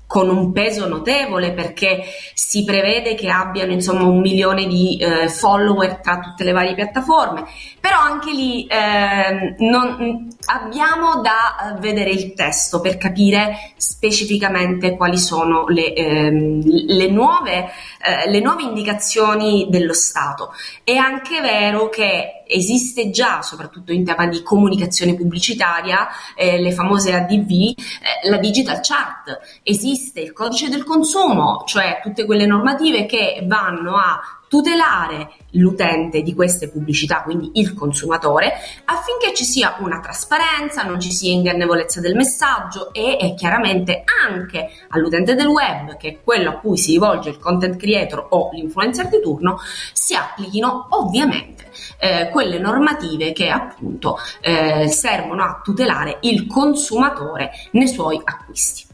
con 0.10 0.28
un 0.28 0.52
peso 0.52 0.88
notevole 0.88 1.54
perché 1.54 2.04
si 2.34 2.64
prevede 2.64 3.14
che 3.14 3.30
abbiano 3.30 3.74
insomma 3.74 4.06
un 4.06 4.22
milione 4.22 4.66
di 4.66 4.98
eh, 4.98 5.30
follower 5.30 5.98
tra 5.98 6.20
tutte 6.20 6.44
le 6.44 6.52
varie 6.52 6.74
piattaforme, 6.74 7.46
però 7.80 8.00
anche 8.00 8.32
lì 8.32 8.66
eh, 8.66 9.54
non, 9.60 10.28
abbiamo 10.50 11.22
da 11.22 11.76
eh, 11.76 11.80
vedere 11.80 12.10
il 12.10 12.34
testo 12.34 12.82
per 12.82 12.98
capire 12.98 13.74
specificamente 13.78 14.96
quali 14.96 15.18
sono 15.18 15.68
le, 15.68 15.94
ehm, 15.94 16.62
le, 16.64 17.10
nuove, 17.10 17.70
eh, 18.02 18.30
le 18.30 18.40
nuove 18.40 18.64
indicazioni 18.64 19.68
dello 19.70 19.94
Stato. 19.94 20.54
È 20.84 20.96
anche 20.96 21.40
vero 21.40 21.90
che 21.90 22.44
esiste 22.48 23.12
già, 23.12 23.44
soprattutto 23.44 23.92
in 23.92 24.04
tema 24.04 24.26
di 24.26 24.42
comunicazione 24.42 25.16
pubblicitaria, 25.16 26.08
eh, 26.36 26.60
le 26.60 26.72
famose 26.72 27.14
ADV, 27.14 27.52
eh, 27.52 28.30
la 28.30 28.38
digital 28.38 28.80
chart, 28.82 29.40
esiste 29.62 30.20
il 30.22 30.34
codice 30.34 30.70
del 30.70 30.84
consumo, 30.84 31.64
cioè 31.68 32.00
tutte 32.02 32.26
quelle 32.26 32.48
normative 32.48 33.06
che 33.06 33.44
vanno 33.46 33.98
a 33.98 34.20
tutelare 34.50 35.32
l'utente 35.52 36.22
di 36.22 36.34
queste 36.34 36.70
pubblicità, 36.70 37.22
quindi 37.22 37.52
il 37.54 37.74
consumatore, 37.74 38.52
affinché 38.86 39.34
ci 39.34 39.46
sia 39.46 39.78
una 39.80 40.00
trasparenza, 40.00 40.84
non 40.84 41.00
ci 41.00 41.12
sia 41.12 41.32
ingannevolezza 41.32 42.02
del 42.02 42.16
messaggio 42.16 42.92
e, 42.92 43.36
chiaramente 43.38 44.04
anche 44.28 44.70
all'utente 44.90 45.36
del 45.36 45.48
web, 45.48 45.96
che 45.96 46.10
è 46.10 46.18
quello 46.24 46.50
a 46.50 46.54
cui 46.54 46.78
si 46.78 46.92
rivolge 46.92 47.30
il 47.30 47.40
content 47.40 47.78
creator 47.78 48.28
o 48.32 48.50
l'influencer 48.52 49.08
di 49.08 49.22
turno, 49.22 49.60
si 49.94 50.16
applichino 50.16 50.88
ovviamente 50.90 51.70
eh, 52.00 52.30
quelle 52.30 52.58
normative 52.58 53.32
che 53.32 53.50
appunto 53.50 54.18
eh, 54.42 54.88
servono 54.88 55.44
a 55.44 55.62
tutelare 55.64 56.18
il 56.22 56.48
consumatore 56.48 57.52
nei 57.72 57.88
suoi 57.88 58.20
acquisti. 58.24 58.89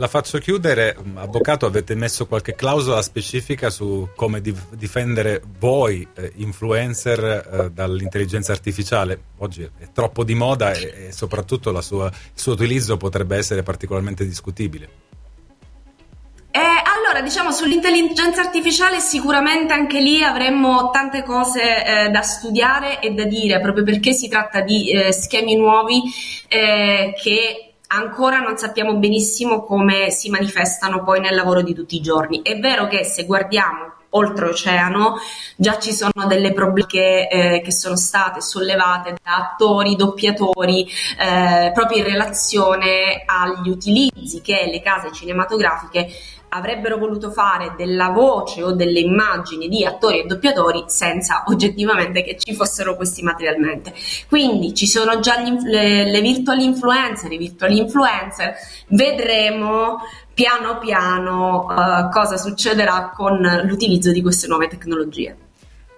La 0.00 0.06
faccio 0.06 0.38
chiudere, 0.38 0.96
avvocato, 1.16 1.66
avete 1.66 1.96
messo 1.96 2.28
qualche 2.28 2.54
clausola 2.54 3.02
specifica 3.02 3.68
su 3.68 4.08
come 4.14 4.40
dif- 4.40 4.72
difendere 4.76 5.42
voi, 5.58 6.06
eh, 6.14 6.34
influencer, 6.36 7.24
eh, 7.24 7.70
dall'intelligenza 7.72 8.52
artificiale? 8.52 9.20
Oggi 9.38 9.64
è 9.64 9.88
troppo 9.92 10.22
di 10.22 10.36
moda 10.36 10.70
e, 10.70 11.06
e 11.08 11.12
soprattutto 11.12 11.72
sua, 11.80 12.06
il 12.06 12.40
suo 12.40 12.52
utilizzo 12.52 12.96
potrebbe 12.96 13.36
essere 13.36 13.64
particolarmente 13.64 14.24
discutibile. 14.24 14.88
Eh, 16.52 16.60
allora, 16.60 17.20
diciamo 17.20 17.50
sull'intelligenza 17.50 18.40
artificiale 18.40 19.00
sicuramente 19.00 19.72
anche 19.72 20.00
lì 20.00 20.22
avremmo 20.22 20.90
tante 20.90 21.24
cose 21.24 21.60
eh, 21.84 22.08
da 22.10 22.22
studiare 22.22 23.00
e 23.00 23.14
da 23.14 23.24
dire, 23.24 23.60
proprio 23.60 23.82
perché 23.82 24.12
si 24.12 24.28
tratta 24.28 24.60
di 24.60 24.92
eh, 24.92 25.12
schemi 25.12 25.56
nuovi 25.56 26.02
eh, 26.46 27.14
che 27.20 27.67
ancora 27.88 28.40
non 28.40 28.56
sappiamo 28.56 28.96
benissimo 28.96 29.62
come 29.62 30.10
si 30.10 30.30
manifestano 30.30 31.02
poi 31.02 31.20
nel 31.20 31.34
lavoro 31.34 31.62
di 31.62 31.74
tutti 31.74 31.96
i 31.96 32.00
giorni. 32.00 32.42
È 32.42 32.58
vero 32.58 32.86
che 32.86 33.04
se 33.04 33.24
guardiamo 33.24 33.92
oltreoceano 34.10 35.16
già 35.56 35.78
ci 35.78 35.92
sono 35.92 36.26
delle 36.26 36.52
problematiche 36.52 37.28
eh, 37.28 37.60
che 37.62 37.72
sono 37.72 37.96
state 37.96 38.40
sollevate 38.40 39.16
da 39.22 39.36
attori, 39.36 39.96
doppiatori 39.96 40.86
eh, 41.18 41.70
proprio 41.74 41.98
in 41.98 42.04
relazione 42.04 43.22
agli 43.26 43.68
utilizzi 43.68 44.40
che 44.40 44.68
le 44.70 44.80
case 44.80 45.12
cinematografiche 45.12 46.08
avrebbero 46.50 46.98
voluto 46.98 47.30
fare 47.30 47.74
della 47.76 48.08
voce 48.08 48.62
o 48.62 48.72
delle 48.72 49.00
immagini 49.00 49.68
di 49.68 49.84
attori 49.84 50.20
e 50.20 50.26
doppiatori 50.26 50.84
senza 50.86 51.44
oggettivamente 51.46 52.22
che 52.22 52.36
ci 52.38 52.54
fossero 52.54 52.96
questi 52.96 53.22
materialmente. 53.22 53.94
Quindi 54.28 54.74
ci 54.74 54.86
sono 54.86 55.20
già 55.20 55.40
gli, 55.40 55.50
le, 55.62 56.10
le 56.10 56.20
virtual 56.20 56.60
influencer, 56.60 57.30
i 57.32 57.38
virtual 57.38 57.72
influencer, 57.72 58.54
vedremo 58.88 59.98
piano 60.32 60.78
piano 60.78 61.66
uh, 61.66 62.10
cosa 62.10 62.36
succederà 62.36 63.12
con 63.14 63.40
l'utilizzo 63.64 64.12
di 64.12 64.22
queste 64.22 64.46
nuove 64.46 64.68
tecnologie. 64.68 65.36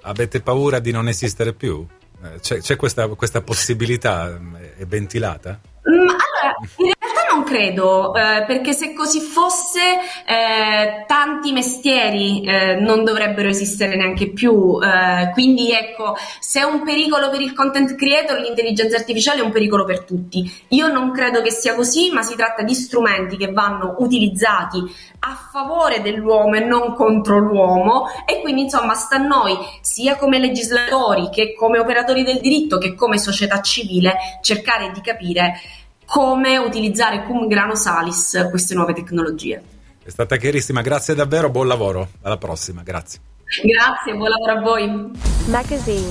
Avete 0.02 0.40
paura 0.40 0.78
di 0.78 0.93
non 0.93 1.09
esistere 1.09 1.52
più? 1.52 1.86
Eh, 2.22 2.40
c'è, 2.40 2.60
c'è 2.60 2.77
questa, 2.77 3.06
questa, 3.09 3.43
possibilità? 3.43 4.39
È 4.77 4.86
ventilata? 4.86 5.60
Mm, 5.89 6.09
allora, 6.09 6.56
in 6.77 6.93
non 7.32 7.44
credo, 7.44 8.15
eh, 8.15 8.44
perché 8.47 8.73
se 8.73 8.93
così 8.93 9.20
fosse, 9.20 9.81
eh, 10.27 11.05
tanti 11.07 11.52
mestieri 11.52 12.43
eh, 12.43 12.74
non 12.74 13.05
dovrebbero 13.05 13.48
esistere 13.48 13.97
neanche 13.97 14.31
più. 14.31 14.78
Eh, 14.82 15.31
quindi 15.32 15.73
ecco, 15.73 16.16
se 16.40 16.61
è 16.61 16.65
un 16.65 16.82
pericolo 16.82 17.31
per 17.31 17.40
il 17.40 17.52
content 17.52 17.94
creator, 17.94 18.39
l'intelligenza 18.39 18.97
artificiale 18.97 19.40
è 19.40 19.44
un 19.44 19.52
pericolo 19.52 19.85
per 19.85 20.05
tutti. 20.05 20.51
Io 20.69 20.89
non 20.89 21.12
credo 21.12 21.40
che 21.43 21.51
sia 21.51 21.74
così, 21.74 22.11
ma 22.11 22.23
si 22.23 22.35
tratta 22.35 22.62
di 22.62 22.74
strumenti 22.74 23.36
che 23.36 23.52
vanno 23.52 23.97
utilizzati 23.98 24.82
a 25.20 25.48
favore 25.52 26.01
dell'uomo 26.01 26.55
e 26.55 26.61
non 26.61 26.94
contro 26.94 27.39
l'uomo 27.39 28.07
e 28.27 28.40
quindi 28.40 28.62
insomma 28.62 28.94
sta 28.94 29.16
a 29.16 29.19
noi 29.19 29.55
sia 29.82 30.16
come 30.16 30.39
legislatori 30.39 31.28
che 31.28 31.55
come 31.55 31.78
operatori 31.78 32.23
del 32.23 32.40
diritto 32.40 32.78
che 32.78 32.94
come 32.94 33.19
società 33.19 33.61
civile 33.61 34.15
cercare 34.40 34.90
di 34.93 35.01
capire 35.02 35.61
come 36.10 36.58
utilizzare 36.58 37.22
cum 37.22 37.46
grano 37.46 37.76
salis 37.76 38.48
queste 38.50 38.74
nuove 38.74 38.92
tecnologie. 38.94 39.62
È 40.02 40.10
stata 40.10 40.36
chiarissima, 40.38 40.80
grazie 40.80 41.14
davvero, 41.14 41.50
buon 41.50 41.68
lavoro, 41.68 42.08
alla 42.22 42.36
prossima, 42.36 42.82
grazie. 42.82 43.20
Grazie, 43.62 44.16
buon 44.16 44.28
lavoro 44.28 44.58
a 44.58 44.60
voi. 44.60 45.10
Magazine. 45.46 46.08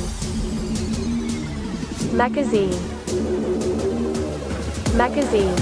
Magazine. 2.12 2.78
Magazine. 4.94 5.54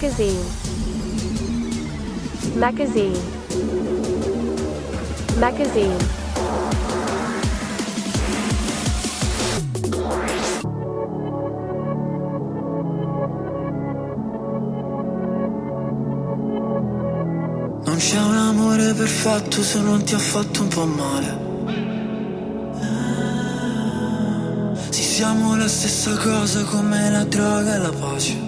Magazine, 0.00 0.44
magazine, 2.54 3.18
magazine. 5.38 5.96
Non 17.84 17.96
c'è 17.96 18.20
un 18.20 18.36
amore 18.36 18.94
perfetto 18.94 19.62
se 19.62 19.80
non 19.80 20.04
ti 20.04 20.14
ha 20.14 20.18
fatto 20.18 20.62
un 20.62 20.68
po' 20.68 20.86
male. 20.86 21.46
Sì, 24.90 25.02
siamo 25.02 25.56
la 25.56 25.66
stessa 25.66 26.16
cosa 26.16 26.62
come 26.62 27.10
la 27.10 27.24
droga 27.24 27.74
e 27.74 27.78
la 27.78 27.90
pace. 27.90 28.47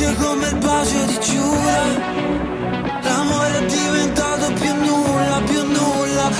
dolce 0.00 0.14
come 0.16 0.48
il 0.48 0.56
bacio 0.56 1.04
di 1.04 1.18
Giura 1.20 1.82
L'amore 3.02 3.58
è 3.58 3.66
diventato 3.66 4.52
più 4.54 4.74
nulla, 4.74 5.40
più 5.44 5.62
nulla 5.64 6.30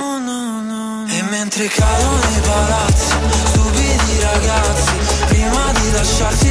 oh, 0.00 0.18
no, 0.18 0.62
no. 0.62 1.04
E 1.06 1.22
mentre 1.28 1.66
cadono 1.66 2.18
i 2.18 2.40
palazzi 2.40 3.14
Stupidi 3.44 4.20
ragazzi 4.20 4.92
Prima 5.28 5.72
di 5.72 5.92
lasciarsi 5.92 6.49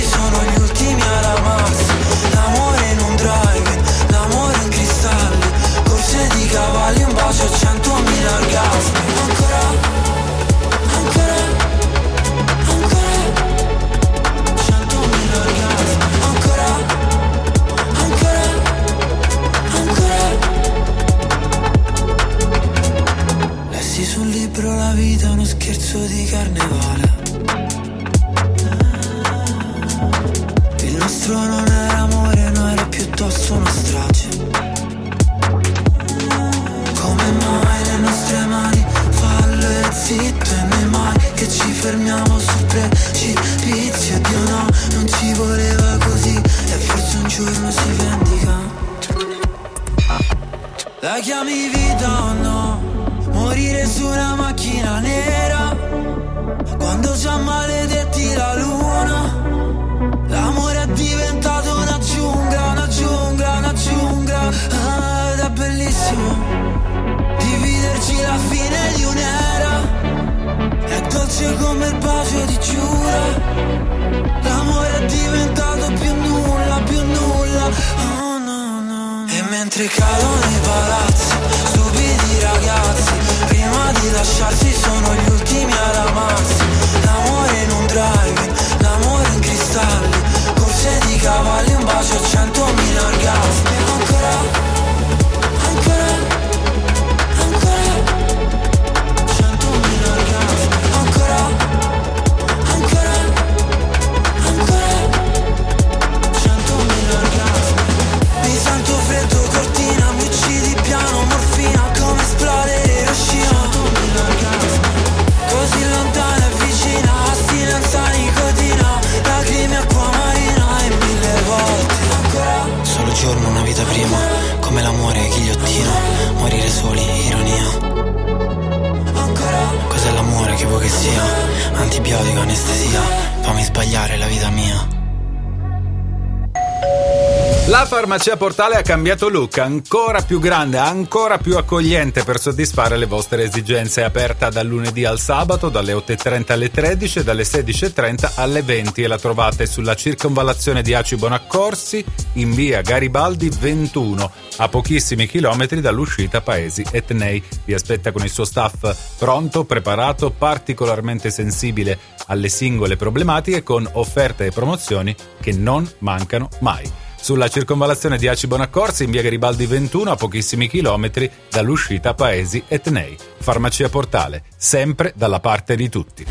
farmacia 138.20 138.38
portale 138.38 138.76
ha 138.76 138.82
cambiato 138.82 139.30
look, 139.30 139.60
ancora 139.60 140.22
più 140.22 140.40
grande, 140.40 140.78
ancora 140.78 141.38
più 141.38 141.56
accogliente 141.56 142.26
per 142.26 142.38
soddisfare 142.38 142.98
le 142.98 143.06
vostre 143.06 143.44
esigenze. 143.44 144.02
È 144.02 144.04
aperta 144.04 144.50
dal 144.50 144.68
lunedì 144.68 145.06
al 145.06 145.20
sabato, 145.20 145.70
dalle 145.70 145.94
8.30 145.94 146.52
alle 146.52 146.70
13, 146.70 147.24
dalle 147.24 147.44
16.30 147.44 148.34
alle 148.36 148.62
20 148.62 149.04
e 149.04 149.08
la 149.08 149.18
trovate 149.18 149.66
sulla 149.66 149.96
circonvallazione 149.96 150.82
di 150.82 150.94
Aci 150.94 151.16
Bonaccorsi 151.16 152.04
in 152.34 152.54
via 152.54 152.82
Garibaldi 152.82 153.50
21, 153.58 154.32
a 154.58 154.68
pochissimi 154.68 155.26
chilometri 155.26 155.80
dall'uscita 155.80 156.42
Paesi 156.42 156.84
Etnei. 156.92 157.42
Vi 157.64 157.74
aspetta 157.74 158.12
con 158.12 158.24
il 158.24 158.32
suo 158.32 158.44
staff 158.44 159.18
pronto, 159.18 159.64
preparato, 159.64 160.30
particolarmente 160.30 161.30
sensibile 161.30 161.98
alle 162.28 162.50
singole 162.50 162.98
problematiche 162.98 163.64
con 163.64 163.88
offerte 163.94 164.48
e 164.48 164.52
promozioni 164.52 165.16
che 165.40 165.54
non 165.54 165.90
mancano 166.00 166.50
mai 166.60 166.99
sulla 167.20 167.48
circonvallazione 167.48 168.18
di 168.18 168.28
Aci 168.28 168.48
Bonaccorsi 168.48 169.04
in 169.04 169.12
via 169.12 169.22
Garibaldi 169.22 169.66
21 169.66 170.12
a 170.12 170.16
pochissimi 170.16 170.68
chilometri 170.68 171.30
dall'uscita 171.50 172.14
Paesi 172.14 172.64
Etnei. 172.68 173.18
Farmacia 173.40 173.90
Portale, 173.90 174.44
sempre 174.56 175.14
dalla 175.16 175.40
parte 175.40 175.76
di 175.76 175.90
tutti. 175.90 176.26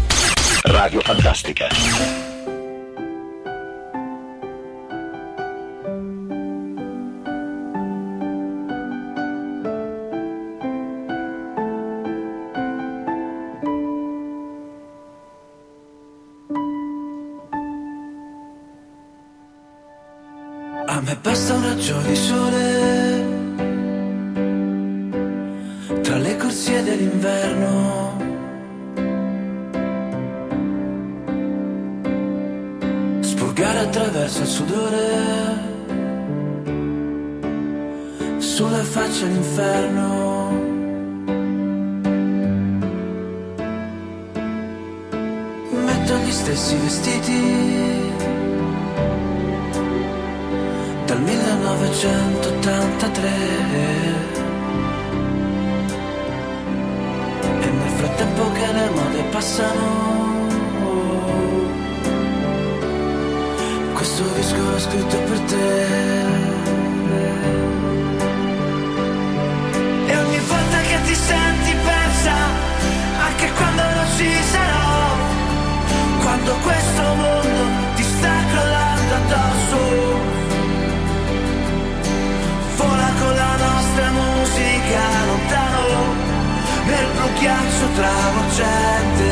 Radio 0.62 1.00
Fantastica. 1.00 2.27
Me 21.08 21.16
basta 21.22 21.54
un 21.54 21.62
raggio 21.62 21.98
di 22.02 22.16
sole 22.16 23.24
tra 26.02 26.18
le 26.18 26.36
corsie 26.36 26.82
dell'inverno. 26.82 28.16
Spurgare 33.20 33.78
attraverso 33.78 34.42
il 34.42 34.48
sudore 34.48 35.06
sulla 38.38 38.84
faccia 38.84 39.26
l'inferno. 39.26 40.26
stessi 46.30 46.76
vestiti 46.76 47.97
1983. 51.78 53.30
E 57.60 57.70
nel 57.70 57.90
frattempo 57.96 58.52
che 58.52 58.72
le 58.72 58.90
mode 58.90 59.22
passano 59.30 60.16
questo 63.92 64.22
disco 64.34 64.56
l'ho 64.56 64.78
scritto 64.78 65.16
per 65.18 65.40
te. 65.50 65.86
E 70.06 70.16
ogni 70.16 70.38
volta 70.48 70.78
che 70.88 70.98
ti 71.04 71.14
senti 71.14 71.74
persa 71.84 72.34
anche 73.26 73.50
quando 73.52 73.82
non 73.82 74.06
ci 74.16 74.30
sarò 74.52 75.16
quando 76.22 76.52
questo 76.62 76.97
ghiaccio 87.78 87.86
travolgente 87.94 89.30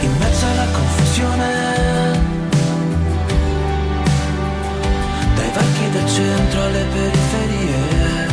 in 0.00 0.16
mezzo 0.18 0.46
alla 0.46 0.66
confusione 0.72 1.46
dai 5.34 5.50
varchi 5.54 5.90
del 5.90 6.08
centro 6.08 6.62
alle 6.62 6.86
periferie 6.92 8.26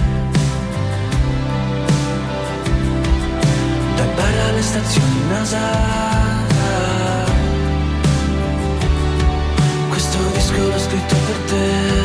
dai 3.95 4.07
bar 4.15 4.38
alle 4.49 4.61
stazioni 4.61 5.19
NASA. 5.30 5.84
Questo 9.90 10.18
disco 10.34 10.68
l'ho 10.68 10.80
scritto 10.80 11.15
per 11.15 11.38
te 11.49 12.05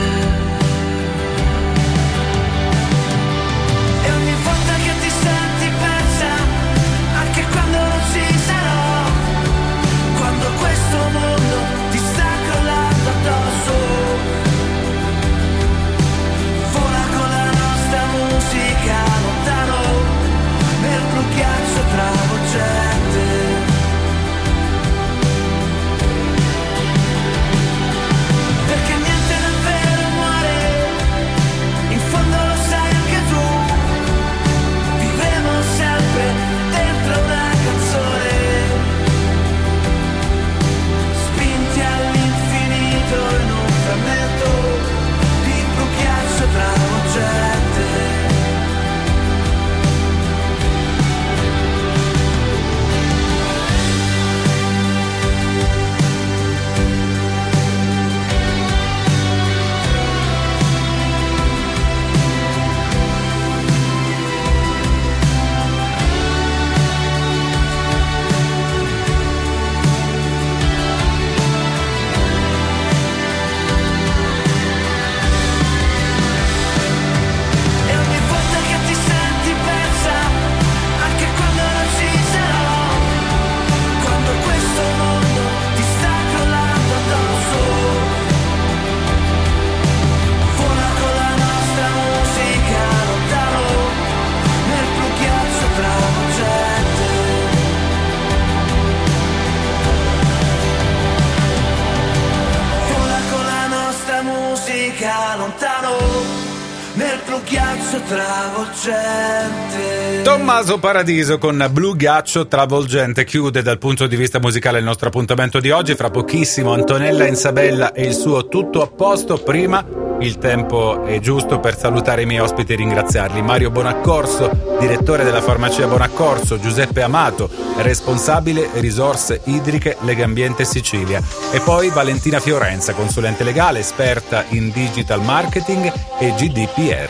Tommaso 110.60 110.78
Paradiso 110.78 111.38
con 111.38 111.66
Blu 111.72 111.96
Ghiaccio 111.96 112.46
Travolgente 112.46 113.24
chiude 113.24 113.62
dal 113.62 113.78
punto 113.78 114.06
di 114.06 114.14
vista 114.14 114.38
musicale 114.38 114.76
il 114.76 114.84
nostro 114.84 115.08
appuntamento 115.08 115.58
di 115.58 115.70
oggi. 115.70 115.94
Fra 115.94 116.10
pochissimo 116.10 116.74
Antonella 116.74 117.26
Insabella 117.26 117.92
e 117.92 118.04
il 118.04 118.12
suo 118.12 118.46
Tutto 118.46 118.82
a 118.82 118.86
posto. 118.86 119.38
Prima 119.38 119.82
il 120.20 120.36
tempo 120.36 121.06
è 121.06 121.18
giusto 121.18 121.60
per 121.60 121.78
salutare 121.78 122.22
i 122.22 122.26
miei 122.26 122.40
ospiti 122.40 122.74
e 122.74 122.76
ringraziarli. 122.76 123.40
Mario 123.40 123.70
Bonaccorso, 123.70 124.76
direttore 124.78 125.24
della 125.24 125.40
farmacia 125.40 125.86
Bonaccorso, 125.86 126.60
Giuseppe 126.60 127.00
Amato, 127.00 127.48
responsabile 127.78 128.68
risorse 128.74 129.40
idriche 129.44 129.96
Legambiente 130.00 130.66
Sicilia. 130.66 131.22
E 131.52 131.60
poi 131.60 131.88
Valentina 131.88 132.38
Fiorenza, 132.38 132.92
consulente 132.92 133.44
legale, 133.44 133.78
esperta 133.78 134.44
in 134.50 134.70
digital 134.72 135.22
marketing 135.22 135.90
e 136.18 136.34
GDPR. 136.34 137.08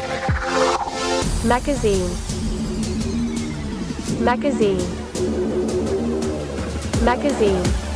Magazine. 1.43 2.30
Magazine. 4.21 4.85
Magazine. 7.03 7.89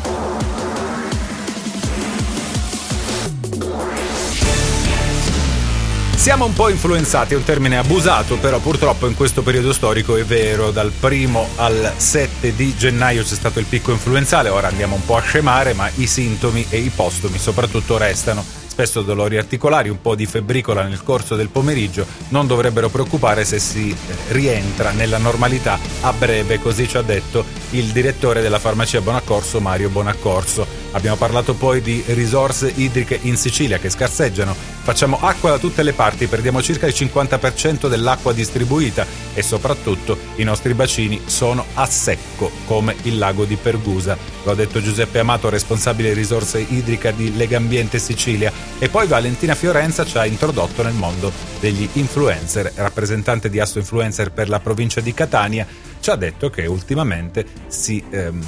Siamo 6.16 6.46
un 6.46 6.54
po' 6.54 6.70
influenzati, 6.70 7.34
è 7.34 7.36
un 7.36 7.44
termine 7.44 7.76
abusato, 7.76 8.38
però 8.38 8.58
purtroppo 8.58 9.06
in 9.06 9.14
questo 9.14 9.42
periodo 9.42 9.74
storico 9.74 10.16
è 10.16 10.24
vero, 10.24 10.70
dal 10.70 10.92
primo 10.98 11.46
al 11.56 11.92
7 11.94 12.56
di 12.56 12.74
gennaio 12.74 13.22
c'è 13.22 13.34
stato 13.34 13.58
il 13.58 13.66
picco 13.66 13.90
influenzale, 13.90 14.48
ora 14.48 14.68
andiamo 14.68 14.94
un 14.94 15.04
po' 15.04 15.16
a 15.16 15.20
scemare, 15.20 15.74
ma 15.74 15.90
i 15.96 16.06
sintomi 16.06 16.64
e 16.70 16.78
i 16.78 16.88
postumi 16.88 17.36
soprattutto 17.36 17.98
restano. 17.98 18.63
Spesso 18.74 19.02
dolori 19.02 19.38
articolari, 19.38 19.88
un 19.88 20.00
po' 20.00 20.16
di 20.16 20.26
febbricola 20.26 20.82
nel 20.82 21.04
corso 21.04 21.36
del 21.36 21.48
pomeriggio, 21.48 22.04
non 22.30 22.48
dovrebbero 22.48 22.88
preoccupare 22.88 23.44
se 23.44 23.60
si 23.60 23.90
eh, 23.90 23.96
rientra 24.32 24.90
nella 24.90 25.18
normalità 25.18 25.78
a 26.00 26.12
breve, 26.12 26.58
così 26.58 26.88
ci 26.88 26.96
ha 26.96 27.02
detto 27.02 27.44
il 27.70 27.92
direttore 27.92 28.42
della 28.42 28.58
farmacia 28.58 29.00
Bonaccorso 29.00 29.60
Mario 29.60 29.90
Bonaccorso. 29.90 30.83
Abbiamo 30.94 31.16
parlato 31.16 31.54
poi 31.54 31.80
di 31.80 32.04
risorse 32.06 32.72
idriche 32.72 33.18
in 33.22 33.36
Sicilia 33.36 33.78
che 33.78 33.90
scarseggiano. 33.90 34.54
Facciamo 34.54 35.18
acqua 35.20 35.50
da 35.50 35.58
tutte 35.58 35.82
le 35.82 35.92
parti, 35.92 36.28
perdiamo 36.28 36.62
circa 36.62 36.86
il 36.86 36.94
50% 36.96 37.88
dell'acqua 37.88 38.32
distribuita 38.32 39.04
e 39.34 39.42
soprattutto 39.42 40.16
i 40.36 40.44
nostri 40.44 40.72
bacini 40.72 41.20
sono 41.26 41.64
a 41.74 41.86
secco, 41.86 42.48
come 42.66 42.94
il 43.02 43.18
lago 43.18 43.44
di 43.44 43.56
Pergusa. 43.56 44.16
Lo 44.44 44.52
ha 44.52 44.54
detto 44.54 44.80
Giuseppe 44.80 45.18
Amato, 45.18 45.48
responsabile 45.48 46.12
risorse 46.12 46.60
idrica 46.60 47.10
di 47.10 47.36
Legambiente 47.36 47.98
Sicilia. 47.98 48.52
E 48.78 48.88
poi 48.88 49.08
Valentina 49.08 49.56
Fiorenza 49.56 50.04
ci 50.04 50.16
ha 50.16 50.26
introdotto 50.26 50.84
nel 50.84 50.94
mondo 50.94 51.32
degli 51.58 51.88
influencer, 51.94 52.70
rappresentante 52.76 53.50
di 53.50 53.58
Asso 53.58 53.78
Influencer 53.80 54.30
per 54.30 54.48
la 54.48 54.60
provincia 54.60 55.00
di 55.00 55.12
Catania, 55.12 55.66
ci 55.98 56.10
ha 56.10 56.16
detto 56.16 56.50
che 56.50 56.66
ultimamente 56.66 57.44
si, 57.66 58.04
ehm, 58.10 58.44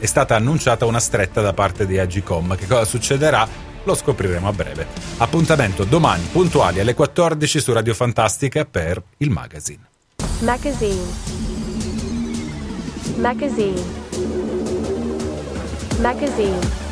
è 0.00 0.06
stata 0.06 0.34
annunciata 0.34 0.86
una 0.86 0.98
stretta 0.98 1.42
da 1.42 1.52
parte 1.52 1.86
di 1.86 1.98
Agicom. 1.98 2.56
Che 2.56 2.66
cosa 2.66 2.86
succederà? 2.86 3.46
Lo 3.84 3.94
scopriremo 3.94 4.48
a 4.48 4.52
breve. 4.52 4.86
Appuntamento 5.18 5.84
domani 5.84 6.24
puntuali 6.32 6.80
alle 6.80 6.94
14 6.94 7.60
su 7.60 7.72
Radio 7.72 7.92
Fantastica 7.92 8.64
per 8.64 9.00
il 9.18 9.30
magazine. 9.30 9.86
Magazine. 10.40 11.02
Magazine. 13.16 13.82
Magazine. 15.98 16.89